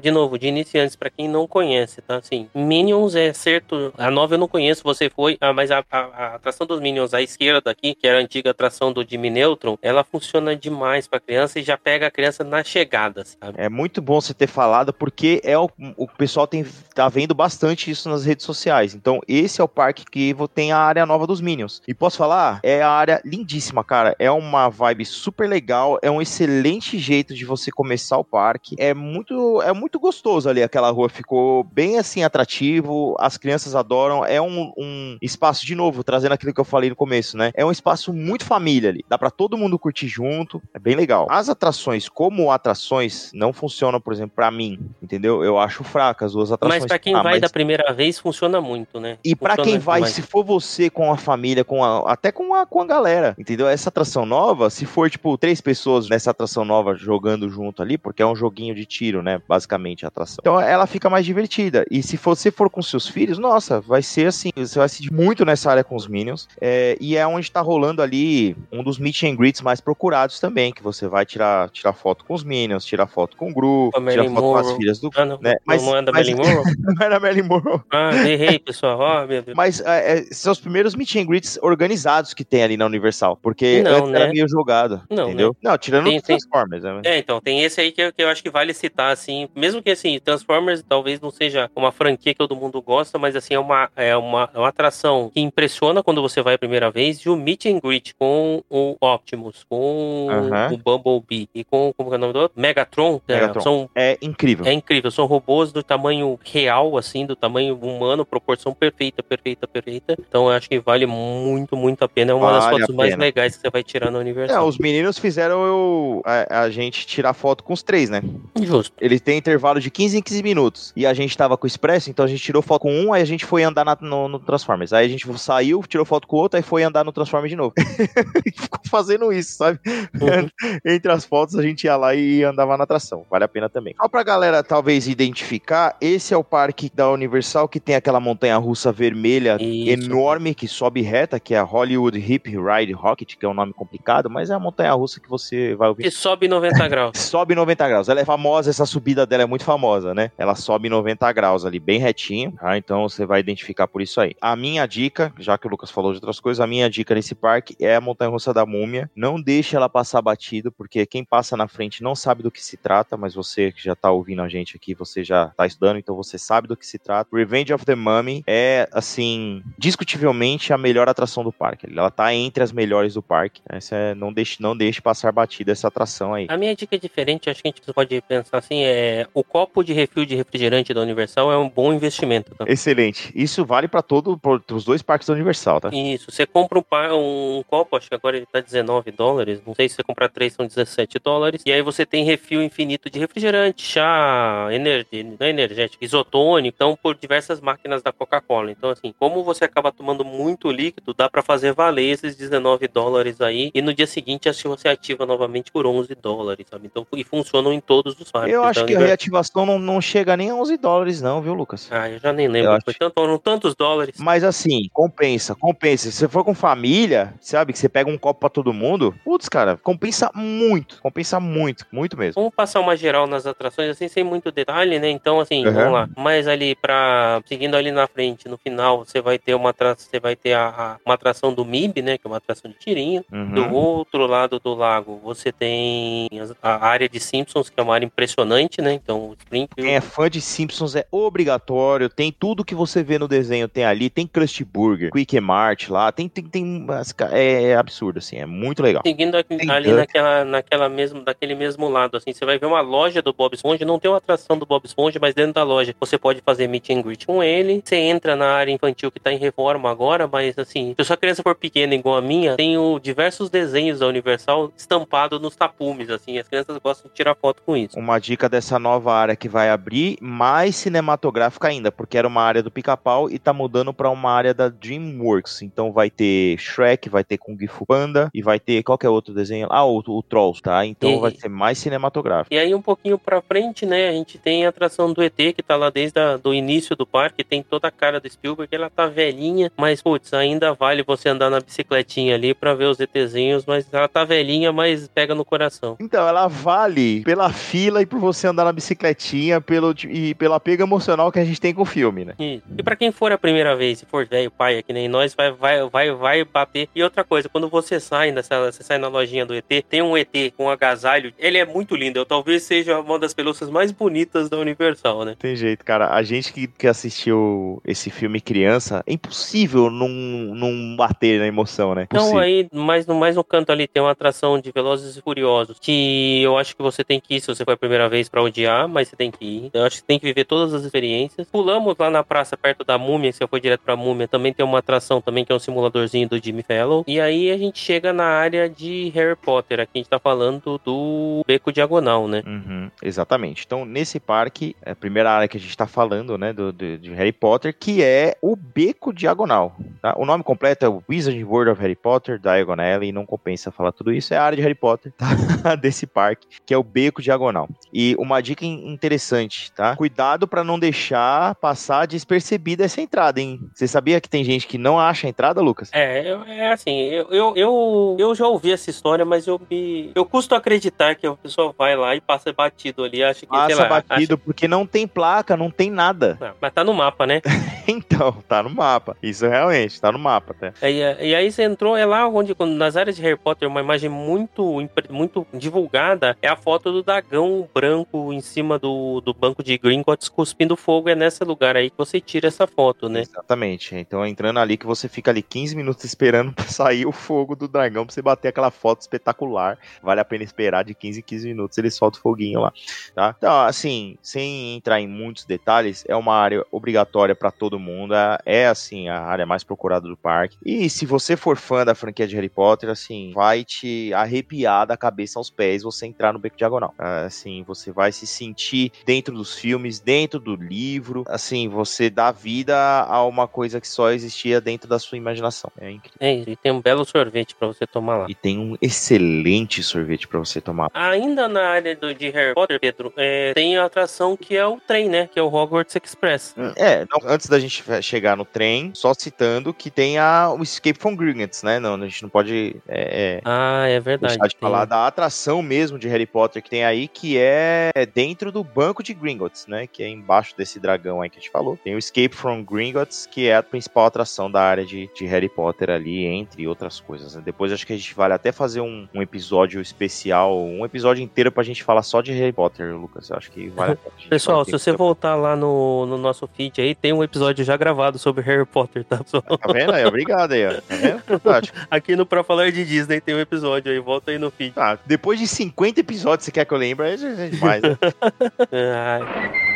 de 0.00 0.10
novo, 0.10 0.38
de 0.38 0.46
iniciantes, 0.46 0.96
para 0.96 1.10
quem 1.10 1.28
não 1.28 1.46
conhece, 1.46 2.00
tá? 2.02 2.16
Assim, 2.16 2.48
Minions 2.54 3.14
é 3.14 3.32
certo, 3.32 3.92
a 3.96 4.10
nova 4.10 4.34
eu 4.34 4.38
não 4.38 4.48
conheço, 4.48 4.82
você 4.82 5.08
foi, 5.08 5.36
ah, 5.40 5.52
mas 5.52 5.70
a, 5.70 5.84
a, 5.90 5.98
a, 5.98 6.34
atração 6.34 6.66
dos 6.66 6.80
Minions 6.80 7.14
à 7.14 7.22
esquerda 7.22 7.70
aqui, 7.70 7.94
que 7.94 8.06
era 8.06 8.18
a 8.18 8.20
antiga 8.20 8.50
atração 8.50 8.92
do 8.92 9.04
Jimmy 9.08 9.30
Neutron, 9.30 9.78
ela 9.82 10.04
funciona 10.04 10.56
demais 10.56 11.06
para 11.06 11.20
criança 11.20 11.58
e 11.58 11.62
já 11.62 11.76
pega 11.76 12.06
a 12.06 12.10
criança 12.10 12.44
na 12.44 12.62
chegada, 12.62 13.24
sabe? 13.24 13.54
É 13.56 13.68
muito 13.68 14.00
bom 14.00 14.20
você 14.20 14.34
ter 14.34 14.46
falado, 14.46 14.92
porque 14.92 15.40
é 15.44 15.58
o, 15.58 15.68
o 15.96 16.06
pessoal 16.06 16.46
tem 16.46 16.64
tá 16.94 17.08
vendo 17.08 17.34
bastante 17.34 17.90
isso 17.90 18.08
nas 18.08 18.24
redes 18.24 18.44
sociais 18.44 18.73
Então, 18.82 19.20
esse 19.28 19.60
é 19.60 19.64
o 19.64 19.68
parque 19.68 20.04
que 20.04 20.34
tem 20.52 20.72
a 20.72 20.78
área 20.78 21.06
nova 21.06 21.26
dos 21.26 21.40
Minions. 21.40 21.80
E 21.86 21.94
posso 21.94 22.16
falar? 22.16 22.58
É 22.62 22.82
a 22.82 22.90
área 22.90 23.20
lindíssima, 23.24 23.84
cara. 23.84 24.16
É 24.18 24.30
uma 24.30 24.68
vibe 24.68 25.04
super 25.04 25.48
legal, 25.48 25.98
é 26.02 26.10
um 26.10 26.20
excelente 26.20 26.98
jeito 26.98 27.34
de 27.34 27.44
você 27.44 27.70
começar 27.70 28.18
o 28.18 28.24
parque. 28.24 28.74
É 28.78 28.92
muito, 28.92 29.62
é 29.62 29.72
muito 29.72 30.00
gostoso 30.00 30.48
ali. 30.48 30.62
Aquela 30.62 30.90
rua 30.90 31.08
ficou 31.08 31.62
bem 31.62 31.98
assim 31.98 32.24
atrativo, 32.24 33.14
as 33.20 33.36
crianças 33.36 33.76
adoram. 33.76 34.24
É 34.24 34.40
um, 34.40 34.72
um 34.76 35.16
espaço, 35.22 35.64
de 35.64 35.74
novo, 35.74 36.02
trazendo 36.02 36.32
aquilo 36.32 36.52
que 36.52 36.60
eu 36.60 36.64
falei 36.64 36.90
no 36.90 36.96
começo, 36.96 37.36
né? 37.36 37.52
É 37.54 37.64
um 37.64 37.70
espaço 37.70 38.12
muito 38.12 38.44
família 38.44 38.90
ali. 38.90 39.04
Dá 39.08 39.16
para 39.16 39.30
todo 39.30 39.56
mundo 39.56 39.78
curtir 39.78 40.08
junto. 40.08 40.60
É 40.74 40.78
bem 40.78 40.96
legal. 40.96 41.26
As 41.30 41.48
atrações, 41.48 42.08
como 42.08 42.50
atrações, 42.50 43.30
não 43.32 43.52
funcionam, 43.52 44.00
por 44.00 44.12
exemplo, 44.12 44.32
para 44.34 44.50
mim, 44.50 44.78
entendeu? 45.02 45.44
Eu 45.44 45.58
acho 45.58 45.84
fracas 45.84 46.24
as 46.24 46.32
duas 46.32 46.50
atrações. 46.50 46.82
Mas 46.82 46.88
para 46.88 46.98
quem 46.98 47.14
ah, 47.14 47.22
vai 47.22 47.34
mas... 47.34 47.42
da 47.42 47.48
primeira 47.48 47.92
vez, 47.92 48.18
funciona 48.18 48.60
muito, 48.64 48.98
né? 48.98 49.18
E 49.24 49.36
para 49.36 49.56
quem 49.56 49.78
vai, 49.78 50.00
demais. 50.00 50.14
se 50.14 50.22
for 50.22 50.44
você 50.44 50.90
com 50.90 51.12
a 51.12 51.16
família, 51.16 51.64
com 51.64 51.84
a, 51.84 52.12
até 52.12 52.32
com 52.32 52.54
a, 52.54 52.66
com 52.66 52.80
a 52.80 52.86
galera, 52.86 53.34
entendeu? 53.38 53.68
Essa 53.68 53.88
atração 53.88 54.26
nova, 54.26 54.70
se 54.70 54.86
for, 54.86 55.08
tipo, 55.10 55.36
três 55.38 55.60
pessoas 55.60 56.08
nessa 56.08 56.30
atração 56.30 56.64
nova 56.64 56.94
jogando 56.94 57.48
junto 57.48 57.82
ali, 57.82 57.96
porque 57.96 58.22
é 58.22 58.26
um 58.26 58.36
joguinho 58.36 58.74
de 58.74 58.84
tiro, 58.84 59.22
né? 59.22 59.40
Basicamente 59.48 60.04
a 60.04 60.08
atração. 60.08 60.38
Então 60.40 60.60
ela 60.60 60.86
fica 60.86 61.08
mais 61.08 61.24
divertida. 61.24 61.84
E 61.90 62.02
se 62.02 62.16
você 62.16 62.50
for 62.50 62.68
com 62.70 62.82
seus 62.82 63.06
filhos, 63.06 63.38
nossa, 63.38 63.80
vai 63.80 64.02
ser 64.02 64.26
assim, 64.26 64.50
você 64.56 64.78
vai 64.78 64.88
se 64.88 65.02
divertir 65.02 65.24
muito 65.24 65.44
nessa 65.44 65.70
área 65.70 65.84
com 65.84 65.94
os 65.94 66.08
Minions. 66.08 66.48
É, 66.60 66.96
e 67.00 67.16
é 67.16 67.26
onde 67.26 67.50
tá 67.50 67.60
rolando 67.60 68.02
ali 68.02 68.56
um 68.72 68.82
dos 68.82 68.98
meet 68.98 69.22
and 69.22 69.36
greets 69.36 69.60
mais 69.60 69.80
procurados 69.80 70.40
também, 70.40 70.72
que 70.72 70.82
você 70.82 71.06
vai 71.06 71.24
tirar, 71.24 71.70
tirar 71.70 71.92
foto 71.92 72.24
com 72.24 72.34
os 72.34 72.42
Minions, 72.42 72.84
tirar 72.84 73.06
foto 73.06 73.36
com 73.36 73.50
o 73.50 73.54
Gru, 73.54 73.90
tirar 74.10 74.24
foto 74.24 74.40
com 74.40 74.56
as 74.56 74.72
filhas 74.72 74.98
do. 74.98 75.10
Ah, 75.14 75.24
não. 75.24 75.38
Né? 75.40 75.54
Não, 75.66 75.76
não 75.76 75.96
é 75.96 76.02
da 76.02 76.12
mas- 76.12 76.28
Marilyn 76.28 76.36
Monroe? 76.36 76.74
Não 76.78 77.06
era 77.06 77.20
Marilyn 77.20 77.48
Monroe. 77.48 77.80
Ah, 77.90 78.10
errei, 78.28 78.53
pessoal. 78.58 78.98
Ó, 78.98 79.26
meu 79.26 79.42
Deus. 79.42 79.56
Mas 79.56 79.80
é, 79.80 80.18
é, 80.18 80.22
são 80.32 80.52
os 80.52 80.60
primeiros 80.60 80.94
meet 80.94 81.16
and 81.16 81.26
greets 81.26 81.58
organizados 81.62 82.32
que 82.34 82.44
tem 82.44 82.62
ali 82.62 82.76
na 82.76 82.86
Universal. 82.86 83.36
Porque 83.42 83.82
Não, 83.82 83.90
antes 84.06 84.10
era 84.14 84.26
né? 84.26 84.32
meio 84.32 84.48
jogado. 84.48 85.02
Não, 85.10 85.24
entendeu? 85.28 85.56
Não, 85.62 85.76
tirando 85.78 86.04
Tem- 86.04 86.16
os 86.18 86.22
tem- 86.22 86.36
Transformers, 86.36 86.82
né? 86.82 87.00
É, 87.04 87.18
então, 87.18 87.40
tem 87.40 87.62
esse 87.62 87.80
aí 87.80 87.92
que 87.92 88.00
eu, 88.02 88.12
que 88.12 88.22
eu 88.22 88.28
acho 88.28 88.42
que 88.42 88.50
vale 88.50 88.72
citar, 88.74 89.12
assim, 89.12 89.48
mesmo 89.54 89.82
que, 89.82 89.90
assim, 89.90 90.18
Transformers 90.18 90.82
talvez 90.88 91.20
não 91.20 91.30
seja 91.30 91.70
uma 91.74 91.92
franquia 91.92 92.32
que 92.32 92.38
todo 92.38 92.56
mundo 92.56 92.80
gosta, 92.82 93.18
mas, 93.18 93.36
assim, 93.36 93.54
é 93.54 93.58
uma, 93.58 93.90
é 93.96 94.16
uma, 94.16 94.48
é 94.54 94.58
uma 94.58 94.68
atração 94.68 95.30
que 95.32 95.40
impressiona 95.40 96.02
quando 96.02 96.22
você 96.22 96.42
vai 96.42 96.54
a 96.54 96.58
primeira 96.58 96.90
vez, 96.90 97.18
e 97.18 97.28
o 97.28 97.36
Meet 97.36 97.66
and 97.66 97.80
Greet 97.80 98.14
com 98.18 98.62
o 98.70 98.96
Optimus, 99.00 99.64
com 99.68 100.28
Aham. 100.30 100.72
o 100.74 100.76
Bumblebee 100.78 101.48
e 101.54 101.64
com, 101.64 101.92
como 101.96 102.12
é 102.12 102.16
o 102.16 102.18
nome 102.18 102.32
do 102.32 102.38
outro? 102.40 102.60
Megatron, 102.60 103.20
é, 103.28 103.34
Megatron. 103.34 103.60
são 103.62 103.90
É 103.94 104.18
incrível. 104.22 104.66
é 104.66 104.72
incrível, 104.72 105.10
são 105.10 105.26
robôs 105.26 105.72
do 105.72 105.82
tamanho 105.82 106.38
real, 106.44 106.96
assim, 106.96 107.26
do 107.26 107.34
tamanho 107.36 107.76
humano, 107.76 108.24
proporção 108.44 108.74
perfeita, 108.74 109.22
perfeita, 109.22 109.66
perfeita. 109.66 110.16
Então 110.28 110.44
eu 110.46 110.50
acho 110.50 110.68
que 110.68 110.78
vale 110.78 111.06
muito, 111.06 111.74
muito 111.76 112.04
a 112.04 112.08
pena. 112.08 112.32
É 112.32 112.34
uma 112.34 112.52
das 112.52 112.64
Vale 112.64 112.76
a 112.76 112.80
fotos 112.80 112.94
mais 112.94 113.16
legais 113.16 113.56
que 113.56 113.62
você 113.62 113.70
vai 113.70 113.82
tirar 113.82 114.10
no 114.10 114.18
É, 114.18 114.20
Universal. 114.20 114.66
os 114.68 114.78
meninos 114.78 115.18
fizeram 115.18 115.64
eu, 115.64 116.22
a, 116.24 116.60
a 116.62 116.70
gente 116.70 117.06
tirar 117.06 117.32
foto 117.32 117.64
com 117.64 117.72
os 117.72 117.82
três, 117.82 118.10
né? 118.10 118.22
Justo. 118.62 118.94
Eles 119.00 119.20
têm 119.20 119.38
intervalo 119.38 119.80
de 119.80 119.90
15 119.90 120.18
em 120.18 120.22
15 120.22 120.42
minutos. 120.42 120.92
E 120.94 121.06
a 121.06 121.14
gente 121.14 121.36
tava 121.36 121.56
com 121.56 121.64
o 121.64 121.68
Expresso, 121.68 122.10
então 122.10 122.24
a 122.24 122.28
gente 122.28 122.42
tirou 122.42 122.60
foto 122.62 122.82
com 122.82 122.92
um, 122.92 123.12
aí 123.12 123.22
a 123.22 123.26
gente 123.26 123.44
foi 123.46 123.62
andar 123.64 123.84
na- 123.84 123.96
no, 124.00 124.28
no 124.28 124.38
Transformers. 124.38 124.92
Aí 124.92 125.06
a 125.06 125.08
gente 125.08 125.26
saiu, 125.38 125.82
tirou 125.88 126.04
foto 126.04 126.28
com 126.28 126.36
o 126.36 126.40
outro, 126.40 126.56
aí 126.58 126.62
foi 126.62 126.82
andar 126.82 127.04
no 127.04 127.12
Transformers 127.12 127.50
de 127.50 127.56
novo. 127.56 127.72
Ficou 128.54 128.80
fazendo 128.90 129.32
isso, 129.32 129.56
sabe? 129.56 129.78
Uhum. 129.86 130.48
Entre 130.84 131.10
as 131.10 131.24
fotos 131.24 131.56
a 131.56 131.62
gente 131.62 131.84
ia 131.84 131.96
lá 131.96 132.14
e 132.14 132.42
andava 132.42 132.76
na 132.76 132.84
atração. 132.84 133.24
Vale 133.30 133.44
a 133.44 133.48
pena 133.48 133.68
também. 133.68 133.94
Só 134.00 134.08
pra 134.08 134.22
galera 134.22 134.62
talvez 134.62 135.08
identificar, 135.08 135.96
esse 136.00 136.34
é 136.34 136.36
o 136.36 136.44
parque 136.44 136.90
da 136.94 137.10
Universal 137.10 137.68
que 137.68 137.80
tem 137.80 137.94
aquela 137.94 138.20
montanha 138.24 138.56
russa 138.56 138.90
vermelha 138.90 139.56
Isso. 139.60 139.90
enorme 139.90 140.54
que 140.54 140.66
sobe 140.66 141.02
reta, 141.02 141.38
que 141.38 141.54
é 141.54 141.58
a 141.58 141.62
Hollywood 141.62 142.18
Hip 142.18 142.50
Ride 142.50 142.92
Rocket, 142.92 143.36
que 143.36 143.44
é 143.44 143.48
um 143.48 143.54
nome 143.54 143.72
complicado, 143.72 144.30
mas 144.30 144.50
é 144.50 144.54
a 144.54 144.58
montanha 144.58 144.92
russa 144.94 145.20
que 145.20 145.28
você 145.28 145.74
vai 145.74 145.88
ouvir 145.88 146.04
Que 146.04 146.10
sobe 146.10 146.48
90 146.48 146.88
graus. 146.88 147.18
sobe 147.20 147.54
90 147.54 147.88
graus. 147.88 148.08
Ela 148.08 148.20
é 148.20 148.24
famosa, 148.24 148.70
essa 148.70 148.86
subida 148.86 149.26
dela 149.26 149.42
é 149.42 149.46
muito 149.46 149.64
famosa, 149.64 150.14
né? 150.14 150.30
Ela 150.38 150.54
sobe 150.54 150.88
90 150.88 151.30
graus 151.32 151.64
ali, 151.64 151.78
bem 151.78 152.00
retinho, 152.00 152.52
tá? 152.52 152.76
Então 152.76 153.08
você 153.08 153.26
vai 153.26 153.40
identificar 153.40 153.86
por 153.86 154.00
isso 154.00 154.20
aí. 154.20 154.34
A 154.40 154.56
minha 154.56 154.86
dica, 154.86 155.32
já 155.38 155.58
que 155.58 155.66
o 155.66 155.70
Lucas 155.70 155.90
falou 155.90 156.12
de 156.12 156.16
outras 156.16 156.40
coisas, 156.40 156.60
a 156.60 156.66
minha 156.66 156.88
dica 156.88 157.14
nesse 157.14 157.34
parque 157.34 157.76
é 157.78 157.94
a 157.94 158.00
Montanha 158.00 158.30
Russa 158.30 158.54
da 158.54 158.64
Múmia. 158.64 159.10
Não 159.14 159.40
deixe 159.40 159.76
ela 159.76 159.88
passar 159.88 160.22
batido, 160.22 160.72
porque 160.72 161.04
quem 161.04 161.24
passa 161.24 161.56
na 161.56 161.68
frente 161.68 162.02
não 162.02 162.14
sabe 162.14 162.42
do 162.42 162.50
que 162.50 162.62
se 162.64 162.76
trata, 162.76 163.16
mas 163.16 163.34
você 163.34 163.70
que 163.70 163.82
já 163.82 163.94
tá 163.94 164.10
ouvindo 164.10 164.42
a 164.42 164.48
gente 164.48 164.76
aqui, 164.76 164.94
você 164.94 165.22
já 165.22 165.48
tá 165.48 165.66
estudando, 165.66 165.98
então 165.98 166.16
você 166.16 166.38
sabe 166.38 166.68
do 166.68 166.76
que 166.76 166.86
se 166.86 166.98
trata. 166.98 167.28
Revenge 167.34 167.72
of 167.72 167.84
the 167.84 167.94
Mummy 167.94 168.13
é, 168.46 168.88
assim, 168.92 169.62
discutivelmente 169.78 170.72
a 170.72 170.78
melhor 170.78 171.08
atração 171.08 171.42
do 171.42 171.52
parque. 171.52 171.86
Ela 171.90 172.10
tá 172.10 172.34
entre 172.34 172.62
as 172.62 172.72
melhores 172.72 173.14
do 173.14 173.22
parque. 173.22 173.60
Essa 173.68 173.96
é, 173.96 174.14
não 174.14 174.32
deixe, 174.32 174.62
não 174.62 174.76
deixe 174.76 175.00
passar 175.00 175.32
batida 175.32 175.72
essa 175.72 175.88
atração 175.88 176.34
aí. 176.34 176.46
A 176.48 176.56
minha 176.56 176.74
dica 176.74 176.96
é 176.96 176.98
diferente, 176.98 177.50
acho 177.50 177.62
que 177.62 177.68
a 177.68 177.70
gente 177.70 177.92
pode 177.92 178.20
pensar 178.22 178.58
assim, 178.58 178.82
é 178.84 179.26
o 179.32 179.42
copo 179.42 179.82
de 179.82 179.92
refil 179.92 180.24
de 180.24 180.34
refrigerante 180.34 180.92
da 180.92 181.00
Universal 181.00 181.52
é 181.52 181.58
um 181.58 181.68
bom 181.68 181.92
investimento. 181.92 182.54
Tá? 182.54 182.64
Excelente. 182.68 183.32
Isso 183.34 183.64
vale 183.64 183.88
todo, 184.06 184.38
para 184.38 184.60
os 184.74 184.84
dois 184.84 185.02
parques 185.02 185.28
da 185.28 185.34
Universal, 185.34 185.80
tá? 185.80 185.90
Isso, 185.92 186.30
você 186.30 186.46
compra 186.46 186.78
um, 186.78 187.58
um 187.58 187.62
copo, 187.62 187.96
acho 187.96 188.08
que 188.08 188.14
agora 188.14 188.36
ele 188.36 188.46
tá 188.46 188.60
19 188.60 189.10
dólares, 189.10 189.60
não 189.66 189.74
sei 189.74 189.88
se 189.88 189.96
você 189.96 190.02
comprar 190.02 190.28
três 190.28 190.52
são 190.52 190.66
17 190.66 191.18
dólares, 191.18 191.62
e 191.64 191.72
aí 191.72 191.82
você 191.82 192.04
tem 192.04 192.24
refil 192.24 192.62
infinito 192.62 193.08
de 193.08 193.18
refrigerante, 193.18 193.82
chá, 193.82 194.68
ener... 194.70 195.06
não 195.12 195.46
é 195.46 195.50
energético, 195.50 196.04
isotônico, 196.04 196.74
então 196.74 196.98
por 197.00 197.14
diversas 197.14 197.60
máquinas 197.60 198.02
da 198.04 198.12
Coca-Cola. 198.12 198.70
Então 198.70 198.90
assim, 198.90 199.12
como 199.18 199.42
você 199.42 199.64
acaba 199.64 199.90
tomando 199.90 200.24
muito 200.24 200.70
líquido, 200.70 201.14
dá 201.14 201.28
pra 201.28 201.42
fazer 201.42 201.72
valer 201.72 202.10
esses 202.10 202.36
19 202.36 202.86
dólares 202.88 203.40
aí, 203.40 203.70
e 203.74 203.82
no 203.82 203.92
dia 203.94 204.06
seguinte 204.06 204.48
acho 204.48 204.62
que 204.62 204.68
você 204.68 204.88
ativa 204.88 205.24
novamente 205.26 205.72
por 205.72 205.86
11 205.86 206.14
dólares, 206.14 206.66
sabe? 206.70 206.86
Então, 206.86 207.06
e 207.16 207.24
funcionam 207.24 207.72
em 207.72 207.80
todos 207.80 208.18
os 208.20 208.30
parques. 208.30 208.52
Eu 208.52 208.62
da 208.62 208.68
acho 208.68 208.84
que 208.84 208.94
a 208.94 208.98
reativação 208.98 209.64
não, 209.66 209.78
não 209.78 210.00
chega 210.00 210.36
nem 210.36 210.50
a 210.50 210.54
11 210.54 210.76
dólares, 210.76 211.20
não, 211.22 211.40
viu, 211.40 211.54
Lucas? 211.54 211.88
Ah, 211.90 212.08
eu 212.10 212.18
já 212.18 212.32
nem 212.32 212.46
lembro, 212.48 212.78
foi 212.84 212.94
tanto, 212.94 213.14
foram 213.14 213.38
tantos 213.38 213.74
dólares. 213.74 214.16
Mas 214.18 214.44
assim, 214.44 214.88
compensa, 214.92 215.54
compensa. 215.54 216.10
Se 216.10 216.18
você 216.18 216.28
for 216.28 216.44
com 216.44 216.54
família, 216.54 217.34
sabe, 217.40 217.72
que 217.72 217.78
você 217.78 217.88
pega 217.88 218.10
um 218.10 218.18
copo 218.18 218.40
pra 218.40 218.48
todo 218.48 218.72
mundo, 218.72 219.14
putz, 219.24 219.48
cara, 219.48 219.76
compensa 219.76 220.30
muito. 220.34 221.00
Compensa 221.00 221.40
muito, 221.40 221.86
muito 221.90 222.16
mesmo. 222.16 222.34
Vamos 222.40 222.54
passar 222.54 222.80
uma 222.80 222.96
geral 222.96 223.26
nas 223.26 223.46
atrações, 223.46 223.88
assim, 223.90 224.08
sem 224.08 224.22
muito 224.24 224.50
detalhe, 224.50 224.98
né? 224.98 225.08
Então, 225.08 225.40
assim, 225.40 225.64
Uhum. 225.66 225.72
vamos 225.72 225.92
lá. 225.92 226.08
Mas 226.16 226.46
ali 226.46 226.74
pra. 226.74 227.40
Seguindo 227.46 227.74
ali 227.76 227.90
na 227.94 228.06
frente, 228.06 228.48
no 228.48 228.58
final, 228.58 229.04
você 229.04 229.20
vai 229.20 229.38
ter 229.38 229.54
uma 229.54 229.70
atração. 229.70 230.06
Você 230.10 230.20
vai 230.20 230.36
ter 230.36 230.52
a, 230.52 230.68
a- 230.68 230.96
uma 231.04 231.14
atração 231.14 231.52
do 231.54 231.64
MIB, 231.64 232.02
né? 232.02 232.18
Que 232.18 232.26
é 232.26 232.28
uma 232.30 232.36
atração 232.36 232.70
de 232.70 232.76
tirinho. 232.78 233.24
Do 233.30 233.62
Uhum. 233.62 233.72
outro 233.72 234.26
lado 234.26 234.58
do 234.60 234.74
lago, 234.74 235.20
você 235.22 235.50
tem 235.52 236.28
a 236.62 236.86
área 236.86 237.08
de 237.08 237.18
Simpsons, 237.20 237.68
que 237.70 237.78
é 237.78 237.82
uma 237.82 237.94
área 237.94 238.04
impressionante, 238.06 238.80
né? 238.82 238.92
Então, 238.92 239.30
o 239.30 239.36
Springfield. 239.38 239.74
Quem 239.88 239.94
é 239.96 240.00
fã 240.00 240.28
de 240.28 240.40
Simpsons 240.40 240.94
é 240.96 241.06
obrigatório. 241.10 242.08
Tem 242.08 242.32
tudo 242.32 242.64
que 242.64 242.74
você 242.74 243.02
vê 243.02 243.18
no 243.18 243.28
desenho, 243.28 243.68
tem 243.68 243.84
ali. 243.84 244.10
Tem 244.10 244.26
Krusty 244.26 244.64
Burger, 244.64 245.10
Quick 245.12 245.38
Mart 245.40 245.88
lá. 245.88 246.10
Tem, 246.12 246.28
tem, 246.28 246.44
tem 246.44 246.86
é, 247.30 247.62
é 247.70 247.76
absurdo, 247.76 248.18
assim. 248.18 248.36
É 248.36 248.46
muito 248.46 248.82
legal. 248.82 249.02
Seguindo 249.06 249.36
aqui- 249.36 249.70
ali 249.70 249.92
naquela, 249.92 250.44
naquela 250.44 250.88
mesmo, 250.88 251.22
daquele 251.22 251.54
mesmo 251.54 251.88
lado, 251.88 252.16
assim, 252.16 252.32
você 252.32 252.44
vai 252.44 252.58
ver 252.58 252.66
uma 252.66 252.80
loja 252.80 253.20
do 253.22 253.32
Bob 253.32 253.54
Esponja, 253.54 253.84
não 253.84 253.98
tem 253.98 254.10
uma 254.10 254.18
atração 254.18 254.58
do 254.58 254.66
Bob 254.66 254.84
Esponja, 254.84 255.18
mas 255.20 255.34
dentro 255.34 255.52
da 255.54 255.62
loja 255.62 255.94
você 256.00 256.18
pode 256.18 256.40
fazer 256.40 256.66
meet 256.68 256.90
and 256.90 257.02
greet 257.02 257.26
com 257.26 257.42
ele, 257.42 257.82
você 257.84 257.96
entra 257.96 258.34
na 258.36 258.46
área 258.52 258.72
infantil 258.72 259.10
que 259.10 259.20
tá 259.20 259.32
em 259.32 259.38
reforma 259.38 259.90
agora, 259.90 260.26
mas 260.26 260.58
assim, 260.58 260.94
se 260.96 261.02
a 261.02 261.04
sua 261.04 261.16
criança 261.16 261.42
for 261.42 261.54
pequena 261.54 261.94
igual 261.94 262.16
a 262.16 262.22
minha, 262.22 262.56
tem 262.56 262.76
diversos 263.02 263.50
desenhos 263.50 263.98
da 264.00 264.06
Universal 264.06 264.72
estampado 264.76 265.38
nos 265.38 265.54
tapumes, 265.56 266.08
assim, 266.10 266.38
as 266.38 266.48
crianças 266.48 266.76
gostam 266.78 267.08
de 267.10 267.14
tirar 267.14 267.34
foto 267.34 267.62
com 267.64 267.76
isso. 267.76 267.98
Uma 267.98 268.18
dica 268.18 268.48
dessa 268.48 268.78
nova 268.78 269.12
área 269.12 269.36
que 269.36 269.48
vai 269.48 269.70
abrir, 269.70 270.16
mais 270.20 270.76
cinematográfica 270.76 271.68
ainda, 271.68 271.92
porque 271.92 272.16
era 272.18 272.26
uma 272.28 272.42
área 272.42 272.62
do 272.62 272.70
pica-pau 272.70 273.30
e 273.30 273.38
tá 273.38 273.52
mudando 273.52 273.92
pra 273.92 274.10
uma 274.10 274.30
área 274.30 274.54
da 274.54 274.68
DreamWorks. 274.68 275.62
Então 275.62 275.92
vai 275.92 276.10
ter 276.10 276.56
Shrek, 276.58 277.08
vai 277.08 277.24
ter 277.24 277.38
Kung 277.38 277.58
Fu 277.68 277.84
Panda 277.86 278.30
e 278.32 278.42
vai 278.42 278.58
ter 278.58 278.82
qualquer 278.82 279.08
outro 279.08 279.34
desenho. 279.34 279.66
Ah, 279.70 279.84
o, 279.84 279.98
o 279.98 280.22
Trolls, 280.22 280.60
tá? 280.62 280.84
Então 280.86 281.10
E- 281.10 281.18
vai 281.20 281.30
ser 281.32 281.48
mais 281.48 281.78
cinematográfico. 281.78 282.54
E 282.54 282.58
aí 282.58 282.74
um 282.74 282.82
pouquinho 282.82 283.18
pra 283.18 283.42
frente, 283.42 283.84
né, 283.86 284.08
a 284.08 284.12
gente 284.12 284.38
tem 284.38 284.64
a 284.66 284.68
atração 284.68 285.12
do 285.12 285.22
ET 285.22 285.34
que 285.36 285.62
tá 285.62 285.76
lá 285.76 285.90
desde 285.90 286.14
o 286.44 286.54
início 286.54 286.94
do 286.96 287.06
parque, 287.06 287.42
tem 287.44 287.62
toda 287.74 287.88
a 287.88 287.90
cara 287.90 288.20
do 288.20 288.30
Spielberg, 288.30 288.72
ela 288.72 288.88
tá 288.88 289.06
velhinha, 289.06 289.70
mas 289.76 290.00
putz, 290.00 290.32
ainda 290.32 290.72
vale 290.72 291.02
você 291.02 291.28
andar 291.28 291.50
na 291.50 291.58
bicicletinha 291.58 292.36
ali 292.36 292.54
pra 292.54 292.72
ver 292.72 292.84
os 292.84 293.00
ETzinhos, 293.00 293.66
mas 293.66 293.92
ela 293.92 294.06
tá 294.06 294.24
velhinha, 294.24 294.72
mas 294.72 295.08
pega 295.08 295.34
no 295.34 295.44
coração. 295.44 295.96
Então, 295.98 296.26
ela 296.26 296.46
vale 296.46 297.22
pela 297.22 297.50
fila 297.50 298.00
e 298.00 298.06
por 298.06 298.20
você 298.20 298.46
andar 298.46 298.64
na 298.64 298.72
bicicletinha 298.72 299.60
pelo, 299.60 299.92
e 300.08 300.34
pelo 300.36 300.54
apego 300.54 300.84
emocional 300.84 301.32
que 301.32 301.38
a 301.40 301.44
gente 301.44 301.60
tem 301.60 301.74
com 301.74 301.82
o 301.82 301.86
filme, 301.86 302.24
né? 302.24 302.34
Isso. 302.38 302.62
E 302.78 302.82
pra 302.82 302.94
quem 302.94 303.10
for 303.10 303.32
a 303.32 303.38
primeira 303.38 303.74
vez, 303.74 303.98
se 303.98 304.06
for 304.06 304.24
velho, 304.24 304.50
pai, 304.52 304.80
que 304.82 304.92
nem 304.92 305.08
nós, 305.08 305.34
vai, 305.34 305.50
vai, 305.50 305.88
vai, 305.88 306.12
vai 306.12 306.44
bater. 306.44 306.88
E 306.94 307.02
outra 307.02 307.24
coisa, 307.24 307.48
quando 307.48 307.68
você 307.68 307.98
sai 307.98 308.30
nessa, 308.30 308.70
você 308.70 308.84
sai 308.84 308.98
na 308.98 309.08
lojinha 309.08 309.44
do 309.44 309.54
ET, 309.54 309.64
tem 309.88 310.00
um 310.00 310.16
ET 310.16 310.32
com 310.56 310.70
agasalho, 310.70 311.32
ele 311.38 311.58
é 311.58 311.64
muito 311.64 311.96
lindo, 311.96 312.20
eu 312.20 312.24
talvez 312.24 312.62
seja 312.62 313.00
uma 313.00 313.18
das 313.18 313.34
pelúcias 313.34 313.68
mais 313.68 313.90
bonitas 313.90 314.48
da 314.48 314.58
Universal, 314.58 315.24
né? 315.24 315.34
Tem 315.38 315.56
jeito, 315.56 315.84
cara. 315.84 316.14
A 316.14 316.22
gente 316.22 316.52
que, 316.52 316.68
que 316.68 316.86
assistiu 316.86 317.63
esse 317.84 318.10
filme 318.10 318.40
criança, 318.40 319.02
é 319.06 319.12
impossível 319.12 319.90
não, 319.90 320.08
não 320.08 320.96
bater 320.96 321.40
na 321.40 321.46
emoção, 321.46 321.94
né? 321.94 322.06
Então 322.10 322.38
aí, 322.38 322.68
mais 322.72 323.06
no, 323.06 323.14
mais 323.14 323.36
no 323.36 323.44
canto 323.44 323.72
ali, 323.72 323.86
tem 323.86 324.02
uma 324.02 324.12
atração 324.12 324.58
de 324.58 324.70
Velozes 324.72 325.16
e 325.16 325.22
Furiosos, 325.22 325.78
que 325.80 326.42
eu 326.42 326.56
acho 326.58 326.76
que 326.76 326.82
você 326.82 327.04
tem 327.04 327.20
que 327.20 327.36
ir 327.36 327.40
se 327.40 327.46
você 327.46 327.64
foi 327.64 327.74
a 327.74 327.76
primeira 327.76 328.08
vez 328.08 328.28
para 328.28 328.42
odiar, 328.42 328.88
mas 328.88 329.08
você 329.08 329.16
tem 329.16 329.30
que 329.30 329.44
ir. 329.44 329.70
Eu 329.72 329.84
acho 329.84 329.98
que 329.98 330.04
tem 330.04 330.18
que 330.18 330.26
viver 330.26 330.44
todas 330.44 330.74
as 330.74 330.84
experiências. 330.84 331.46
Pulamos 331.50 331.94
lá 331.98 332.10
na 332.10 332.22
praça, 332.22 332.56
perto 332.56 332.84
da 332.84 332.98
Múmia, 332.98 333.32
se 333.32 333.38
você 333.38 333.46
foi 333.46 333.60
direto 333.60 333.80
pra 333.80 333.96
Múmia, 333.96 334.28
também 334.28 334.52
tem 334.52 334.64
uma 334.64 334.78
atração 334.78 335.20
também, 335.20 335.44
que 335.44 335.52
é 335.52 335.54
um 335.54 335.58
simuladorzinho 335.58 336.28
do 336.28 336.42
Jimmy 336.42 336.62
Fallon. 336.62 337.02
E 337.06 337.20
aí 337.20 337.50
a 337.50 337.56
gente 337.56 337.78
chega 337.78 338.12
na 338.12 338.24
área 338.24 338.68
de 338.68 339.10
Harry 339.14 339.36
Potter, 339.36 339.80
aqui 339.80 339.90
a 339.94 339.98
gente 339.98 340.08
tá 340.08 340.18
falando 340.18 340.80
do 340.84 341.42
Beco 341.46 341.72
Diagonal, 341.72 342.28
né? 342.28 342.42
Uhum, 342.46 342.90
exatamente. 343.02 343.64
Então, 343.66 343.84
nesse 343.84 344.18
parque, 344.18 344.76
é 344.82 344.92
a 344.92 344.96
primeira 344.96 345.30
área 345.30 345.48
que 345.48 345.56
a 345.56 345.60
gente 345.60 345.76
tá 345.76 345.86
falando, 345.86 346.36
né, 346.38 346.52
do, 346.52 346.72
do, 346.72 346.98
de 346.98 347.12
Harry 347.12 347.32
Potter, 347.32 347.53
que 347.58 348.02
é 348.02 348.36
o 348.42 348.56
Beco 348.56 349.12
Diagonal. 349.12 349.76
Tá? 350.00 350.14
O 350.16 350.24
nome 350.24 350.42
completo 350.44 350.84
é 350.84 351.02
Wizard 351.08 351.42
World 351.44 351.70
of 351.70 351.80
Harry 351.80 351.94
Potter, 351.94 352.38
Diagon 352.38 352.80
Alley, 352.80 353.12
não 353.12 353.24
compensa 353.24 353.70
falar 353.70 353.92
tudo 353.92 354.12
isso, 354.12 354.34
é 354.34 354.36
a 354.36 354.42
área 354.42 354.56
de 354.56 354.62
Harry 354.62 354.74
Potter 354.74 355.12
tá? 355.12 355.74
desse 355.76 356.06
parque, 356.06 356.46
que 356.64 356.74
é 356.74 356.78
o 356.78 356.82
Beco 356.82 357.22
Diagonal. 357.22 357.68
E 357.92 358.14
uma 358.18 358.40
dica 358.40 358.64
interessante, 358.64 359.72
tá? 359.72 359.96
Cuidado 359.96 360.46
para 360.46 360.64
não 360.64 360.78
deixar 360.78 361.54
passar 361.56 362.06
despercebida 362.06 362.84
essa 362.84 363.00
entrada, 363.00 363.40
hein? 363.40 363.60
Você 363.74 363.86
sabia 363.86 364.20
que 364.20 364.28
tem 364.28 364.44
gente 364.44 364.66
que 364.66 364.78
não 364.78 364.98
acha 364.98 365.26
a 365.26 365.30
entrada, 365.30 365.60
Lucas? 365.60 365.90
É, 365.92 366.28
é 366.48 366.72
assim, 366.72 366.90
eu, 366.90 367.28
eu, 367.30 367.56
eu, 367.56 368.16
eu 368.18 368.34
já 368.34 368.46
ouvi 368.46 368.72
essa 368.72 368.90
história, 368.90 369.24
mas 369.24 369.46
eu 369.46 369.60
me. 369.70 370.10
Eu 370.14 370.24
custo 370.24 370.54
acreditar 370.54 371.14
que 371.14 371.26
a 371.26 371.34
pessoa 371.34 371.74
vai 371.76 371.96
lá 371.96 372.14
e 372.14 372.20
passa 372.20 372.52
batido 372.52 373.04
ali, 373.04 373.22
acha 373.22 373.40
que. 373.40 373.46
Passa 373.46 373.82
lá, 373.82 373.88
batido, 373.88 374.34
acha... 374.34 374.42
porque 374.44 374.68
não 374.68 374.86
tem 374.86 375.06
placa, 375.06 375.56
não 375.56 375.70
tem 375.70 375.90
nada. 375.90 376.36
Não, 376.40 376.52
mas 376.60 376.72
tá 376.72 376.84
no 376.84 376.94
mapa, 376.94 377.26
né? 377.26 377.33
então, 377.88 378.32
tá 378.48 378.62
no 378.62 378.70
mapa. 378.70 379.16
Isso 379.22 379.46
realmente, 379.46 380.00
tá 380.00 380.10
no 380.10 380.18
mapa 380.18 380.52
até. 380.52 380.72
É, 380.80 380.90
e, 380.90 381.28
e 381.30 381.34
aí 381.34 381.50
você 381.50 381.62
entrou, 381.62 381.96
é 381.96 382.04
lá 382.04 382.28
onde, 382.28 382.54
nas 382.76 382.96
áreas 382.96 383.16
de 383.16 383.22
Harry 383.22 383.38
Potter, 383.38 383.68
uma 383.68 383.80
imagem 383.80 384.08
muito, 384.08 384.88
muito 385.10 385.46
divulgada 385.52 386.36
é 386.40 386.48
a 386.48 386.56
foto 386.56 386.92
do 386.92 387.02
dragão 387.02 387.68
branco 387.72 388.32
em 388.32 388.40
cima 388.40 388.78
do, 388.78 389.20
do 389.20 389.32
banco 389.32 389.62
de 389.62 389.76
Gringotts 389.78 390.28
cuspindo 390.28 390.76
fogo. 390.76 391.08
É 391.08 391.14
nesse 391.14 391.44
lugar 391.44 391.76
aí 391.76 391.90
que 391.90 391.96
você 391.96 392.20
tira 392.20 392.48
essa 392.48 392.66
foto, 392.66 393.08
né? 393.08 393.20
Exatamente. 393.20 393.94
Então, 393.94 394.26
entrando 394.26 394.58
ali 394.58 394.76
que 394.76 394.86
você 394.86 395.08
fica 395.08 395.30
ali 395.30 395.42
15 395.42 395.76
minutos 395.76 396.04
esperando 396.04 396.52
pra 396.54 396.64
sair 396.66 397.06
o 397.06 397.12
fogo 397.12 397.56
do 397.56 397.68
dragão 397.68 398.04
pra 398.04 398.14
você 398.14 398.22
bater 398.22 398.48
aquela 398.48 398.70
foto 398.70 399.00
espetacular. 399.00 399.78
Vale 400.02 400.20
a 400.20 400.24
pena 400.24 400.44
esperar 400.44 400.84
de 400.84 400.94
15 400.94 401.20
em 401.20 401.22
15 401.22 401.48
minutos, 401.48 401.78
ele 401.78 401.90
solta 401.90 402.18
o 402.18 402.20
foguinho 402.20 402.60
lá, 402.60 402.72
tá? 403.14 403.34
Então, 403.36 403.60
assim, 403.62 404.16
sem 404.22 404.76
entrar 404.76 405.00
em 405.00 405.08
muitos 405.08 405.44
detalhes, 405.44 406.04
é 406.08 406.14
uma 406.16 406.34
área 406.34 406.64
obrigatória 406.70 407.23
para 407.32 407.52
todo 407.52 407.78
mundo. 407.78 408.12
É, 408.44 408.64
é, 408.64 408.66
assim, 408.66 409.08
a 409.08 409.20
área 409.20 409.46
mais 409.46 409.62
procurada 409.62 410.08
do 410.08 410.16
parque. 410.16 410.56
E 410.64 410.88
se 410.88 411.06
você 411.06 411.36
for 411.36 411.56
fã 411.56 411.84
da 411.84 411.94
franquia 411.94 412.26
de 412.26 412.34
Harry 412.34 412.48
Potter, 412.48 412.88
assim, 412.88 413.30
vai 413.34 413.62
te 413.62 414.12
arrepiar 414.14 414.86
da 414.86 414.96
cabeça 414.96 415.38
aos 415.38 415.50
pés 415.50 415.82
você 415.82 416.06
entrar 416.06 416.32
no 416.32 416.38
Beco 416.38 416.56
Diagonal. 416.56 416.94
Assim, 416.98 417.62
você 417.66 417.92
vai 417.92 418.10
se 418.10 418.26
sentir 418.26 418.90
dentro 419.04 419.34
dos 419.34 419.58
filmes, 419.58 420.00
dentro 420.00 420.40
do 420.40 420.56
livro. 420.56 421.24
Assim, 421.28 421.68
você 421.68 422.10
dá 422.10 422.32
vida 422.32 422.76
a 422.76 423.24
uma 423.26 423.46
coisa 423.46 423.80
que 423.80 423.88
só 423.88 424.10
existia 424.10 424.60
dentro 424.60 424.88
da 424.88 424.98
sua 424.98 425.18
imaginação. 425.18 425.70
É 425.78 425.90
incrível. 425.90 426.18
É, 426.20 426.34
e 426.34 426.56
tem 426.56 426.72
um 426.72 426.80
belo 426.80 427.04
sorvete 427.04 427.54
para 427.54 427.68
você 427.68 427.86
tomar 427.86 428.16
lá. 428.16 428.26
E 428.28 428.34
tem 428.34 428.58
um 428.58 428.76
excelente 428.80 429.82
sorvete 429.82 430.26
para 430.26 430.38
você 430.38 430.60
tomar. 430.60 430.90
Ainda 430.94 431.48
na 431.48 431.68
área 431.68 431.94
do, 431.94 432.14
de 432.14 432.30
Harry 432.30 432.54
Potter, 432.54 432.80
Pedro, 432.80 433.12
é, 433.16 433.52
tem 433.52 433.76
a 433.76 433.84
atração 433.84 434.36
que 434.36 434.56
é 434.56 434.66
o 434.66 434.78
trem, 434.80 435.08
né? 435.08 435.28
Que 435.32 435.38
é 435.38 435.42
o 435.42 435.52
Hogwarts 435.52 435.94
Express. 435.96 436.54
É, 436.76 437.04
não, 437.14 437.30
antes 437.30 437.48
da 437.48 437.58
gente 437.58 437.84
chegar 438.02 438.36
no 438.36 438.44
trem, 438.44 438.90
só 438.94 439.14
citando 439.14 439.72
que 439.72 439.90
tem 439.90 440.18
a, 440.18 440.50
o 440.50 440.62
Escape 440.62 440.98
from 440.98 441.14
Gringotts, 441.14 441.62
né? 441.62 441.78
Não, 441.78 441.94
a 441.94 442.06
gente 442.06 442.22
não 442.22 442.28
pode. 442.28 442.76
É, 442.88 443.38
é, 443.38 443.40
ah, 443.44 443.86
é 443.86 444.00
verdade. 444.00 444.34
Deixar 444.34 444.48
de 444.48 444.56
tem... 444.56 444.60
falar 444.60 444.84
da 444.84 445.06
atração 445.06 445.62
mesmo 445.62 445.98
de 445.98 446.08
Harry 446.08 446.26
Potter 446.26 446.62
que 446.62 446.70
tem 446.70 446.84
aí, 446.84 447.06
que 447.06 447.38
é 447.38 447.90
dentro 448.12 448.50
do 448.50 448.64
banco 448.64 449.02
de 449.02 449.14
Gringotts, 449.14 449.66
né? 449.66 449.86
Que 449.86 450.02
é 450.02 450.08
embaixo 450.08 450.56
desse 450.56 450.80
dragão 450.80 451.22
aí 451.22 451.30
que 451.30 451.38
a 451.38 451.40
gente 451.40 451.50
falou. 451.50 451.78
Tem 451.82 451.94
o 451.94 451.98
Escape 451.98 452.34
from 452.34 452.64
Gringotts, 452.64 453.26
que 453.30 453.48
é 453.48 453.56
a 453.56 453.62
principal 453.62 454.06
atração 454.06 454.50
da 454.50 454.62
área 454.62 454.84
de, 454.84 455.08
de 455.14 455.24
Harry 455.26 455.48
Potter 455.48 455.90
ali, 455.90 456.24
entre 456.24 456.66
outras 456.66 457.00
coisas. 457.00 457.34
Né? 457.34 457.42
Depois 457.44 457.72
acho 457.72 457.86
que 457.86 457.92
a 457.92 457.96
gente 457.96 458.14
vale 458.14 458.34
até 458.34 458.50
fazer 458.50 458.80
um, 458.80 459.06
um, 459.14 459.22
episódio 459.22 459.80
especial, 459.80 460.64
um 460.64 460.84
episódio 460.84 461.22
inteiro 461.22 461.52
pra 461.52 461.62
gente 461.62 461.84
falar 461.84 462.02
só 462.02 462.20
de 462.20 462.32
Harry 462.32 462.52
Potter, 462.52 462.96
Lucas. 462.96 463.30
Eu 463.30 463.36
acho 463.36 463.50
que 463.50 463.68
vale 463.68 463.92
a 463.92 463.96
pena. 463.96 464.14
Pessoal, 464.28 464.64
se 464.64 464.72
você 464.72 464.92
voltar 464.92 465.34
lá 465.34 465.54
no, 465.54 466.06
no 466.06 466.18
nosso 466.18 466.46
feed 466.46 466.80
aí, 466.80 466.94
tem 467.04 467.12
um 467.12 467.22
episódio 467.22 467.62
já 467.62 467.76
gravado 467.76 468.18
sobre 468.18 468.40
Harry 468.40 468.64
Potter, 468.64 469.04
tá? 469.04 469.18
Tá 469.18 469.72
vendo 469.74 469.92
aí? 469.92 470.06
Obrigado 470.06 470.52
aí, 470.52 470.66
ó. 470.66 471.38
Tá 471.38 471.60
Aqui 471.90 472.16
no 472.16 472.24
Pra 472.24 472.42
Falar 472.42 472.72
de 472.72 472.82
Disney 472.82 473.20
tem 473.20 473.34
um 473.34 473.40
episódio 473.40 473.92
aí, 473.92 473.98
volta 473.98 474.30
aí 474.30 474.38
no 474.38 474.50
feed. 474.50 474.72
Tá, 474.72 474.98
depois 475.04 475.38
de 475.38 475.46
50 475.46 476.00
episódios, 476.00 476.46
você 476.46 476.50
quer 476.50 476.64
que 476.64 476.72
eu 476.72 476.78
lembre? 476.78 477.04
Aí 477.04 477.12
a 477.12 477.16
gente 477.18 477.58
faz, 477.58 477.82
né? 477.82 477.98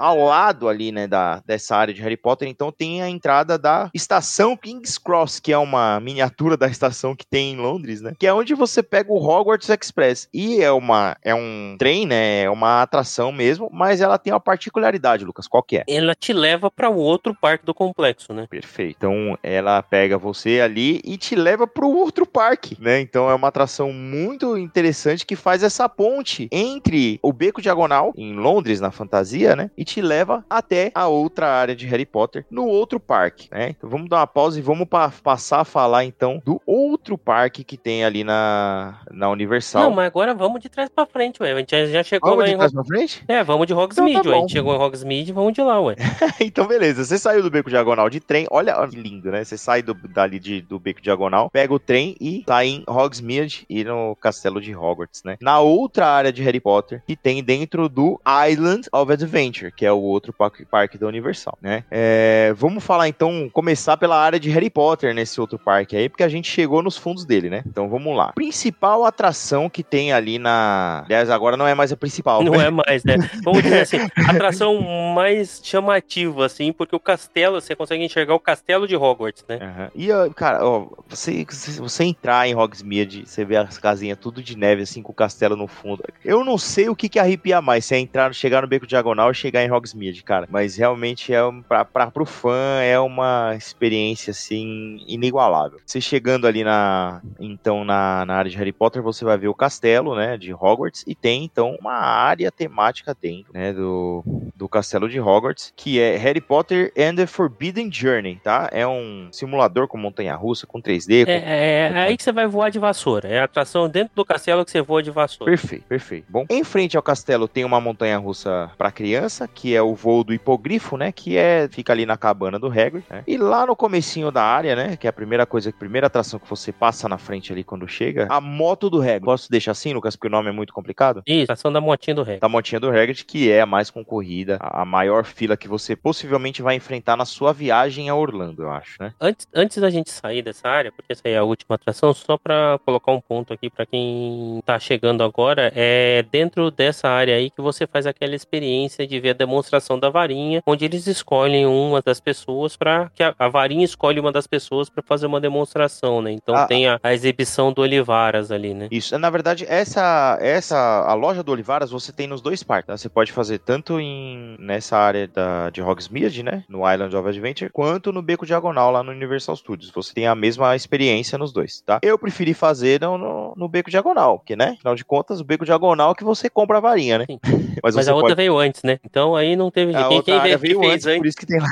ao 0.00 0.24
lado 0.24 0.68
ali, 0.68 0.90
né, 0.90 1.06
da, 1.06 1.42
dessa 1.46 1.76
área 1.76 1.92
de 1.92 2.00
Harry 2.00 2.16
Potter, 2.16 2.48
então 2.48 2.72
tem 2.72 3.02
a 3.02 3.08
entrada 3.08 3.58
da 3.58 3.90
estação 3.94 4.56
King's 4.56 4.98
Cross, 4.98 5.38
que 5.38 5.52
é 5.52 5.58
uma 5.58 6.00
miniatura 6.00 6.56
da 6.56 6.66
estação 6.66 7.14
que 7.14 7.26
tem 7.26 7.52
em 7.52 7.56
Londres, 7.56 8.00
né? 8.00 8.14
Que 8.18 8.26
é 8.26 8.32
onde 8.32 8.54
você 8.54 8.82
pega 8.82 9.12
o 9.12 9.22
Hogwarts 9.22 9.68
Express. 9.68 10.28
E 10.32 10.62
é 10.62 10.72
uma 10.72 11.16
é 11.22 11.34
um 11.34 11.76
trem, 11.78 12.06
né? 12.06 12.42
É 12.42 12.50
uma 12.50 12.82
atração 12.82 13.30
mesmo, 13.30 13.68
mas 13.72 14.00
ela 14.00 14.18
tem 14.18 14.32
uma 14.32 14.40
particularidade, 14.40 15.24
Lucas, 15.24 15.46
qual 15.46 15.62
que 15.62 15.78
é? 15.78 15.84
Ela 15.86 16.14
te 16.14 16.32
leva 16.32 16.70
para 16.70 16.88
o 16.88 16.96
outro 16.96 17.34
parque 17.34 17.66
do 17.66 17.74
complexo, 17.74 18.32
né? 18.32 18.46
Perfeito. 18.48 18.96
Então 18.96 19.38
ela 19.42 19.82
pega 19.82 20.16
você 20.16 20.60
ali 20.60 21.00
e 21.04 21.16
te 21.16 21.34
leva 21.34 21.66
para 21.66 21.84
o 21.84 21.94
outro 21.94 22.26
parque, 22.26 22.76
né? 22.80 23.00
Então 23.00 23.28
é 23.28 23.34
uma 23.34 23.48
atração 23.48 23.92
muito 23.92 24.56
interessante 24.56 25.26
que 25.26 25.36
faz 25.36 25.62
essa 25.62 25.88
ponte 25.88 26.48
entre 26.50 27.18
o 27.22 27.32
Beco 27.32 27.60
Diagonal 27.60 28.12
em 28.16 28.34
Londres, 28.34 28.80
na 28.80 28.90
fantasia, 28.90 29.54
né? 29.54 29.70
E 29.76 29.84
te 29.90 30.00
leva 30.00 30.44
até 30.48 30.92
a 30.94 31.08
outra 31.08 31.48
área 31.48 31.74
de 31.74 31.86
Harry 31.86 32.06
Potter 32.06 32.46
no 32.50 32.64
outro 32.64 33.00
parque, 33.00 33.48
né? 33.50 33.70
Então 33.70 33.90
vamos 33.90 34.08
dar 34.08 34.18
uma 34.18 34.26
pausa 34.26 34.58
e 34.58 34.62
vamos 34.62 34.88
pa 34.88 35.10
passar 35.22 35.60
a 35.60 35.64
falar 35.64 36.04
então 36.04 36.40
do 36.44 36.60
outro 36.64 37.18
parque 37.18 37.64
que 37.64 37.76
tem 37.76 38.04
ali 38.04 38.22
na, 38.22 39.00
na 39.10 39.28
Universal. 39.30 39.82
Não, 39.82 39.90
mas 39.90 40.06
agora 40.06 40.32
vamos 40.32 40.60
de 40.60 40.68
trás 40.68 40.88
para 40.88 41.06
frente, 41.06 41.42
ué. 41.42 41.52
A 41.52 41.58
gente 41.58 41.86
já, 41.88 42.02
chegou 42.02 42.30
vamos 42.30 42.48
de 42.48 42.56
trás 42.56 42.72
pra 42.72 42.84
frente? 42.84 43.24
É, 43.26 43.42
vamos 43.42 43.66
de 43.66 43.74
Hogsmeade, 43.74 44.12
então, 44.12 44.22
tá 44.22 44.30
ué. 44.30 44.36
A 44.36 44.40
gente 44.40 44.52
chegou 44.52 44.74
em 44.74 44.78
Hogsmeade, 44.78 45.32
vamos 45.32 45.52
de 45.52 45.62
lá, 45.62 45.80
ué. 45.80 45.96
então 46.40 46.66
beleza, 46.66 47.04
você 47.04 47.18
saiu 47.18 47.42
do 47.42 47.50
Beco 47.50 47.68
Diagonal 47.68 48.08
de 48.08 48.20
trem, 48.20 48.46
olha 48.50 48.74
que 48.88 48.96
lindo, 48.96 49.30
né? 49.30 49.42
Você 49.42 49.58
sai 49.58 49.82
do, 49.82 49.94
dali 49.94 50.38
de, 50.38 50.60
do 50.60 50.78
Beco 50.78 51.00
Diagonal, 51.00 51.50
pega 51.50 51.74
o 51.74 51.78
trem 51.78 52.16
e 52.20 52.44
tá 52.44 52.64
em 52.64 52.84
Hogsmeade 52.86 53.66
e 53.68 53.82
no 53.82 54.14
Castelo 54.16 54.60
de 54.60 54.74
Hogwarts, 54.74 55.22
né? 55.24 55.36
Na 55.40 55.58
outra 55.60 56.06
área 56.06 56.32
de 56.32 56.42
Harry 56.42 56.60
Potter 56.60 57.02
que 57.06 57.16
tem 57.16 57.42
dentro 57.42 57.88
do 57.88 58.20
Island 58.48 58.88
of 58.92 59.12
Adventure, 59.12 59.72
que 59.80 59.86
é 59.86 59.90
o 59.90 59.96
outro 59.96 60.30
parque, 60.30 60.62
parque 60.66 60.98
da 60.98 61.06
Universal, 61.06 61.56
né? 61.58 61.84
É, 61.90 62.52
vamos 62.54 62.84
falar 62.84 63.08
então, 63.08 63.48
começar 63.50 63.96
pela 63.96 64.14
área 64.14 64.38
de 64.38 64.50
Harry 64.50 64.68
Potter 64.68 65.14
nesse 65.14 65.40
outro 65.40 65.58
parque 65.58 65.96
aí, 65.96 66.06
porque 66.06 66.22
a 66.22 66.28
gente 66.28 66.50
chegou 66.50 66.82
nos 66.82 66.98
fundos 66.98 67.24
dele, 67.24 67.48
né? 67.48 67.62
Então 67.66 67.88
vamos 67.88 68.14
lá. 68.14 68.30
Principal 68.34 69.06
atração 69.06 69.70
que 69.70 69.82
tem 69.82 70.12
ali 70.12 70.38
na. 70.38 71.02
Aliás, 71.06 71.30
agora 71.30 71.56
não 71.56 71.66
é 71.66 71.74
mais 71.74 71.90
a 71.90 71.96
principal. 71.96 72.44
Não 72.44 72.58
né? 72.58 72.66
é 72.66 72.70
mais, 72.70 73.04
né? 73.04 73.16
Vamos 73.42 73.62
dizer 73.62 73.80
assim, 73.80 74.06
atração 74.28 74.78
mais 75.14 75.62
chamativa, 75.64 76.44
assim, 76.44 76.74
porque 76.74 76.94
o 76.94 77.00
castelo, 77.00 77.58
você 77.58 77.74
consegue 77.74 78.04
enxergar 78.04 78.34
o 78.34 78.38
castelo 78.38 78.86
de 78.86 78.96
Hogwarts, 78.96 79.46
né? 79.48 79.60
Uhum. 79.62 79.88
E, 79.94 80.34
cara, 80.34 80.62
ó, 80.62 80.88
você, 81.08 81.46
você 81.78 82.04
entrar 82.04 82.46
em 82.46 82.54
Hogsmeade, 82.54 83.22
você 83.24 83.46
vê 83.46 83.56
as 83.56 83.78
casinhas 83.78 84.18
tudo 84.18 84.42
de 84.42 84.58
neve, 84.58 84.82
assim, 84.82 85.00
com 85.00 85.12
o 85.12 85.14
castelo 85.14 85.56
no 85.56 85.66
fundo. 85.66 86.04
Eu 86.22 86.44
não 86.44 86.58
sei 86.58 86.90
o 86.90 86.94
que 86.94 87.08
que 87.08 87.18
arrepia 87.18 87.62
mais, 87.62 87.86
se 87.86 87.94
é 87.94 87.98
entrar, 87.98 88.34
chegar 88.34 88.60
no 88.60 88.68
Beco 88.68 88.86
Diagonal 88.86 89.28
ou 89.28 89.34
chegar 89.34 89.59
em 89.64 89.70
Hogsmeade 89.70 90.22
cara. 90.22 90.46
Mas 90.50 90.76
realmente 90.76 91.32
é 91.32 91.40
para 91.68 91.84
pra, 91.84 92.10
pro 92.10 92.24
fã 92.24 92.80
é 92.82 92.98
uma 92.98 93.54
experiência 93.56 94.30
assim 94.30 95.02
inigualável. 95.06 95.78
Você 95.84 96.00
chegando 96.00 96.46
ali 96.46 96.64
na 96.64 97.20
então 97.38 97.84
na, 97.84 98.24
na 98.26 98.34
área 98.34 98.50
de 98.50 98.56
Harry 98.56 98.72
Potter, 98.72 99.02
você 99.02 99.24
vai 99.24 99.36
ver 99.38 99.48
o 99.48 99.54
castelo, 99.54 100.14
né, 100.14 100.36
de 100.36 100.52
Hogwarts 100.52 101.04
e 101.06 101.14
tem 101.14 101.44
então 101.44 101.76
uma 101.80 101.94
área 101.94 102.50
temática 102.50 103.16
dentro, 103.20 103.52
né, 103.52 103.72
do 103.72 104.22
do 104.60 104.68
castelo 104.68 105.08
de 105.08 105.18
Hogwarts, 105.18 105.72
que 105.74 105.98
é 105.98 106.18
Harry 106.18 106.40
Potter 106.40 106.92
and 106.94 107.14
the 107.14 107.26
Forbidden 107.26 107.90
Journey, 107.90 108.38
tá? 108.44 108.68
É 108.70 108.86
um 108.86 109.28
simulador 109.32 109.88
com 109.88 109.96
montanha-russa, 109.96 110.66
com 110.66 110.82
3D. 110.82 111.24
Com... 111.24 111.30
É, 111.30 111.36
é, 111.36 111.92
é 111.94 111.98
aí 111.98 112.14
que 112.14 112.22
você 112.22 112.30
vai 112.30 112.46
voar 112.46 112.68
de 112.68 112.78
vassoura. 112.78 113.26
É 113.26 113.40
a 113.40 113.44
atração 113.44 113.88
dentro 113.88 114.14
do 114.14 114.22
castelo 114.22 114.62
que 114.62 114.70
você 114.70 114.82
voa 114.82 115.02
de 115.02 115.10
vassoura. 115.10 115.50
Perfeito, 115.50 115.84
perfeito. 115.86 116.26
Bom, 116.28 116.44
em 116.50 116.62
frente 116.62 116.94
ao 116.94 117.02
castelo 117.02 117.48
tem 117.48 117.64
uma 117.64 117.80
montanha-russa 117.80 118.70
para 118.76 118.90
criança, 118.90 119.48
que 119.48 119.74
é 119.74 119.80
o 119.80 119.94
voo 119.94 120.22
do 120.22 120.34
hipogrifo, 120.34 120.98
né? 120.98 121.10
Que 121.10 121.38
é 121.38 121.66
fica 121.70 121.94
ali 121.94 122.04
na 122.04 122.18
cabana 122.18 122.58
do 122.58 122.66
Hagrid, 122.66 123.04
né? 123.08 123.24
E 123.26 123.38
lá 123.38 123.64
no 123.64 123.74
comecinho 123.74 124.30
da 124.30 124.42
área, 124.42 124.76
né? 124.76 124.94
Que 124.94 125.06
é 125.06 125.10
a 125.10 125.12
primeira 125.12 125.46
coisa, 125.46 125.70
a 125.70 125.72
primeira 125.72 126.08
atração 126.08 126.38
que 126.38 126.48
você 126.48 126.70
passa 126.70 127.08
na 127.08 127.16
frente 127.16 127.50
ali 127.50 127.64
quando 127.64 127.88
chega, 127.88 128.26
a 128.28 128.42
moto 128.42 128.90
do 128.90 129.00
Hagrid. 129.00 129.24
Posso 129.24 129.50
deixar 129.50 129.72
assim, 129.72 129.94
Lucas, 129.94 130.16
porque 130.16 130.28
o 130.28 130.30
nome 130.30 130.50
é 130.50 130.52
muito 130.52 130.74
complicado? 130.74 131.22
Isso, 131.26 131.44
atração 131.44 131.72
da 131.72 131.80
motinha 131.80 132.14
do 132.14 132.20
Hagrid. 132.20 132.40
Da 132.40 132.48
motinha 132.48 132.78
do 132.78 132.90
Hagrid, 132.90 133.24
que 133.24 133.50
é 133.50 133.62
a 133.62 133.66
mais 133.66 133.88
concorrida, 133.88 134.49
a 134.58 134.84
maior 134.84 135.24
fila 135.24 135.56
que 135.56 135.68
você 135.68 135.94
possivelmente 135.94 136.62
vai 136.62 136.74
enfrentar 136.74 137.16
na 137.16 137.24
sua 137.24 137.52
viagem 137.52 138.08
a 138.08 138.14
Orlando, 138.14 138.62
eu 138.62 138.70
acho, 138.70 138.96
né? 139.00 139.12
Antes, 139.20 139.46
antes 139.54 139.78
da 139.78 139.90
gente 139.90 140.10
sair 140.10 140.42
dessa 140.42 140.68
área, 140.68 140.92
porque 140.92 141.12
essa 141.12 141.22
aí 141.24 141.34
é 141.34 141.38
a 141.38 141.44
última 141.44 141.74
atração, 141.74 142.12
só 142.14 142.36
para 142.36 142.78
colocar 142.84 143.12
um 143.12 143.20
ponto 143.20 143.52
aqui 143.52 143.70
para 143.70 143.86
quem 143.86 144.62
tá 144.64 144.78
chegando 144.78 145.22
agora, 145.22 145.72
é 145.74 146.24
dentro 146.30 146.70
dessa 146.70 147.08
área 147.08 147.36
aí 147.36 147.50
que 147.50 147.60
você 147.60 147.86
faz 147.86 148.06
aquela 148.06 148.34
experiência 148.34 149.06
de 149.06 149.20
ver 149.20 149.30
a 149.30 149.34
demonstração 149.34 149.98
da 149.98 150.08
varinha, 150.08 150.62
onde 150.66 150.84
eles 150.84 151.06
escolhem 151.06 151.66
uma 151.66 152.00
das 152.00 152.20
pessoas 152.20 152.76
para 152.76 153.10
que 153.14 153.22
a, 153.22 153.34
a, 153.38 153.48
varinha 153.48 153.84
escolhe 153.84 154.20
uma 154.20 154.32
das 154.32 154.46
pessoas 154.46 154.88
para 154.88 155.02
fazer 155.02 155.26
uma 155.26 155.40
demonstração, 155.40 156.22
né? 156.22 156.32
Então 156.32 156.54
a, 156.54 156.66
tem 156.66 156.88
a, 156.88 156.98
a, 157.02 157.12
exibição 157.12 157.72
do 157.72 157.82
Olivaras 157.82 158.50
ali, 158.50 158.74
né? 158.74 158.88
Isso, 158.90 159.18
na 159.18 159.30
verdade, 159.30 159.66
essa 159.68 160.38
essa 160.40 161.04
a 161.06 161.14
loja 161.14 161.42
do 161.42 161.52
Olivaras 161.52 161.90
você 161.90 162.12
tem 162.12 162.26
nos 162.26 162.40
dois 162.40 162.62
parques, 162.62 162.86
tá? 162.86 162.96
Você 162.96 163.08
pode 163.08 163.32
fazer 163.32 163.58
tanto 163.58 164.00
em 164.00 164.39
nessa 164.58 164.96
área 164.96 165.26
da 165.26 165.70
de 165.70 165.82
Hogsmeade, 165.82 166.42
né, 166.42 166.64
no 166.68 166.90
Island 166.90 167.14
of 167.14 167.28
Adventure, 167.28 167.70
quanto 167.70 168.12
no 168.12 168.22
Beco 168.22 168.46
Diagonal 168.46 168.90
lá 168.90 169.02
no 169.02 169.12
Universal 169.12 169.56
Studios. 169.56 169.90
Você 169.90 170.14
tem 170.14 170.26
a 170.26 170.34
mesma 170.34 170.74
experiência 170.74 171.38
nos 171.38 171.52
dois, 171.52 171.80
tá? 171.80 171.98
Eu 172.02 172.18
preferi 172.18 172.54
fazer 172.54 173.00
no, 173.00 173.16
no, 173.16 173.54
no 173.56 173.68
Beco 173.68 173.90
Diagonal, 173.90 174.38
porque, 174.38 174.56
né, 174.56 174.76
afinal 174.78 174.94
de 174.94 175.04
contas, 175.04 175.40
o 175.40 175.44
Beco 175.44 175.64
Diagonal 175.64 176.12
é 176.12 176.14
que 176.14 176.24
você 176.24 176.48
compra 176.48 176.78
a 176.78 176.80
varinha, 176.80 177.18
né? 177.18 177.26
Mas, 177.82 177.94
Mas 177.94 178.08
a 178.08 178.14
outra 178.14 178.30
pode... 178.30 178.36
veio 178.36 178.58
antes, 178.58 178.82
né? 178.82 178.98
Então 179.04 179.34
aí 179.34 179.56
não 179.56 179.70
teve 179.70 179.94
a 179.94 180.08
quem, 180.08 180.22
quem 180.22 180.40
veio, 180.40 180.58
veio 180.58 180.84
antes, 180.84 181.06
antes, 181.06 181.18
por 181.18 181.26
isso 181.26 181.36
que 181.36 181.46
tem 181.46 181.58
lá. 181.58 181.68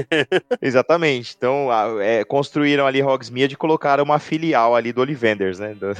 Exatamente. 0.62 1.34
Então, 1.36 1.68
é, 2.00 2.24
construíram 2.24 2.86
ali 2.86 3.02
Hogsmeade 3.02 3.54
e 3.54 3.56
colocaram 3.56 4.04
uma 4.04 4.18
filial 4.18 4.74
ali 4.74 4.92
do 4.92 5.00
Olivenders, 5.00 5.58
né? 5.58 5.74
Do... 5.74 5.92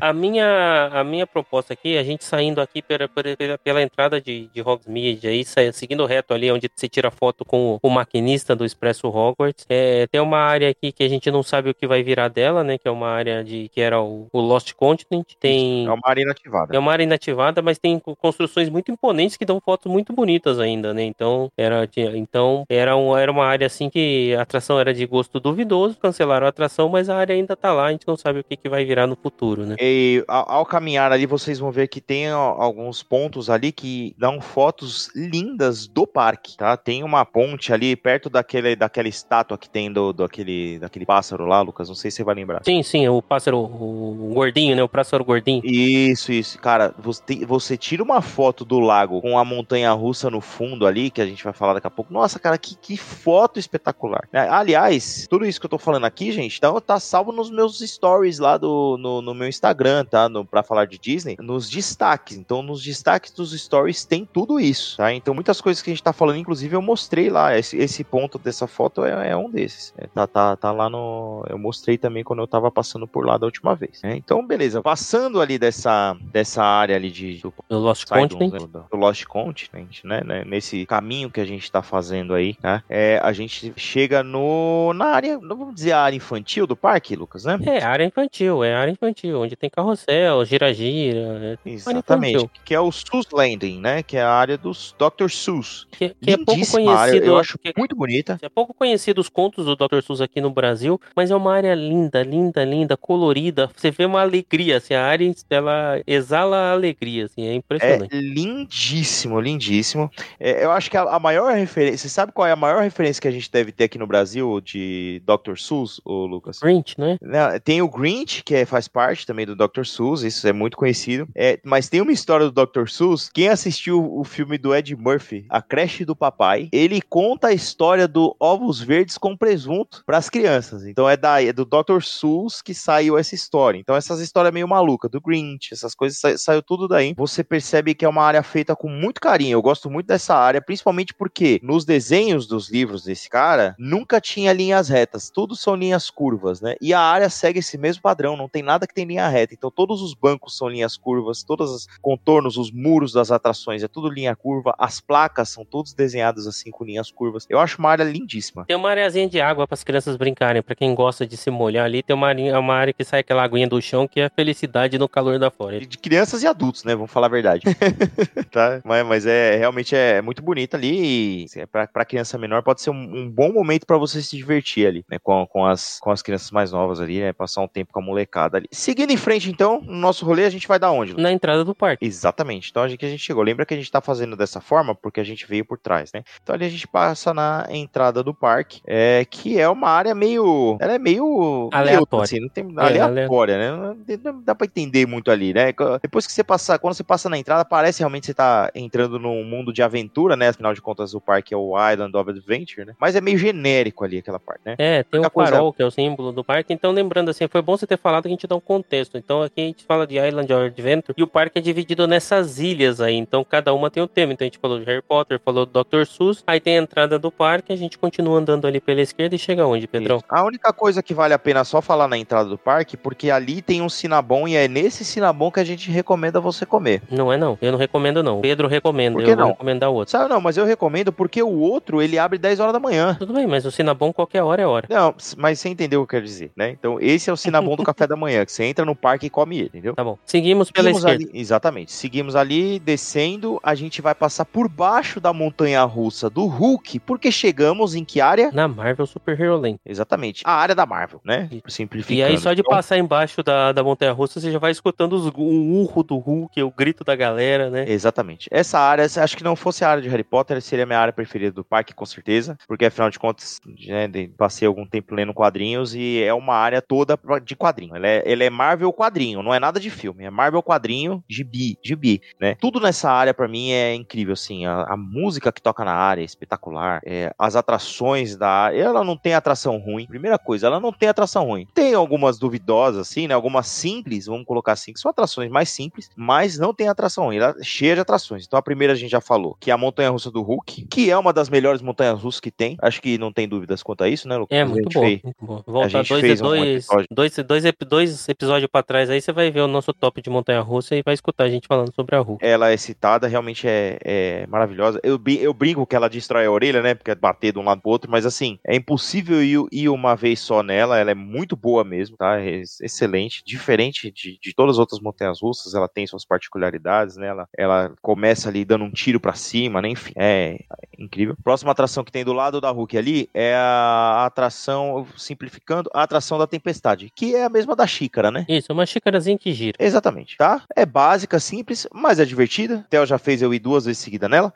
a, 0.00 0.12
minha, 0.12 0.90
a 0.92 1.04
minha 1.04 1.26
proposta 1.26 1.72
aqui, 1.72 1.96
a 1.96 2.02
gente 2.02 2.24
saindo 2.24 2.60
aqui 2.60 2.82
pela, 2.82 3.08
pela, 3.08 3.58
pela 3.58 3.82
entrada 3.82 4.20
de, 4.20 4.48
de 4.52 4.62
Hogsmeade, 4.62 5.21
aí, 5.28 5.44
seguindo 5.72 6.06
reto 6.06 6.34
ali, 6.34 6.50
onde 6.50 6.70
você 6.74 6.88
tira 6.88 7.10
foto 7.10 7.44
com 7.44 7.78
o, 7.82 7.90
maquinista 7.90 8.56
do 8.56 8.64
Expresso 8.64 9.08
Hogwarts, 9.08 9.66
é, 9.68 10.06
tem 10.06 10.20
uma 10.20 10.38
área 10.38 10.70
aqui 10.70 10.92
que 10.92 11.02
a 11.02 11.08
gente 11.08 11.30
não 11.30 11.42
sabe 11.42 11.70
o 11.70 11.74
que 11.74 11.86
vai 11.86 12.02
virar 12.02 12.28
dela, 12.28 12.64
né? 12.64 12.78
Que 12.78 12.88
é 12.88 12.90
uma 12.90 13.08
área 13.08 13.44
de 13.44 13.68
que 13.68 13.80
era 13.80 14.00
o, 14.00 14.28
o 14.32 14.40
Lost 14.40 14.72
Continent. 14.74 15.26
Tem, 15.38 15.86
é 15.86 15.92
uma 15.92 16.00
área 16.04 16.22
inativada. 16.22 16.76
É 16.76 16.78
uma 16.78 16.92
área 16.92 17.02
inativada, 17.02 17.62
mas 17.62 17.78
tem 17.78 18.00
construções 18.18 18.68
muito 18.68 18.90
imponentes 18.90 19.36
que 19.36 19.44
dão 19.44 19.60
fotos 19.60 19.90
muito 19.90 20.12
bonitas 20.12 20.58
ainda, 20.58 20.94
né? 20.94 21.02
Então, 21.02 21.50
era, 21.56 21.88
então 22.14 22.64
era, 22.68 22.96
um, 22.96 23.16
era 23.16 23.30
uma 23.30 23.44
área 23.44 23.66
assim 23.66 23.88
que 23.88 24.34
a 24.34 24.42
atração 24.42 24.78
era 24.78 24.92
de 24.92 25.06
gosto 25.06 25.38
duvidoso, 25.38 25.96
cancelaram 25.96 26.46
a 26.46 26.50
atração, 26.50 26.88
mas 26.88 27.08
a 27.08 27.16
área 27.16 27.34
ainda 27.34 27.56
tá 27.56 27.72
lá, 27.72 27.86
a 27.86 27.92
gente 27.92 28.06
não 28.06 28.16
sabe 28.16 28.40
o 28.40 28.44
que, 28.44 28.56
que 28.56 28.68
vai 28.68 28.84
virar 28.84 29.06
no 29.06 29.16
futuro, 29.16 29.66
né? 29.66 29.76
E 29.80 30.24
ao, 30.26 30.50
ao 30.50 30.66
caminhar 30.66 31.12
ali, 31.12 31.26
vocês 31.26 31.58
vão 31.58 31.70
ver 31.70 31.88
que 31.88 32.00
tem 32.00 32.28
alguns 32.28 33.02
pontos 33.02 33.50
ali 33.50 33.72
que 33.72 34.14
dão 34.18 34.40
fotos 34.40 35.10
lindas 35.14 35.86
do 35.86 36.06
parque, 36.06 36.56
tá? 36.56 36.76
Tem 36.76 37.02
uma 37.02 37.24
ponte 37.24 37.72
ali 37.72 37.94
perto 37.96 38.28
daquele, 38.28 38.76
daquela 38.76 39.08
estátua 39.08 39.58
que 39.58 39.68
tem 39.68 39.92
do, 39.92 40.12
do 40.12 40.24
aquele, 40.24 40.78
daquele 40.78 41.06
pássaro 41.06 41.46
lá, 41.46 41.60
Lucas, 41.60 41.88
não 41.88 41.94
sei 41.94 42.10
se 42.10 42.18
você 42.18 42.24
vai 42.24 42.34
lembrar. 42.34 42.62
Sim, 42.64 42.82
sim, 42.82 43.08
o 43.08 43.20
pássaro, 43.20 43.58
o 43.58 44.30
gordinho, 44.34 44.76
né? 44.76 44.82
O 44.82 44.88
pássaro 44.88 45.24
gordinho. 45.24 45.62
Isso, 45.64 46.32
isso. 46.32 46.58
Cara, 46.58 46.94
você, 46.98 47.22
você 47.46 47.76
tira 47.76 48.02
uma 48.02 48.20
foto 48.20 48.64
do 48.64 48.78
lago 48.80 49.20
com 49.20 49.38
a 49.38 49.44
montanha 49.44 49.92
russa 49.92 50.30
no 50.30 50.40
fundo 50.40 50.86
ali, 50.86 51.10
que 51.10 51.20
a 51.20 51.26
gente 51.26 51.42
vai 51.42 51.52
falar 51.52 51.74
daqui 51.74 51.86
a 51.86 51.90
pouco. 51.90 52.12
Nossa, 52.12 52.38
cara, 52.38 52.58
que, 52.58 52.74
que 52.76 52.96
foto 52.96 53.58
espetacular. 53.58 54.28
É, 54.32 54.40
aliás, 54.40 55.26
tudo 55.28 55.44
isso 55.44 55.60
que 55.60 55.66
eu 55.66 55.70
tô 55.70 55.78
falando 55.78 56.04
aqui, 56.04 56.32
gente, 56.32 56.60
tá, 56.60 56.80
tá 56.80 57.00
salvo 57.00 57.32
nos 57.32 57.50
meus 57.50 57.78
stories 57.80 58.38
lá 58.38 58.56
do, 58.56 58.96
no, 58.98 59.22
no 59.22 59.34
meu 59.34 59.48
Instagram, 59.48 60.04
tá? 60.04 60.28
No, 60.28 60.44
pra 60.44 60.62
falar 60.62 60.86
de 60.86 60.98
Disney, 60.98 61.36
nos 61.40 61.68
destaques. 61.68 62.36
Então, 62.36 62.62
nos 62.62 62.82
destaques 62.82 63.32
dos 63.32 63.52
stories 63.58 64.04
tem 64.04 64.24
tudo 64.30 64.60
isso, 64.60 64.96
tá? 64.96 65.01
Então, 65.10 65.32
muitas 65.32 65.60
coisas 65.60 65.82
que 65.82 65.90
a 65.90 65.92
gente 65.92 66.02
tá 66.02 66.12
falando, 66.12 66.38
inclusive, 66.38 66.76
eu 66.76 66.82
mostrei 66.82 67.30
lá. 67.30 67.56
Esse, 67.56 67.78
esse 67.78 68.04
ponto 68.04 68.38
dessa 68.38 68.66
foto 68.66 69.04
é, 69.04 69.30
é 69.30 69.36
um 69.36 69.50
desses. 69.50 69.94
É, 69.96 70.06
tá, 70.06 70.26
tá, 70.26 70.56
tá 70.56 70.70
lá 70.70 70.90
no. 70.90 71.44
Eu 71.48 71.58
mostrei 71.58 71.96
também 71.96 72.22
quando 72.22 72.40
eu 72.40 72.46
tava 72.46 72.70
passando 72.70 73.06
por 73.06 73.24
lá 73.24 73.38
da 73.38 73.46
última 73.46 73.74
vez. 73.74 74.02
Né? 74.02 74.16
Então, 74.16 74.46
beleza. 74.46 74.82
Passando 74.82 75.40
ali 75.40 75.58
dessa, 75.58 76.14
dessa 76.20 76.62
área 76.62 76.94
ali 76.94 77.10
de. 77.10 77.38
Do, 77.38 77.54
do 77.68 77.78
Lost 77.78 78.06
Continent. 78.06 78.52
Né? 78.52 78.58
Do, 78.90 78.96
Lost 78.96 79.24
Continent, 79.24 80.04
né? 80.04 80.22
né? 80.24 80.44
Nesse 80.44 80.84
caminho 80.84 81.30
que 81.30 81.40
a 81.40 81.44
gente 81.46 81.70
tá 81.72 81.82
fazendo 81.82 82.34
aí, 82.34 82.56
né? 82.62 82.82
É, 82.88 83.18
a 83.22 83.32
gente 83.32 83.72
chega 83.76 84.22
no. 84.22 84.92
na 84.94 85.06
área. 85.06 85.38
Não 85.38 85.56
vamos 85.56 85.74
dizer 85.74 85.92
a 85.92 86.02
área 86.02 86.16
infantil 86.16 86.66
do 86.66 86.76
parque, 86.76 87.16
Lucas, 87.16 87.44
né? 87.44 87.58
É, 87.64 87.82
área 87.82 88.04
infantil, 88.04 88.62
é 88.62 88.74
área 88.74 88.92
infantil, 88.92 89.40
onde 89.40 89.56
tem 89.56 89.70
carrossel, 89.70 90.44
gira-gira. 90.44 91.58
É 91.64 91.70
Exatamente. 91.70 92.50
Que 92.64 92.74
é 92.74 92.80
o 92.80 92.92
Sus 92.92 93.26
Landing, 93.32 93.80
né? 93.80 94.02
Que 94.02 94.16
é 94.16 94.22
a 94.22 94.32
área 94.32 94.58
dos 94.58 94.91
Dr. 94.98 95.28
Sus. 95.28 95.86
Que, 95.90 96.10
que 96.10 96.30
é 96.30 96.36
pouco 96.36 96.66
conhecido. 96.70 97.26
Eu 97.26 97.36
acho 97.36 97.58
que, 97.58 97.72
muito 97.76 97.96
bonita. 97.96 98.38
É 98.42 98.48
pouco 98.48 98.74
conhecido 98.74 99.20
os 99.20 99.28
contos 99.28 99.66
do 99.66 99.76
Dr. 99.76 100.02
Sus 100.02 100.20
aqui 100.20 100.40
no 100.40 100.50
Brasil, 100.50 101.00
mas 101.14 101.30
é 101.30 101.36
uma 101.36 101.54
área 101.54 101.74
linda, 101.74 102.22
linda, 102.22 102.64
linda, 102.64 102.96
colorida. 102.96 103.70
Você 103.76 103.90
vê 103.90 104.04
uma 104.04 104.20
alegria, 104.20 104.76
assim, 104.78 104.94
a 104.94 105.04
área 105.04 105.32
ela 105.50 106.02
exala 106.06 106.72
alegria, 106.72 107.26
assim, 107.26 107.46
é 107.46 107.54
impressionante. 107.54 108.14
É 108.14 108.20
lindíssimo, 108.20 109.40
lindíssimo. 109.40 110.10
É, 110.38 110.64
eu 110.64 110.70
acho 110.70 110.90
que 110.90 110.96
a, 110.96 111.02
a, 111.02 111.20
maior 111.20 111.52
referência. 111.54 111.98
Você 111.98 112.08
sabe 112.08 112.32
qual 112.32 112.46
é 112.46 112.52
a 112.52 112.56
maior 112.56 112.82
referência 112.82 113.20
que 113.20 113.28
a 113.28 113.32
gente 113.32 113.50
deve 113.50 113.72
ter 113.72 113.84
aqui 113.84 113.98
no 113.98 114.06
Brasil 114.06 114.60
de 114.60 115.22
Dr. 115.24 115.56
Seuss, 115.56 116.00
o 116.04 116.26
Lucas? 116.26 116.58
Grinch, 116.58 116.96
né? 116.98 117.18
Tem 117.64 117.82
o 117.82 117.88
Grinch, 117.88 118.42
que 118.42 118.54
é, 118.54 118.64
faz 118.64 118.88
parte 118.88 119.26
também 119.26 119.46
do 119.46 119.54
Dr. 119.54 119.84
Seuss, 119.84 120.22
isso 120.22 120.46
é 120.46 120.52
muito 120.52 120.76
conhecido. 120.76 121.28
É, 121.34 121.60
mas 121.64 121.88
tem 121.88 122.00
uma 122.00 122.12
história 122.12 122.50
do 122.50 122.66
Dr. 122.66 122.88
Seuss. 122.88 123.30
Quem 123.32 123.48
assistiu 123.48 124.02
o 124.02 124.24
filme 124.24 124.58
do 124.58 124.74
Ed 124.74 124.81
Murphy, 124.96 125.46
A 125.48 125.62
Creche 125.62 126.04
do 126.04 126.16
Papai, 126.16 126.68
ele 126.72 127.00
conta 127.00 127.48
a 127.48 127.52
história 127.52 128.08
do 128.08 128.36
ovos 128.40 128.80
verdes 128.80 129.16
com 129.16 129.36
presunto 129.36 130.02
para 130.04 130.18
as 130.18 130.28
crianças. 130.28 130.84
Então 130.84 131.08
é, 131.08 131.16
da, 131.16 131.42
é 131.42 131.52
do 131.52 131.64
Dr. 131.64 132.02
Seuss 132.02 132.60
que 132.60 132.74
saiu 132.74 133.16
essa 133.16 133.34
história. 133.34 133.78
Então 133.78 133.94
essas 133.94 134.20
histórias 134.20 134.52
meio 134.52 134.66
malucas, 134.66 135.10
do 135.10 135.20
Grinch, 135.20 135.72
essas 135.72 135.94
coisas 135.94 136.18
sa 136.18 136.36
saiu 136.36 136.62
tudo 136.62 136.88
daí. 136.88 137.14
Você 137.16 137.44
percebe 137.44 137.94
que 137.94 138.04
é 138.04 138.08
uma 138.08 138.24
área 138.24 138.42
feita 138.42 138.74
com 138.74 138.88
muito 138.88 139.20
carinho. 139.20 139.56
Eu 139.56 139.62
gosto 139.62 139.90
muito 139.90 140.06
dessa 140.06 140.34
área, 140.34 140.60
principalmente 140.60 141.14
porque 141.14 141.60
nos 141.62 141.84
desenhos 141.84 142.46
dos 142.46 142.70
livros 142.70 143.04
desse 143.04 143.28
cara, 143.28 143.76
nunca 143.78 144.20
tinha 144.20 144.52
linhas 144.52 144.88
retas, 144.88 145.30
tudo 145.30 145.54
são 145.54 145.74
linhas 145.74 146.10
curvas, 146.10 146.60
né? 146.60 146.74
E 146.80 146.92
a 146.92 147.00
área 147.00 147.30
segue 147.30 147.60
esse 147.60 147.78
mesmo 147.78 148.02
padrão, 148.02 148.36
não 148.36 148.48
tem 148.48 148.62
nada 148.62 148.86
que 148.86 148.94
tem 148.94 149.04
linha 149.04 149.28
reta. 149.28 149.54
Então 149.54 149.70
todos 149.70 150.02
os 150.02 150.14
bancos 150.14 150.56
são 150.56 150.68
linhas 150.68 150.96
curvas, 150.96 151.42
todos 151.42 151.70
os 151.70 151.86
contornos, 152.00 152.56
os 152.56 152.70
muros 152.70 153.12
das 153.12 153.30
atrações 153.30 153.82
é 153.82 153.88
tudo 153.88 154.08
linha 154.08 154.34
curva, 154.34 154.71
as 154.78 155.00
placas 155.00 155.48
são 155.48 155.64
todos 155.64 155.92
desenhadas 155.92 156.46
assim 156.46 156.70
com 156.70 156.84
linhas 156.84 157.10
curvas. 157.10 157.46
Eu 157.48 157.58
acho 157.58 157.78
uma 157.78 157.90
área 157.90 158.04
lindíssima. 158.04 158.64
Tem 158.64 158.76
uma 158.76 158.90
areazinha 158.90 159.28
de 159.28 159.40
água 159.40 159.66
para 159.66 159.74
as 159.74 159.84
crianças 159.84 160.16
brincarem, 160.16 160.62
para 160.62 160.74
quem 160.74 160.94
gosta 160.94 161.26
de 161.26 161.36
se 161.36 161.50
molhar 161.50 161.84
ali, 161.84 162.02
tem 162.02 162.14
uma 162.14 162.28
área, 162.28 162.58
uma 162.58 162.74
área 162.74 162.92
que 162.92 163.04
sai 163.04 163.20
aquela 163.20 163.42
aguinha 163.42 163.68
do 163.68 163.80
chão 163.80 164.06
que 164.06 164.20
é 164.20 164.28
felicidade 164.28 164.98
no 164.98 165.08
calor 165.08 165.38
da 165.38 165.50
floresta. 165.50 165.86
De 165.86 165.98
crianças 165.98 166.42
e 166.42 166.46
adultos, 166.46 166.84
né? 166.84 166.94
Vamos 166.94 167.10
falar 167.10 167.26
a 167.26 167.30
verdade. 167.30 167.62
tá? 168.50 168.80
Mas, 168.84 169.06
mas 169.06 169.26
é 169.26 169.56
realmente 169.56 169.94
é 169.94 170.20
muito 170.20 170.42
bonito 170.42 170.74
ali 170.74 171.42
e 171.42 171.44
assim, 171.44 171.60
é 171.60 171.66
para 171.66 172.04
criança 172.04 172.38
menor 172.38 172.62
pode 172.62 172.82
ser 172.82 172.90
um, 172.90 172.94
um 172.94 173.30
bom 173.30 173.52
momento 173.52 173.86
para 173.86 173.96
você 173.96 174.20
se 174.20 174.36
divertir 174.36 174.86
ali, 174.86 175.04
né? 175.10 175.18
Com, 175.18 175.46
com, 175.46 175.64
as, 175.64 175.98
com 176.00 176.10
as 176.10 176.22
crianças 176.22 176.50
mais 176.50 176.72
novas 176.72 177.00
ali, 177.00 177.20
né? 177.20 177.32
Passar 177.32 177.62
um 177.62 177.68
tempo 177.68 177.92
com 177.92 178.00
a 178.00 178.02
molecada 178.02 178.58
ali. 178.58 178.68
Seguindo 178.70 179.10
em 179.10 179.16
frente, 179.16 179.50
então, 179.50 179.80
no 179.80 179.96
nosso 179.96 180.24
rolê, 180.24 180.44
a 180.44 180.50
gente 180.50 180.68
vai 180.68 180.78
dar 180.78 180.90
onde? 180.90 181.16
Na 181.16 181.32
entrada 181.32 181.64
do 181.64 181.74
parque. 181.74 182.04
Exatamente. 182.04 182.70
Então, 182.70 182.82
a 182.82 182.88
gente, 182.88 183.04
a 183.04 183.08
gente 183.08 183.22
chegou. 183.22 183.42
Lembra 183.42 183.64
que 183.64 183.74
a 183.74 183.76
gente 183.76 183.90
tá 183.90 184.00
fazendo 184.00 184.36
dessa 184.36 184.60
forma 184.62 184.94
porque 184.94 185.20
a 185.20 185.24
gente 185.24 185.46
veio 185.46 185.64
por 185.64 185.78
trás, 185.78 186.10
né? 186.12 186.22
Então, 186.42 186.54
ali 186.54 186.64
a 186.64 186.68
gente 186.68 186.86
passa 186.86 187.34
na 187.34 187.66
entrada 187.70 188.22
do 188.22 188.32
parque, 188.32 188.80
é, 188.86 189.24
que 189.28 189.58
é 189.60 189.68
uma 189.68 189.88
área 189.88 190.14
meio. 190.14 190.76
Ela 190.80 190.94
é 190.94 190.98
meio. 190.98 191.68
Aleatória. 191.72 192.24
assim, 192.24 192.40
não 192.40 192.48
tem, 192.48 192.64
é, 192.78 193.00
aleatória, 193.00 193.58
né? 193.58 193.96
Não, 194.22 194.42
dá 194.42 194.54
pra 194.54 194.66
entender 194.66 195.06
muito 195.06 195.30
ali, 195.30 195.52
né? 195.52 195.72
Depois 196.00 196.26
que 196.26 196.32
você 196.32 196.44
passar, 196.44 196.78
quando 196.78 196.94
você 196.94 197.04
passa 197.04 197.28
na 197.28 197.38
entrada, 197.38 197.64
parece 197.64 198.00
realmente 198.00 198.26
você 198.26 198.34
tá 198.34 198.70
entrando 198.74 199.18
num 199.18 199.44
mundo 199.44 199.72
de 199.72 199.82
aventura, 199.82 200.36
né? 200.36 200.48
Afinal 200.48 200.74
de 200.74 200.80
contas, 200.80 201.14
o 201.14 201.20
parque 201.20 201.52
é 201.54 201.56
o 201.56 201.74
Island 201.90 202.16
of 202.16 202.30
Adventure, 202.30 202.86
né? 202.86 202.94
Mas 202.98 203.16
é 203.16 203.20
meio 203.20 203.38
genérico 203.38 204.04
ali 204.04 204.18
aquela 204.18 204.38
parte, 204.38 204.60
né? 204.64 204.74
É, 204.78 205.02
tem 205.02 205.20
o 205.20 205.30
coisa- 205.30 205.52
farol, 205.52 205.72
que 205.72 205.82
é 205.82 205.86
o 205.86 205.90
símbolo 205.90 206.32
do 206.32 206.44
parque. 206.44 206.72
Então, 206.72 206.92
lembrando 206.92 207.30
assim, 207.30 207.46
foi 207.48 207.62
bom 207.62 207.76
você 207.76 207.86
ter 207.86 207.98
falado 207.98 208.22
que 208.22 208.28
a 208.28 208.30
gente 208.30 208.46
dá 208.46 208.56
um 208.56 208.60
contexto. 208.60 209.16
Então, 209.18 209.42
aqui 209.42 209.60
a 209.60 209.64
gente 209.64 209.84
fala 209.84 210.06
de 210.06 210.16
Island 210.18 210.52
of 210.52 210.66
Adventure 210.66 211.14
e 211.16 211.22
o 211.22 211.26
parque 211.26 211.58
é 211.58 211.62
dividido 211.62 212.06
nessas 212.06 212.58
ilhas 212.58 213.00
aí. 213.00 213.14
Então, 213.16 213.44
cada 213.44 213.72
uma 213.74 213.90
tem 213.90 214.02
o 214.02 214.06
tema. 214.06 214.32
Então, 214.32 214.44
a 214.44 214.48
gente 214.52 214.58
falou 214.58 214.78
de 214.78 214.84
Harry 214.84 215.02
Potter, 215.02 215.40
falou 215.42 215.64
do 215.64 215.82
Dr. 215.82 216.04
Seuss. 216.04 216.44
Aí 216.46 216.60
tem 216.60 216.78
a 216.78 216.82
entrada 216.82 217.18
do 217.18 217.30
parque, 217.30 217.72
a 217.72 217.76
gente 217.76 217.98
continua 217.98 218.38
andando 218.38 218.66
ali 218.66 218.80
pela 218.80 219.00
esquerda 219.00 219.34
e 219.34 219.38
chega 219.38 219.66
onde, 219.66 219.86
Pedrão? 219.86 220.16
Isso. 220.16 220.26
A 220.28 220.44
única 220.44 220.72
coisa 220.72 221.02
que 221.02 221.14
vale 221.14 221.32
a 221.32 221.38
pena 221.38 221.64
só 221.64 221.80
falar 221.80 222.06
na 222.06 222.18
entrada 222.18 222.48
do 222.48 222.58
parque, 222.58 222.96
porque 222.96 223.30
ali 223.30 223.62
tem 223.62 223.80
um 223.80 223.88
Cinnabon 223.88 224.46
e 224.46 224.56
é 224.56 224.68
nesse 224.68 225.04
Cinnabon 225.04 225.50
que 225.50 225.60
a 225.60 225.64
gente 225.64 225.90
recomenda 225.90 226.40
você 226.40 226.66
comer. 226.66 227.02
Não 227.10 227.32
é 227.32 227.36
não. 227.36 227.56
Eu 227.62 227.72
não 227.72 227.78
recomendo 227.78 228.22
não. 228.22 228.40
Pedro 228.40 228.68
recomenda. 228.68 229.20
Eu 229.20 229.26
vou 229.26 229.36
não? 229.36 229.48
recomendar 229.48 229.90
outro. 229.90 230.12
Sabe, 230.12 230.28
não, 230.28 230.40
mas 230.40 230.56
eu 230.56 230.64
recomendo 230.64 231.12
porque 231.12 231.42
o 231.42 231.58
outro 231.58 232.02
ele 232.02 232.18
abre 232.18 232.38
10 232.38 232.60
horas 232.60 232.72
da 232.72 232.80
manhã. 232.80 233.16
Tudo 233.18 233.32
bem, 233.32 233.46
mas 233.46 233.64
o 233.64 233.70
Cinnabon 233.70 234.12
qualquer 234.12 234.42
hora 234.42 234.62
é 234.62 234.66
hora. 234.66 234.86
Não, 234.90 235.14
mas 235.38 235.58
você 235.58 235.68
entendeu 235.68 236.02
o 236.02 236.06
que 236.06 236.16
eu 236.16 236.20
quero 236.20 236.26
dizer, 236.26 236.52
né? 236.56 236.70
Então, 236.70 236.98
esse 237.00 237.30
é 237.30 237.32
o 237.32 237.36
Cinnabon 237.36 237.76
do 237.76 237.82
café 237.84 238.06
da 238.06 238.16
manhã, 238.16 238.44
que 238.44 238.52
você 238.52 238.64
entra 238.64 238.84
no 238.84 238.94
parque 238.94 239.26
e 239.26 239.30
come 239.30 239.58
ele, 239.58 239.66
entendeu? 239.68 239.94
Tá 239.94 240.04
bom. 240.04 240.18
Seguimos 240.26 240.70
pela 240.70 240.88
Seguimos 240.88 241.04
esquerda. 241.04 241.30
ali, 241.30 241.40
exatamente. 241.40 241.92
Seguimos 241.92 242.36
ali, 242.36 242.78
descendo, 242.78 243.58
a 243.62 243.74
gente 243.74 244.02
vai 244.02 244.14
passar 244.14 244.41
por 244.44 244.68
baixo 244.68 245.20
da 245.20 245.32
montanha 245.32 245.82
russa 245.84 246.28
do 246.28 246.46
Hulk, 246.46 247.00
porque 247.00 247.30
chegamos 247.30 247.94
em 247.94 248.04
que 248.04 248.20
área? 248.20 248.50
Na 248.52 248.68
Marvel 248.68 249.06
Super 249.06 249.38
Hero 249.40 249.56
Land. 249.56 249.78
Exatamente, 249.84 250.42
a 250.44 250.52
área 250.52 250.74
da 250.74 250.86
Marvel, 250.86 251.20
né? 251.24 251.48
E- 251.50 251.62
Simplificando. 251.68 252.18
E 252.18 252.22
aí, 252.22 252.38
só 252.38 252.52
de 252.52 252.60
Então, 252.60 252.70
passar 252.70 252.98
embaixo 252.98 253.42
da, 253.42 253.72
da 253.72 253.82
montanha 253.82 254.12
russa, 254.12 254.40
você 254.40 254.50
já 254.50 254.58
vai 254.58 254.70
escutando 254.70 255.14
os, 255.14 255.26
o 255.34 255.42
urro 255.42 256.02
do 256.02 256.16
Hulk, 256.18 256.62
o 256.62 256.70
grito 256.70 257.04
da 257.04 257.16
galera, 257.16 257.70
né? 257.70 257.84
Exatamente. 257.88 258.48
Essa 258.50 258.78
área, 258.78 259.04
acho 259.04 259.36
que 259.36 259.44
não 259.44 259.56
fosse 259.56 259.84
a 259.84 259.90
área 259.90 260.02
de 260.02 260.08
Harry 260.08 260.24
Potter, 260.24 260.60
seria 260.60 260.84
a 260.84 260.86
minha 260.86 260.98
área 260.98 261.12
preferida 261.12 261.52
do 261.52 261.64
parque, 261.64 261.94
com 261.94 262.06
certeza. 262.06 262.56
Porque, 262.66 262.84
afinal 262.84 263.10
de 263.10 263.18
contas, 263.18 263.60
né, 263.86 264.08
passei 264.36 264.66
algum 264.66 264.86
tempo 264.86 265.14
lendo 265.14 265.34
quadrinhos 265.34 265.94
e 265.94 266.22
é 266.22 266.32
uma 266.34 266.54
área 266.54 266.80
toda 266.80 267.18
de 267.44 267.56
quadrinho. 267.56 267.96
Ela 267.96 268.06
é, 268.08 268.22
ela 268.32 268.44
é 268.44 268.50
Marvel 268.50 268.92
quadrinho, 268.92 269.42
não 269.42 269.54
é 269.54 269.58
nada 269.60 269.80
de 269.80 269.90
filme. 269.90 270.24
É 270.24 270.30
Marvel 270.30 270.62
quadrinho, 270.62 271.22
gibi, 271.28 271.78
gibi, 271.82 272.20
né? 272.40 272.54
Tudo 272.60 272.80
nessa 272.80 273.10
área, 273.10 273.34
pra 273.34 273.48
mim, 273.48 273.70
é 273.72 273.94
incrível, 273.94 274.21
assim. 274.30 274.66
A, 274.66 274.82
a 274.84 274.96
música 274.96 275.50
que 275.50 275.60
toca 275.60 275.84
na 275.84 275.94
área 275.94 276.22
é 276.22 276.24
espetacular. 276.24 277.00
É, 277.04 277.32
as 277.38 277.56
atrações 277.56 278.36
da 278.36 278.48
área, 278.48 278.80
ela 278.80 279.02
não 279.02 279.16
tem 279.16 279.34
atração 279.34 279.78
ruim. 279.78 280.06
Primeira 280.06 280.38
coisa, 280.38 280.66
ela 280.66 280.78
não 280.78 280.92
tem 280.92 281.08
atração 281.08 281.46
ruim. 281.46 281.66
Tem 281.74 281.94
algumas 281.94 282.38
duvidosas, 282.38 283.00
assim, 283.00 283.26
né? 283.26 283.34
Algumas 283.34 283.66
simples, 283.66 284.26
vamos 284.26 284.44
colocar 284.46 284.72
assim, 284.72 284.92
que 284.92 285.00
são 285.00 285.10
atrações 285.10 285.50
mais 285.50 285.70
simples, 285.70 286.10
mas 286.14 286.58
não 286.58 286.74
tem 286.74 286.88
atração 286.88 287.24
ruim. 287.24 287.38
Ela 287.38 287.54
é 287.58 287.64
cheia 287.64 287.94
de 287.94 288.00
atrações. 288.02 288.44
Então 288.46 288.58
a 288.58 288.62
primeira 288.62 288.92
a 288.92 288.96
gente 288.96 289.10
já 289.10 289.20
falou, 289.20 289.56
que 289.58 289.70
é 289.70 289.74
a 289.74 289.78
Montanha 289.78 290.10
Russa 290.10 290.30
do 290.30 290.42
Hulk, 290.42 290.86
que 290.86 291.10
é 291.10 291.16
uma 291.16 291.32
das 291.32 291.48
melhores 291.48 291.80
montanhas 291.80 292.20
russas 292.20 292.40
que 292.40 292.50
tem. 292.50 292.76
Acho 292.80 293.00
que 293.00 293.16
não 293.18 293.32
tem 293.32 293.48
dúvidas 293.48 293.82
quanto 293.82 294.04
a 294.04 294.08
isso, 294.08 294.28
né, 294.28 294.36
Lucas? 294.36 294.56
É 294.58 294.64
muito 294.64 294.88
bom, 294.92 295.00
fez- 295.00 295.22
muito 295.22 295.36
bom. 295.40 295.62
Voltar 295.66 295.88
gente 295.88 296.08
dois, 296.08 296.20
fez 296.20 296.40
um 296.40 296.44
dois, 296.44 296.62
episódio. 296.62 297.06
dois, 297.10 297.36
dois, 297.36 297.64
dois 297.88 298.28
episódios 298.28 298.70
pra 298.70 298.82
trás 298.82 299.10
aí, 299.10 299.20
você 299.20 299.32
vai 299.32 299.50
ver 299.50 299.60
o 299.60 299.68
nosso 299.68 299.92
top 299.92 300.20
de 300.20 300.30
montanha 300.30 300.60
russa 300.60 300.94
e 300.96 301.02
vai 301.02 301.14
escutar 301.14 301.44
a 301.44 301.48
gente 301.48 301.66
falando 301.66 301.92
sobre 301.94 302.16
a 302.16 302.20
Hulk. 302.20 302.44
Ela 302.44 302.70
é 302.70 302.76
citada, 302.76 303.26
realmente 303.26 303.66
é, 303.66 303.98
é 304.04 304.11
maravilhosa. 304.48 305.00
Eu, 305.02 305.20
eu 305.40 305.54
brinco 305.54 305.86
que 305.86 305.96
ela 305.96 306.08
destrói 306.08 306.46
a 306.46 306.50
orelha, 306.50 306.82
né? 306.82 306.94
Porque 306.94 307.10
é 307.10 307.14
bater 307.14 307.52
de 307.52 307.58
um 307.58 307.64
lado 307.64 307.80
pro 307.80 307.90
outro, 307.90 308.10
mas 308.10 308.26
assim, 308.26 308.58
é 308.66 308.76
impossível 308.76 309.42
ir, 309.42 309.64
ir 309.72 309.88
uma 309.88 310.14
vez 310.16 310.40
só 310.40 310.62
nela. 310.62 310.98
Ela 310.98 311.10
é 311.10 311.14
muito 311.14 311.56
boa 311.56 311.84
mesmo, 311.84 312.16
tá? 312.16 312.40
É 312.40 312.48
ex- 312.48 312.80
excelente. 312.80 313.42
Diferente 313.44 314.10
de, 314.10 314.38
de 314.40 314.54
todas 314.54 314.76
as 314.76 314.78
outras 314.78 315.00
montanhas 315.00 315.40
russas, 315.40 315.74
ela 315.74 315.88
tem 315.88 316.06
suas 316.06 316.24
particularidades, 316.24 317.16
né? 317.16 317.28
Ela, 317.28 317.48
ela 317.56 317.94
começa 318.00 318.48
ali 318.48 318.64
dando 318.64 318.84
um 318.84 318.90
tiro 318.90 319.20
pra 319.20 319.34
cima, 319.34 319.80
né? 319.82 319.88
Enfim, 319.88 320.12
é 320.16 320.58
incrível. 320.98 321.36
Próxima 321.42 321.72
atração 321.72 322.04
que 322.04 322.12
tem 322.12 322.24
do 322.24 322.32
lado 322.32 322.60
da 322.60 322.70
Hulk 322.70 322.96
ali 322.96 323.28
é 323.34 323.54
a 323.56 324.24
atração, 324.26 325.06
simplificando, 325.16 325.90
a 325.94 326.02
atração 326.02 326.38
da 326.38 326.46
tempestade, 326.46 327.10
que 327.14 327.34
é 327.34 327.44
a 327.44 327.48
mesma 327.48 327.74
da 327.74 327.86
xícara, 327.86 328.30
né? 328.30 328.44
Isso, 328.48 328.72
uma 328.72 328.86
xícarazinha 328.86 329.38
que 329.38 329.52
gira. 329.52 329.76
Exatamente, 329.80 330.36
tá? 330.36 330.62
É 330.76 330.84
básica, 330.84 331.38
simples, 331.40 331.86
mas 331.92 332.18
é 332.18 332.24
divertida. 332.24 332.86
Theo 332.90 333.06
já 333.06 333.18
fez 333.18 333.42
eu 333.42 333.52
ir 333.52 333.58
duas 333.58 333.84
vezes 333.84 334.01
seguida 334.02 334.28
nela. 334.28 334.52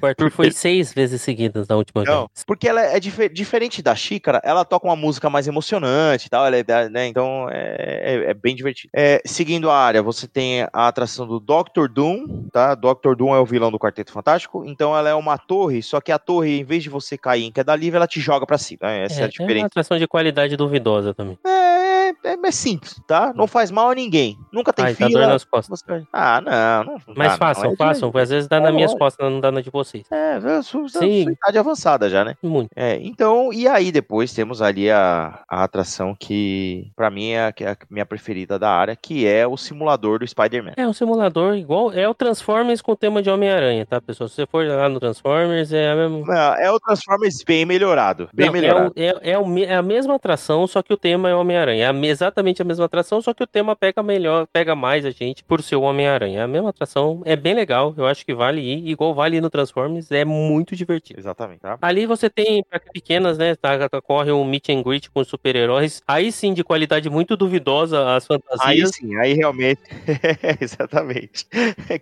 O 0.00 0.06
Arthur 0.06 0.30
foi 0.30 0.50
seis 0.50 0.92
vezes 0.94 1.20
seguidas 1.20 1.68
na 1.68 1.76
última 1.76 2.02
Não, 2.04 2.20
vez. 2.20 2.44
porque 2.46 2.66
ela 2.66 2.80
é 2.80 2.98
dife- 2.98 3.28
diferente 3.28 3.82
da 3.82 3.94
xícara, 3.94 4.40
ela 4.42 4.64
toca 4.64 4.86
uma 4.86 4.96
música 4.96 5.28
mais 5.28 5.46
emocionante 5.46 6.26
e 6.26 6.30
tal, 6.30 6.46
ela 6.46 6.56
é, 6.56 6.88
né, 6.88 7.06
então 7.08 7.46
é, 7.50 8.00
é- 8.26 8.30
é 8.30 8.34
bem 8.34 8.56
divertido. 8.56 8.90
É, 8.96 9.20
seguindo 9.26 9.68
a 9.70 9.76
área, 9.76 10.02
você 10.02 10.26
tem 10.26 10.62
a 10.72 10.88
atração 10.88 11.26
do 11.26 11.38
Doctor 11.38 11.88
Doom, 11.90 12.48
tá? 12.50 12.74
Doctor 12.74 13.14
Doom 13.14 13.34
é 13.34 13.38
o 13.40 13.44
vilão 13.44 13.70
do 13.70 13.78
Quarteto 13.78 14.12
Fantástico, 14.12 14.64
então 14.64 14.96
ela 14.96 15.10
é 15.10 15.14
uma 15.14 15.36
torre, 15.36 15.82
só 15.82 16.00
que 16.00 16.10
a 16.10 16.18
torre, 16.18 16.60
em 16.60 16.64
vez 16.64 16.82
de 16.82 16.88
você 16.88 17.18
cair 17.18 17.44
em 17.44 17.52
queda 17.52 17.76
livre, 17.76 17.96
ela 17.98 18.06
te 18.06 18.18
joga 18.20 18.46
pra 18.46 18.56
cima, 18.56 18.78
né? 18.82 19.04
Essa 19.04 19.14
é, 19.14 19.18
É, 19.18 19.20
a 19.20 19.24
é 19.24 19.26
uma 19.26 19.30
diferença. 19.30 19.66
atração 19.66 19.98
de 19.98 20.08
qualidade 20.08 20.56
duvidosa 20.56 21.12
também. 21.12 21.38
É, 21.46 21.81
é, 22.24 22.36
é 22.46 22.50
simples, 22.50 23.00
tá? 23.06 23.32
Não 23.34 23.46
faz 23.46 23.70
mal 23.70 23.90
a 23.90 23.94
ninguém. 23.94 24.36
Nunca 24.52 24.72
tem 24.72 24.84
Ai, 24.84 24.94
tá 24.94 25.06
doendo 25.06 25.18
fila. 25.18 25.26
nas 25.32 25.44
costas. 25.44 25.82
Ah, 26.12 26.40
não, 26.40 26.92
não. 26.94 27.00
Mas 27.16 27.16
dá, 27.16 27.30
não. 27.32 27.38
façam, 27.38 27.72
É 27.72 27.76
façam, 27.76 28.10
de- 28.10 28.18
às 28.20 28.30
vezes 28.30 28.48
dá 28.48 28.56
É 28.56 28.60
nas 28.60 28.74
minhas 28.74 28.94
costas, 28.94 29.30
não 29.30 29.40
dá 29.40 29.50
na 29.50 29.60
de 29.60 29.70
vocês. 29.70 30.04
É, 30.10 30.62
sua, 30.62 30.88
sua 30.88 31.06
idade 31.06 31.58
avançada 31.58 32.08
já, 32.08 32.24
né? 32.24 32.36
Muito. 32.42 32.70
É, 32.76 32.96
então, 33.02 33.52
e 33.52 33.66
aí 33.68 33.90
depois 33.92 34.32
temos 34.32 34.60
ali 34.62 34.90
a, 34.90 35.40
a 35.48 35.64
atração 35.64 36.14
que, 36.18 36.90
pra 36.96 37.10
mim, 37.10 37.30
é 37.30 37.40
a, 37.46 37.54
é 37.60 37.70
a 37.70 37.76
minha 37.90 38.06
preferida 38.06 38.58
da 38.58 38.70
área, 38.70 38.96
que 38.96 39.26
é 39.26 39.46
o 39.46 39.56
simulador 39.56 40.18
do 40.18 40.26
Spider-Man. 40.26 40.72
É 40.76 40.86
um 40.86 40.92
simulador 40.92 41.54
igual, 41.56 41.92
é 41.92 42.08
o 42.08 42.14
Transformers 42.14 42.80
com 42.82 42.92
o 42.92 42.96
tema 42.96 43.22
de 43.22 43.30
Homem-Aranha, 43.30 43.84
tá, 43.86 44.00
pessoal? 44.00 44.28
Se 44.28 44.36
você 44.36 44.46
for 44.46 44.66
lá 44.66 44.88
no 44.88 45.00
Transformers, 45.00 45.72
é 45.72 45.90
a 45.92 45.96
mesma... 45.96 46.18
Não, 46.26 46.54
É 46.56 46.70
o 46.70 46.78
Transformers 46.80 47.36
bem 47.46 47.64
melhorado. 47.64 48.28
Bem 48.32 48.46
Não, 48.46 48.56
é, 48.56 48.60
melhorado. 48.60 48.92
o- 48.96 49.00
é, 49.00 49.30
é 49.32 49.38
o 49.38 49.58
é 49.58 49.74
a 49.74 49.82
mesma 49.82 50.14
atração, 50.14 50.66
só 50.66 50.82
que 50.82 50.92
o 50.92 50.96
tema 50.96 51.28
é 51.28 51.34
Homem-Aranha. 51.34 51.84
É 51.84 51.86
a 51.86 51.92
exatamente 52.08 52.60
a 52.62 52.64
mesma 52.64 52.84
atração, 52.86 53.20
só 53.20 53.32
que 53.34 53.42
o 53.42 53.46
tema 53.46 53.74
pega 53.76 54.02
melhor, 54.02 54.46
pega 54.52 54.74
mais 54.74 55.04
a 55.04 55.10
gente 55.10 55.42
por 55.44 55.62
ser 55.62 55.76
o 55.76 55.82
Homem-Aranha. 55.82 56.44
A 56.44 56.48
mesma 56.48 56.70
atração, 56.70 57.22
é 57.24 57.36
bem 57.36 57.54
legal, 57.54 57.94
eu 57.96 58.06
acho 58.06 58.24
que 58.24 58.34
vale 58.34 58.60
ir, 58.60 58.88
igual 58.88 59.14
vale 59.14 59.36
ir 59.36 59.40
no 59.40 59.50
Transformers, 59.50 60.10
é 60.10 60.24
muito 60.24 60.74
divertido. 60.76 61.20
Exatamente, 61.20 61.60
tá? 61.60 61.78
Ali 61.82 62.06
você 62.06 62.28
tem 62.30 62.64
pra 62.68 62.80
pequenas, 62.80 63.38
né? 63.38 63.54
Tá, 63.56 63.88
tá- 63.88 64.00
corre 64.02 64.32
um 64.32 64.44
meet 64.44 64.68
and 64.70 64.82
greet 64.82 65.08
com 65.10 65.20
os 65.20 65.28
super-heróis. 65.28 66.02
Aí 66.06 66.30
sim, 66.32 66.52
de 66.54 66.64
qualidade 66.64 67.08
muito 67.10 67.36
duvidosa 67.36 68.14
as 68.16 68.26
Aí 68.30 68.38
fantasias. 68.38 68.90
sim, 68.94 69.16
aí 69.16 69.34
realmente. 69.34 69.80
Exatamente. 70.60 71.46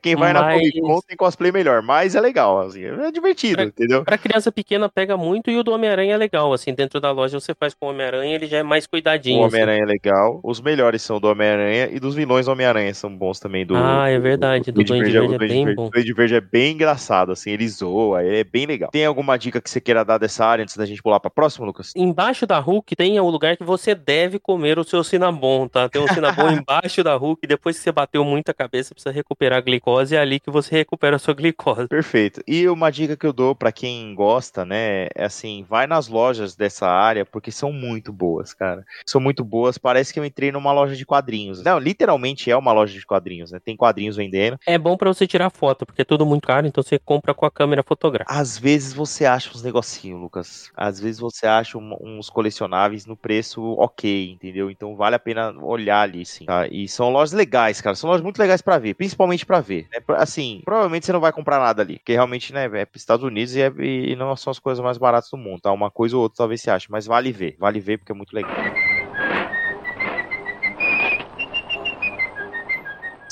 Quem 0.02 0.16
vai 0.16 0.32
na 0.32 0.42
Mas- 0.42 0.58
Comic 0.60 0.80
Con 0.80 1.00
tem 1.06 1.16
cosplay 1.16 1.52
melhor, 1.52 1.82
mas 1.82 2.14
é 2.14 2.20
legal, 2.20 2.60
assim, 2.60 2.84
é 2.84 3.10
divertido, 3.10 3.56
Pra- 3.56 3.64
entendeu? 3.64 4.04
Pra 4.04 4.18
criança 4.18 4.50
pequena 4.52 4.88
pega 4.88 5.16
muito 5.16 5.50
e 5.50 5.56
o 5.58 5.62
do 5.62 5.72
Homem-Aranha 5.72 6.14
é 6.14 6.16
legal, 6.16 6.52
assim, 6.52 6.74
dentro 6.74 7.00
da 7.00 7.10
loja 7.10 7.38
você 7.38 7.54
faz 7.54 7.74
com 7.74 7.86
o 7.86 7.90
Homem-Aranha, 7.90 8.34
ele 8.34 8.46
já 8.46 8.58
é 8.58 8.62
mais 8.62 8.84
O 8.84 8.90
cuidadinho. 8.90 9.44
assim. 9.44 9.48
Homem-Aranha 9.54 9.82
é 9.82 9.86
legal. 9.90 10.40
Os 10.42 10.60
melhores 10.60 11.02
são 11.02 11.20
do 11.20 11.28
Homem-Aranha 11.28 11.88
e 11.92 11.98
dos 12.00 12.14
vilões 12.14 12.46
do 12.46 12.52
Homem-Aranha 12.52 12.92
são 12.94 13.14
bons 13.16 13.38
também. 13.40 13.64
Do, 13.66 13.74
Ah, 13.76 14.08
é 14.08 14.18
verdade, 14.18 14.70
do 14.72 14.82
Duende 14.82 15.08
é- 15.10 15.12
Verde 15.20 15.32
o 15.32 15.34
é 15.34 15.38
bem 15.38 15.64
Verde- 15.64 15.74
bom. 15.74 15.86
O 15.86 15.90
Duende 15.90 16.12
Verde 16.12 16.34
é 16.36 16.40
bem 16.40 16.72
engraçado, 16.74 17.32
assim, 17.32 17.50
ele 17.50 17.68
zoa, 17.68 18.22
é 18.22 18.44
bem 18.44 18.66
legal. 18.66 18.90
Tem 18.90 19.04
alguma 19.04 19.36
dica 19.38 19.60
que 19.60 19.68
você 19.68 19.80
queira 19.80 20.04
dar 20.04 20.18
dessa 20.18 20.44
área 20.44 20.62
antes 20.62 20.76
da 20.76 20.86
gente 20.86 21.02
pular 21.02 21.20
pra 21.20 21.30
próxima, 21.30 21.66
Lucas? 21.66 21.92
Embaixo 21.96 22.46
da 22.46 22.58
Hulk 22.58 22.94
tem 22.96 23.18
o 23.20 23.28
lugar 23.28 23.56
que 23.56 23.64
você 23.64 23.94
deve 23.94 24.38
comer 24.38 24.78
o 24.78 24.84
seu 24.84 25.02
Cinnabon, 25.04 25.68
tá? 25.68 25.88
Tem 25.88 26.00
um 26.00 26.08
Cinnabon 26.08 26.48
embaixo 26.64 27.02
da 27.02 27.16
Hulk, 27.16 27.46
depois 27.46 27.76
que 27.76 27.82
você 27.82 27.92
bateu 27.92 28.24
muita 28.24 28.54
cabeça, 28.54 28.94
precisa 28.94 29.12
recuperar 29.14 29.58
a 29.58 29.62
glicose, 29.62 30.14
é 30.16 30.18
ali 30.18 30.38
que 30.40 30.50
você 30.50 30.76
recupera 30.76 31.16
a 31.16 31.18
sua 31.18 31.34
glicose. 31.34 31.88
Perfeito. 31.88 32.42
E 32.46 32.68
uma 32.68 32.90
dica 32.90 33.16
que 33.16 33.26
eu 33.26 33.32
dou 33.32 33.54
pra 33.54 33.72
quem 33.72 34.14
gosta, 34.14 34.64
né, 34.64 35.08
é 35.14 35.24
assim, 35.24 35.64
vai 35.68 35.86
nas 35.86 36.08
lojas 36.08 36.54
dessa 36.54 36.86
área 36.88 37.24
porque 37.24 37.50
são 37.50 37.72
muito 37.72 38.12
boas, 38.12 38.52
cara. 38.54 38.84
São 39.06 39.20
muito 39.20 39.44
boas, 39.44 39.78
parece 39.80 40.12
que 40.12 40.20
eu 40.20 40.24
entrei 40.24 40.52
numa 40.52 40.72
loja 40.72 40.94
de 40.96 41.04
quadrinhos. 41.06 41.62
Não, 41.62 41.78
literalmente 41.78 42.50
é 42.50 42.56
uma 42.56 42.72
loja 42.72 42.92
de 42.98 43.04
quadrinhos, 43.06 43.50
né? 43.50 43.58
Tem 43.64 43.76
quadrinhos 43.76 44.16
vendendo. 44.16 44.58
É 44.66 44.78
bom 44.78 44.96
pra 44.96 45.12
você 45.12 45.26
tirar 45.26 45.50
foto, 45.50 45.84
porque 45.86 46.02
é 46.02 46.04
tudo 46.04 46.24
muito 46.26 46.46
caro, 46.46 46.66
então 46.66 46.82
você 46.82 46.98
compra 46.98 47.34
com 47.34 47.46
a 47.46 47.50
câmera 47.50 47.82
fotográfica. 47.82 48.32
Às 48.38 48.58
vezes 48.58 48.92
você 48.92 49.24
acha 49.26 49.50
uns 49.50 49.62
negocinhos, 49.62 50.20
Lucas. 50.20 50.70
Às 50.76 51.00
vezes 51.00 51.18
você 51.20 51.46
acha 51.46 51.78
um- 51.78 51.96
uns 52.00 52.28
colecionáveis 52.30 53.06
no 53.06 53.16
preço 53.16 53.62
ok, 53.78 54.30
entendeu? 54.32 54.70
Então 54.70 54.96
vale 54.96 55.16
a 55.16 55.18
pena 55.18 55.52
olhar 55.62 56.02
ali, 56.02 56.24
sim. 56.24 56.44
tá? 56.44 56.66
E 56.68 56.88
são 56.88 57.10
lojas 57.10 57.32
legais, 57.32 57.80
cara. 57.80 57.96
São 57.96 58.08
lojas 58.08 58.22
muito 58.22 58.38
legais 58.38 58.62
pra 58.62 58.78
ver, 58.78 58.94
principalmente 58.94 59.44
pra 59.46 59.60
ver. 59.60 59.86
né? 59.92 60.00
Assim, 60.16 60.60
provavelmente 60.64 61.06
você 61.06 61.12
não 61.12 61.20
vai 61.20 61.32
comprar 61.32 61.58
nada 61.58 61.82
ali, 61.82 61.98
porque 61.98 62.12
realmente, 62.12 62.52
né, 62.52 62.64
é 62.72 62.84
pros 62.84 63.02
Estados 63.02 63.24
Unidos 63.24 63.54
e, 63.54 63.62
é- 63.62 63.72
e 63.78 64.16
não 64.16 64.34
são 64.36 64.50
as 64.50 64.58
coisas 64.58 64.82
mais 64.82 64.98
baratas 64.98 65.30
do 65.30 65.36
mundo, 65.38 65.60
tá? 65.60 65.72
Uma 65.72 65.90
coisa 65.90 66.16
ou 66.16 66.22
outra 66.22 66.38
talvez 66.38 66.60
você 66.60 66.70
ache, 66.70 66.86
mas 66.90 67.06
vale 67.06 67.32
ver. 67.32 67.56
Vale 67.58 67.80
ver 67.80 67.98
porque 67.98 68.12
é 68.12 68.14
muito 68.14 68.32
legal. 68.34 68.50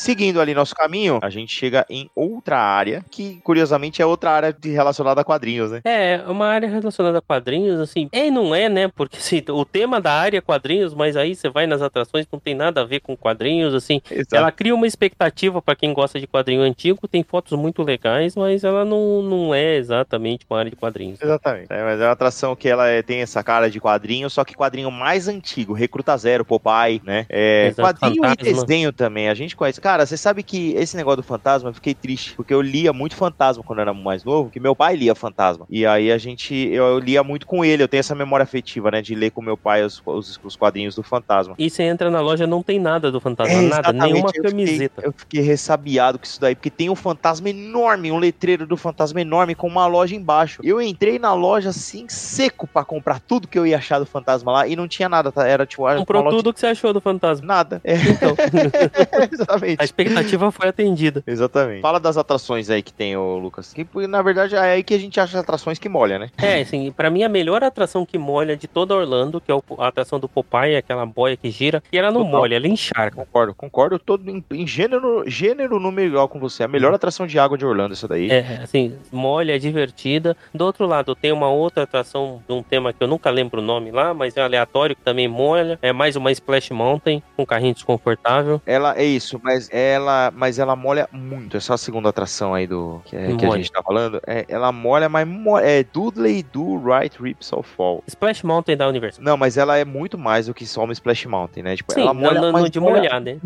Seguindo 0.09 0.41
ali 0.41 0.55
nosso 0.55 0.75
caminho, 0.75 1.19
a 1.21 1.29
gente 1.29 1.55
chega 1.55 1.85
em 1.91 2.09
outra 2.17 2.57
área, 2.57 3.05
que 3.11 3.39
curiosamente 3.45 4.01
é 4.01 4.07
outra 4.07 4.31
área 4.31 4.53
de 4.59 4.71
relacionada 4.71 5.21
a 5.21 5.25
quadrinhos, 5.25 5.71
né? 5.71 5.83
É, 5.85 6.23
uma 6.27 6.47
área 6.47 6.67
relacionada 6.67 7.19
a 7.19 7.21
quadrinhos, 7.21 7.79
assim, 7.79 8.09
é 8.11 8.29
e 8.29 8.31
não 8.31 8.55
é, 8.55 8.71
né? 8.71 8.89
Porque 8.89 9.19
assim, 9.19 9.43
o 9.51 9.67
tema 9.67 10.01
da 10.01 10.13
área 10.13 10.39
é 10.39 10.41
quadrinhos, 10.41 10.95
mas 10.95 11.15
aí 11.15 11.35
você 11.35 11.51
vai 11.51 11.67
nas 11.67 11.83
atrações, 11.83 12.27
não 12.33 12.41
tem 12.41 12.55
nada 12.55 12.81
a 12.81 12.85
ver 12.85 13.01
com 13.01 13.15
quadrinhos, 13.15 13.75
assim. 13.75 14.01
Exato. 14.11 14.35
Ela 14.35 14.51
cria 14.51 14.75
uma 14.75 14.87
expectativa 14.87 15.61
pra 15.61 15.77
quem 15.77 15.93
gosta 15.93 16.19
de 16.19 16.27
quadrinho 16.27 16.63
antigo, 16.63 17.07
tem 17.07 17.23
fotos 17.23 17.59
muito 17.59 17.83
legais, 17.83 18.35
mas 18.35 18.65
ela 18.65 18.87
não, 18.87 19.21
não 19.21 19.55
é 19.55 19.77
exatamente 19.77 20.47
uma 20.49 20.59
área 20.61 20.71
de 20.71 20.77
quadrinhos. 20.77 21.21
Exatamente. 21.21 21.67
É, 21.71 21.85
mas 21.85 22.01
é 22.01 22.05
uma 22.05 22.13
atração 22.13 22.57
que 22.57 22.67
ela 22.69 22.89
é- 22.89 23.03
tem 23.03 23.21
essa 23.21 23.43
cara 23.43 23.69
de 23.69 23.79
quadrinho, 23.79 24.31
só 24.31 24.43
que 24.43 24.55
quadrinho 24.55 24.91
mais 24.91 25.29
antigo, 25.29 25.75
Recruta 25.75 26.17
Zero, 26.17 26.47
Popeye, 26.47 27.03
né? 27.05 27.27
É, 27.29 27.67
Exato, 27.69 27.83
quadrinho 28.01 28.25
e 28.25 28.29
Fantasma. 28.29 28.65
desenho 28.67 28.91
também, 28.93 29.29
a 29.29 29.35
gente 29.35 29.55
conhece. 29.55 29.81
Cara, 29.81 29.98
você 30.07 30.17
sabe 30.17 30.43
que 30.43 30.73
esse 30.75 30.97
negócio 30.97 31.19
do 31.19 31.23
fantasma, 31.23 31.71
eu 31.71 31.75
fiquei 31.75 31.95
triste, 31.95 32.35
porque 32.37 32.53
eu 32.55 32.61
lia 32.61 32.93
muito 32.93 33.15
fantasma 33.17 33.63
quando 33.65 33.79
eu 33.79 33.83
era 33.83 33.95
mais 33.95 34.25
novo, 34.25 34.51
que 34.51 34.61
meu 34.61 34.75
pai 34.75 34.97
lia 34.97 35.15
fantasma. 35.15 35.67
E 35.71 35.85
aí 35.87 36.11
a 36.13 36.19
gente, 36.19 36.55
eu, 36.55 36.85
eu 36.87 36.99
lia 36.99 37.23
muito 37.23 37.47
com 37.47 37.65
ele, 37.65 37.83
eu 37.83 37.89
tenho 37.89 38.01
essa 38.01 38.15
memória 38.15 38.45
afetiva, 38.45 38.91
né, 38.91 39.01
de 39.03 39.15
ler 39.15 39.31
com 39.31 39.41
meu 39.43 39.57
pai 39.57 39.85
os, 39.85 40.01
os, 40.05 40.39
os 40.43 40.57
quadrinhos 40.57 40.95
do 40.95 41.03
fantasma. 41.03 41.55
E 41.59 41.69
você 41.71 41.83
entra 41.83 42.11
na 42.11 42.21
loja, 42.21 42.47
não 42.47 42.63
tem 42.63 42.79
nada 42.79 43.11
do 43.11 43.21
fantasma, 43.21 43.53
É, 43.55 43.61
nada, 43.63 43.93
nenhuma 43.93 44.29
eu 44.29 44.33
fiquei- 44.33 44.43
camiseta. 44.51 45.03
eu 45.05 45.13
fiquei 45.17 45.41
ressabiado 45.41 46.19
com 46.19 46.25
isso 46.25 46.41
daí, 46.41 46.55
porque 46.55 46.71
tem 46.71 46.89
um 46.91 46.95
fantasma 46.97 47.49
enorme, 47.51 48.11
um 48.13 48.19
letreiro 48.19 48.67
do 48.67 48.77
fantasma 48.77 49.21
enorme 49.21 49.55
com 49.55 49.67
uma 49.67 49.87
loja 49.87 50.15
embaixo. 50.15 50.61
Eu 50.65 50.81
entrei 50.81 51.19
na 51.19 51.35
loja 51.35 51.71
assim, 51.71 52.07
seco 52.09 52.67
pra 52.67 52.85
comprar 52.85 53.21
tudo 53.21 53.49
que 53.49 53.59
eu 53.59 53.67
ia 53.67 53.79
achar 53.79 53.99
do 53.99 54.07
fantasma 54.07 54.53
lá 54.53 54.67
e 54.69 54.75
não 54.77 54.87
tinha 54.89 55.09
nada, 55.09 55.31
tá? 55.33 55.47
Era 55.47 55.67
tipo. 55.67 55.83
Comprou 55.97 56.23
loja- 56.23 56.37
tudo 56.37 56.51
o 56.51 56.55
que 56.55 56.61
você 56.61 56.67
achou 56.67 56.93
do 56.93 57.01
fantasma. 57.01 57.47
Nada. 57.47 57.81
É, 57.85 57.95
Então, 57.97 58.35
exatamente. 59.33 59.78
A 59.79 59.85
expectativa 59.85 60.51
foi 60.51 60.69
atendida. 60.69 61.23
Exatamente. 61.27 61.81
Fala 61.81 61.99
das 62.01 62.17
atrações 62.17 62.69
aí 62.71 62.83
que 62.83 62.93
tem, 62.93 63.17
ô 63.17 63.39
Lucas. 63.39 63.73
Que, 63.73 63.87
na 64.07 64.23
verdade, 64.23 64.55
é 64.55 64.59
aí 64.59 64.83
que 64.83 64.95
a 64.95 64.99
gente 64.99 65.19
acha 65.21 65.37
as 65.39 65.43
atrações 65.43 65.79
que 65.79 65.89
molha, 65.89 66.19
né? 66.19 66.31
É, 66.39 66.61
assim, 66.61 66.91
pra 66.93 67.11
mim 67.11 67.23
a 67.23 67.29
melhor 67.29 67.63
atração 67.63 68.05
que 68.05 68.19
molha 68.19 68.57
de 68.57 68.67
toda 68.67 68.95
Orlando, 68.95 69.41
que 69.41 69.51
é 69.51 69.55
o- 69.55 69.63
a 69.79 69.89
atração 69.89 70.19
do 70.19 70.29
Popeye, 70.29 70.77
aquela 70.77 71.05
boia 71.07 71.37
que 71.37 71.51
gira, 71.51 71.83
e 71.93 71.99
ela 71.99 72.11
não 72.11 72.25
Total. 72.25 72.41
molha, 72.41 72.57
ela 72.57 72.67
encharca. 72.69 73.17
Concordo, 73.17 73.55
concordo 73.55 73.99
todo 73.99 74.29
em, 74.31 74.45
em 74.53 74.67
gênero, 74.67 75.25
gênero 75.27 75.79
número 75.79 76.09
igual 76.09 76.29
com 76.29 76.39
você. 76.39 76.63
A 76.65 76.69
melhor 76.69 76.93
atração 76.95 77.27
de 77.27 77.39
água 77.39 77.57
de 77.57 77.65
Orlando, 77.65 77.93
essa 77.93 78.09
daí. 78.09 78.31
É, 78.31 78.61
assim, 78.63 78.97
molha, 79.13 79.55
é 79.55 79.59
divertida. 79.59 80.37
Do 80.55 80.65
outro 80.65 80.87
lado, 80.87 81.15
tem 81.15 81.33
uma 81.33 81.49
outra 81.49 81.85
atração 81.85 82.43
de 82.47 82.53
um 82.55 82.63
tema 82.63 82.93
que 82.93 83.03
eu 83.03 83.09
nunca 83.09 83.31
lembro 83.31 83.61
o 83.61 83.65
nome 83.65 83.91
lá, 83.91 84.13
mas 84.15 84.37
é 84.37 84.43
aleatório, 84.43 84.97
que 84.97 85.03
também 85.03 85.29
molha. 85.29 85.79
É 85.83 85.93
mais 85.93 86.17
uma 86.17 86.31
Splash 86.33 86.71
Mountain, 86.71 87.23
com 87.37 87.47
carrinho 87.47 87.75
desconfortável. 87.75 88.61
Ela 88.67 88.97
é 88.99 89.05
isso, 89.05 89.41
mas 89.43 89.68
ela, 89.71 90.33
mas 90.35 90.59
ela 90.59 90.75
molha 90.77 91.09
muito. 91.13 91.57
Essa 91.57 91.73
é 91.73 91.75
a 91.75 91.79
segunda 91.79 92.09
atração 92.09 92.55
aí 92.55 92.67
do 92.67 93.01
que, 93.05 93.17
é- 93.17 93.27
que 93.37 93.45
a 93.45 93.49
Molha. 93.49 93.59
gente 93.63 93.73
tá 93.73 93.83
falando. 93.83 94.21
É, 94.27 94.45
ela 94.49 94.71
molha, 94.73 95.09
mas 95.09 95.27
mo- 95.27 95.59
é 95.59 95.83
Dudley 95.85 96.43
do 96.43 96.77
Right 96.79 97.21
Rips 97.21 97.53
of 97.53 97.69
Fall. 97.77 98.03
Splash 98.07 98.43
Mountain 98.45 98.77
da 98.77 98.89
Universal. 98.89 99.23
Não, 99.25 99.37
mas 99.37 99.57
ela 99.57 99.77
é 99.77 99.85
muito 99.85 100.17
mais 100.19 100.47
do 100.47 100.55
que 100.55 100.67
só 100.67 100.85
uma 100.85 100.93
Splash 100.93 101.27
Mountain, 101.27 101.63
né? 101.63 101.77
Tipo, 101.77 101.93
Sim, 101.93 102.01
ela 102.03 102.15
molha, 102.15 102.35
não, 102.41 102.53
não, 102.53 102.53
mas 102.53 102.71
de 102.71 102.81
molha- 102.81 102.97
molhar, 102.97 103.21
né? 103.21 103.39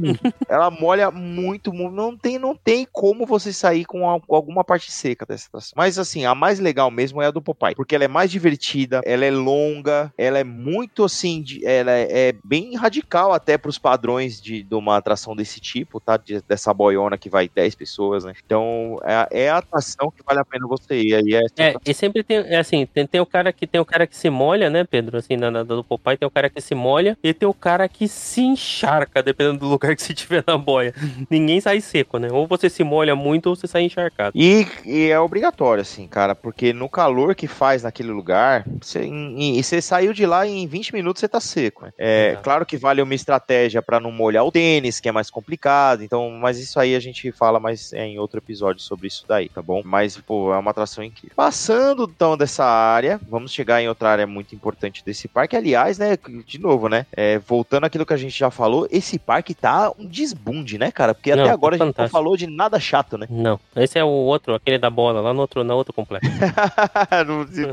ela 0.49 0.71
molha 0.71 1.11
muito, 1.11 1.73
mu- 1.73 1.91
não 1.91 2.17
tem, 2.17 2.39
não 2.39 2.55
tem 2.57 2.87
como 2.91 3.27
você 3.27 3.53
sair 3.53 3.85
com, 3.85 4.09
a- 4.09 4.21
com 4.21 4.35
alguma 4.35 4.65
parte 4.65 4.91
seca 4.93 5.25
dessa 5.27 5.49
atração. 5.49 5.73
Mas 5.77 5.99
assim, 5.99 6.25
a 6.25 6.35
mais 6.35 6.59
legal 6.59 6.91
mesmo 6.91 7.21
é 7.23 7.27
a 7.27 7.31
do 7.31 7.43
Popeye, 7.43 7.75
porque 7.75 7.95
ela 7.95 8.05
é 8.05 8.09
mais 8.09 8.31
divertida, 8.31 9.01
ela 9.05 9.25
é 9.25 9.31
longa, 9.31 10.13
ela 10.17 10.39
é 10.39 10.45
muito 10.45 11.05
assim, 11.05 11.43
de- 11.43 11.65
ela 11.67 11.91
é, 11.93 12.29
é 12.29 12.35
bem 12.45 12.75
radical 12.77 13.33
até 13.33 13.57
pros 13.59 13.79
padrões 13.79 14.41
de, 14.41 14.63
de 14.63 14.75
uma 14.75 14.97
atração 14.97 15.35
desse 15.37 15.61
tipo, 15.61 16.01
tá? 16.01 16.12
De- 16.17 16.43
dessa 16.43 16.73
boiona 16.73 17.17
que 17.19 17.29
vai 17.29 17.49
10 17.49 17.75
pessoas, 17.75 18.25
né? 18.25 18.33
Então, 18.45 18.99
é, 19.05 19.45
é 19.45 19.51
a 19.51 19.59
atração 19.59 20.11
que 20.11 20.23
vale 20.25 20.41
a 20.41 20.45
pena 20.45 20.67
você 20.67 21.01
ir. 21.01 21.15
Aí 21.15 21.35
é, 21.35 21.43
É, 21.71 21.75
e 21.87 21.95
sempre 21.95 22.23
tem, 22.23 22.39
é 22.39 22.57
assim, 22.59 22.87
tem, 22.87 23.07
tem 23.07 23.21
o 23.21 23.27
cara 23.27 23.53
que 23.53 23.67
tem 23.67 23.81
o 23.81 23.85
cara 23.85 24.07
que 24.07 24.17
se 24.17 24.31
molha, 24.31 24.69
né, 24.71 24.85
Pedro? 24.85 25.17
Assim, 25.19 25.37
na, 25.37 25.51
na 25.51 25.63
do 25.63 25.83
Popeye 25.85 26.17
tem 26.17 26.27
o 26.27 26.31
cara 26.31 26.49
que 26.51 26.61
se 26.61 26.75
molha 26.75 27.17
e 27.23 27.33
tem 27.35 27.49
o 27.49 27.55
cara 27.55 27.89
que 27.89 28.07
se 28.09 28.41
encharca, 28.43 29.23
dependendo 29.23 29.59
do 29.61 29.67
lugar 29.69 29.95
que 29.97 30.03
você 30.03 30.15
tiver 30.15 30.45
na 30.47 30.57
boia. 30.57 30.95
Ninguém 31.31 31.61
sai 31.61 31.81
seco, 31.81 32.19
né? 32.19 32.29
Ou 32.31 32.47
você 32.47 32.69
se 32.71 32.83
molha 32.85 33.15
muito 33.17 33.49
ou 33.49 33.57
você 33.57 33.67
sai 33.67 33.83
encharcado. 33.83 34.33
E, 34.37 34.67
e 34.85 35.09
é 35.11 35.19
obrigatório, 35.19 35.83
assim, 35.83 36.07
cara, 36.07 36.35
porque 36.35 36.73
no 36.73 36.89
calor 36.89 37.35
que 37.35 37.47
faz 37.47 37.83
naquele 37.83 38.11
lugar, 38.11 38.65
você, 38.81 39.05
em- 39.05 39.59
e 39.59 39.63
você 39.63 39.81
saiu 39.81 40.13
de 40.13 40.25
lá 40.27 40.47
e 40.47 40.51
em 40.59 40.67
20 40.67 40.93
minutos 40.93 41.21
você 41.21 41.29
tá 41.29 41.41
seco. 41.41 41.85
né? 41.87 41.93
É 41.99 42.37
claro 42.43 42.65
que 42.67 42.77
vale 42.77 43.03
uma 43.03 43.15
estratégia 43.15 43.83
pra 43.83 44.01
não 44.01 44.11
molhar 44.13 44.45
o 44.45 44.53
tênis, 44.53 45.01
que 45.01 45.09
é 45.09 45.13
mais 45.13 45.31
complicado, 45.31 46.02
então, 46.03 46.31
mas 46.31 46.59
isso 46.59 46.79
aí 46.79 46.95
a 46.95 47.01
gente 47.01 47.31
fala 47.33 47.59
mais 47.61 47.93
é, 47.93 48.05
em 48.07 48.19
outro 48.19 48.39
episódio 48.39 48.83
sobre 48.83 49.07
isso 49.09 49.25
daí, 49.29 49.49
tá 49.49 49.63
bom? 49.63 49.83
Mas, 49.85 50.17
pô, 50.19 50.53
é 50.53 50.59
uma 50.59 50.71
atração 50.71 51.03
incrível. 51.03 51.35
Passando 51.37 52.05
então 52.05 52.37
dessa 52.37 52.65
área, 52.65 53.21
vamos 53.29 53.53
chegar 53.53 53.81
em 53.83 53.89
outra 53.89 54.09
área 54.11 54.27
muito 54.27 54.55
importante 54.55 55.05
desse 55.05 55.29
parque. 55.29 55.57
Aliás, 55.57 55.99
né, 55.99 56.19
de 56.47 56.59
novo, 56.61 56.89
né, 56.89 57.07
é, 57.13 57.39
voltando 57.39 57.85
àquilo 57.85 58.05
que 58.07 58.13
a 58.13 58.17
gente 58.17 58.39
já 58.39 58.51
falou, 58.51 58.87
esse 58.91 59.19
parque 59.19 59.55
tá 59.55 59.91
um 59.99 60.07
desbunde, 60.07 60.79
né, 60.79 60.91
cara? 60.91 61.15
Porque 61.15 61.31
Não, 61.35 61.43
até 61.43 61.49
tá 61.51 61.55
agora 61.55 61.75
a 61.75 61.79
gente 61.79 61.87
não 61.87 61.93
fantástico. 61.93 62.13
falou 62.19 62.37
de 62.37 62.47
nada 62.47 62.79
chato, 62.81 63.17
né? 63.17 63.27
Não, 63.31 63.59
esse 63.77 63.99
é 63.99 64.05
o 64.05 64.09
outro, 64.09 64.55
aquele 64.55 64.79
da 64.79 64.91
bola, 64.91 65.21
lá 65.21 65.33
no 65.33 65.41
outro, 65.41 65.63
na 65.65 65.75
outro 65.75 65.93
complexo. 65.93 66.31
Não 67.27 67.47
se- 67.47 67.71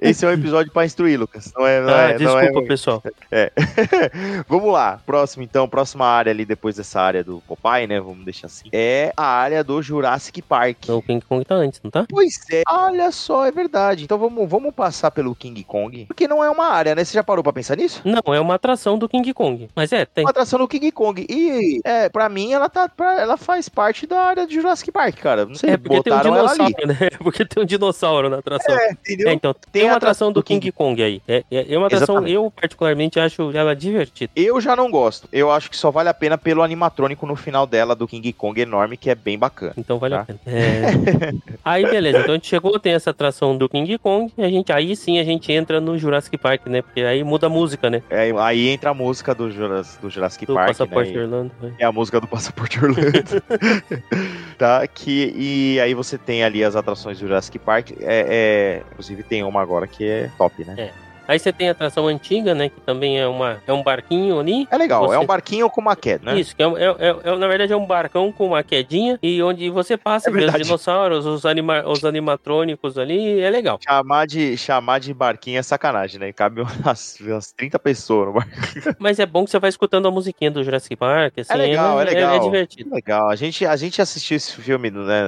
Esse 0.00 0.24
é 0.24 0.28
um 0.28 0.32
episódio 0.32 0.72
pra 0.72 0.84
instruir, 0.84 1.18
Lucas. 1.18 1.52
Não 1.56 1.66
é, 1.66 1.80
não 1.80 1.88
Ah, 1.94 2.00
é, 2.10 2.18
não 2.18 2.38
é- 2.38 2.42
desculpa, 2.44 2.68
pessoal. 2.68 3.02
Vamos 4.48 4.72
lá. 4.72 5.00
Próximo, 5.04 5.42
então, 5.42 5.68
próxima 5.68 6.06
área 6.06 6.30
ali 6.30 6.44
depois 6.44 6.76
dessa 6.76 7.00
área 7.00 7.09
do 7.24 7.42
Popeye, 7.46 7.86
né? 7.86 8.00
Vamos 8.00 8.24
deixar 8.24 8.46
assim. 8.46 8.68
É 8.72 9.12
a 9.16 9.24
área 9.24 9.62
do 9.64 9.82
Jurassic 9.82 10.40
Park. 10.42 10.88
O 10.88 11.02
King 11.02 11.24
Kong 11.24 11.44
tá 11.44 11.54
antes, 11.56 11.80
não 11.82 11.90
tá? 11.90 12.06
Pois 12.08 12.34
é, 12.52 12.62
olha 12.68 13.10
só, 13.10 13.46
é 13.46 13.50
verdade. 13.50 14.04
Então 14.04 14.18
vamos, 14.18 14.48
vamos 14.48 14.74
passar 14.74 15.10
pelo 15.10 15.34
King 15.34 15.62
Kong. 15.64 16.06
Porque 16.06 16.26
não 16.28 16.42
é 16.42 16.48
uma 16.50 16.66
área, 16.66 16.94
né? 16.94 17.04
Você 17.04 17.14
já 17.14 17.22
parou 17.24 17.42
pra 17.42 17.52
pensar 17.52 17.76
nisso? 17.76 18.00
Não, 18.04 18.34
é 18.34 18.40
uma 18.40 18.54
atração 18.54 18.96
do 18.98 19.08
King 19.08 19.32
Kong. 19.34 19.68
Mas 19.74 19.92
é, 19.92 20.04
tem. 20.04 20.24
Uma 20.24 20.30
atração 20.30 20.58
do 20.58 20.68
King 20.68 20.90
Kong. 20.92 21.26
E, 21.28 21.80
é, 21.84 22.08
pra 22.08 22.28
mim, 22.28 22.52
ela 22.52 22.68
tá. 22.68 22.88
pra- 22.88 23.20
ela 23.20 23.36
faz 23.36 23.68
parte 23.68 24.06
da 24.06 24.20
área 24.20 24.46
do 24.46 24.52
Jurassic 24.52 24.90
Park, 24.92 25.16
cara. 25.16 25.44
Não 25.46 25.54
sei, 25.54 25.70
É 25.70 25.76
porque 25.76 26.02
tem 26.02 26.12
um 26.12 26.20
dinossauro, 26.20 26.86
né? 26.86 26.96
É 27.00 27.10
porque 27.18 27.44
tem 27.44 27.62
um 27.62 27.66
dinossauro 27.66 28.28
na 28.30 28.38
atração. 28.38 28.74
É, 28.74 28.92
entendeu? 28.92 29.28
É, 29.28 29.32
então, 29.32 29.52
tem, 29.54 29.82
Tem 29.82 29.84
uma 29.90 29.96
atração 29.96 30.32
do 30.32 30.42
King, 30.42 30.60
King 30.60 30.72
Kong 30.72 31.02
aí. 31.02 31.22
É, 31.26 31.44
é, 31.50 31.74
é 31.74 31.78
uma 31.78 31.86
atração, 31.86 32.16
Exatamente. 32.16 32.34
eu 32.34 32.50
particularmente 32.50 33.20
acho 33.20 33.50
ela 33.56 33.74
divertida. 33.74 34.32
Eu 34.36 34.60
já 34.60 34.76
não 34.76 34.90
gosto. 34.90 35.28
Eu 35.32 35.50
acho 35.50 35.70
que 35.70 35.76
só 35.76 35.90
vale 35.90 36.08
a 36.08 36.14
pena 36.14 36.36
pelo 36.38 36.62
animatrônico 37.06 37.26
no 37.26 37.36
final 37.36 37.66
dela 37.66 37.94
do 37.94 38.06
King 38.06 38.32
Kong 38.32 38.60
enorme, 38.60 38.96
que 38.96 39.10
é 39.10 39.14
bem 39.14 39.38
bacana. 39.38 39.72
Então 39.76 39.98
vale 39.98 40.14
Tá. 40.14 40.20
a 40.22 40.24
pena. 40.24 40.40
É. 40.46 40.82
aí 41.64 41.84
beleza, 41.88 42.18
então 42.18 42.32
a 42.32 42.34
gente 42.34 42.46
chegou, 42.48 42.78
tem 42.78 42.92
essa 42.94 43.10
atração 43.10 43.56
do 43.56 43.68
King 43.68 43.98
Kong, 43.98 44.32
a 44.38 44.48
gente, 44.48 44.72
aí 44.72 44.94
sim 44.96 45.18
a 45.18 45.24
gente 45.24 45.50
entra 45.52 45.80
no 45.80 45.98
Jurassic 45.98 46.36
Park, 46.38 46.66
né? 46.66 46.82
Porque 46.82 47.00
aí 47.00 47.22
muda 47.24 47.46
a 47.46 47.50
música, 47.50 47.88
né? 47.90 48.02
É, 48.10 48.30
aí 48.38 48.68
entra 48.68 48.90
a 48.90 48.94
música 48.94 49.34
do, 49.34 49.50
Juras- 49.50 49.98
do 50.00 50.10
Jurassic 50.10 50.46
Do 50.46 50.54
Park, 50.54 50.68
Passaporte 50.68 51.12
né? 51.12 51.22
Orlando. 51.22 51.52
né? 51.60 51.72
É 51.78 51.84
a 51.84 51.92
música 51.92 52.20
do 52.20 52.26
Passaporte 52.26 52.78
Orlando. 52.78 53.00
tá? 54.58 54.86
Que, 54.86 55.32
e 55.36 55.80
aí 55.80 55.94
você 55.94 56.18
tem 56.18 56.42
ali 56.44 56.62
as 56.64 56.76
atrações 56.76 57.18
do 57.18 57.26
Jurassic 57.26 57.58
Park. 57.58 57.92
É, 58.00 58.80
é- 58.80 58.82
inclusive 58.92 59.22
tem 59.22 59.42
uma 59.42 59.60
agora 59.62 59.86
que 59.86 60.04
é 60.04 60.30
top, 60.36 60.64
né? 60.64 60.74
É. 60.76 60.90
Aí 61.30 61.38
você 61.38 61.52
tem 61.52 61.68
a 61.68 61.70
atração 61.70 62.08
antiga, 62.08 62.56
né? 62.56 62.70
Que 62.70 62.80
também 62.80 63.20
é, 63.20 63.24
uma, 63.24 63.62
é 63.64 63.72
um 63.72 63.84
barquinho 63.84 64.40
ali. 64.40 64.66
É 64.68 64.76
legal, 64.76 65.06
Você- 65.06 65.14
é 65.14 65.18
um 65.20 65.24
barquinho 65.26 65.70
com 65.70 65.80
uma 65.80 65.94
queda, 65.94 66.32
né? 66.32 66.40
Isso, 66.40 66.56
que 66.56 66.60
é, 66.60 66.66
é- 66.66 66.96
é- 66.98 67.16
é- 67.22 67.36
na 67.36 67.46
verdade 67.46 67.72
é 67.72 67.76
um 67.76 67.86
barcão 67.86 68.32
com 68.32 68.48
uma 68.48 68.64
quedinha 68.64 69.16
e 69.22 69.40
onde 69.40 69.70
você 69.70 69.96
passa 69.96 70.28
É 70.28 70.32
vê 70.32 70.46
os 70.46 70.52
dinossauros, 70.54 71.26
os, 71.26 71.46
anima, 71.46 71.84
os 71.86 72.04
animatrônicos 72.04 72.98
ali, 72.98 73.38
é 73.38 73.48
legal. 73.48 73.78
Chamar 73.80 74.26
de, 74.26 74.56
chamar 74.56 74.98
de 74.98 75.14
barquinho 75.14 75.60
é 75.60 75.62
sacanagem, 75.62 76.18
né? 76.18 76.32
Cabe 76.32 76.62
umas, 76.62 77.16
umas 77.22 77.52
30 77.52 77.78
pessoas 77.78 78.26
no 78.26 78.32
barco. 78.32 78.50
Mas 78.98 79.20
é 79.20 79.26
bom 79.26 79.44
que 79.44 79.52
você 79.52 79.60
vai 79.60 79.70
escutando 79.70 80.08
a 80.08 80.10
musiquinha 80.10 80.50
do 80.50 80.64
Jurassic 80.64 80.96
Park, 80.96 81.38
assim, 81.38 81.54
legal, 81.54 82.00
é 82.00 82.04
legal. 82.06 82.34
é 82.34 82.38
divertido. 82.40 82.92
Legal, 82.92 83.28
a 83.30 83.36
gente, 83.36 83.64
a 83.64 83.76
gente 83.76 84.02
assistiu 84.02 84.36
esse 84.36 84.60
filme, 84.60 84.90
né? 84.90 85.22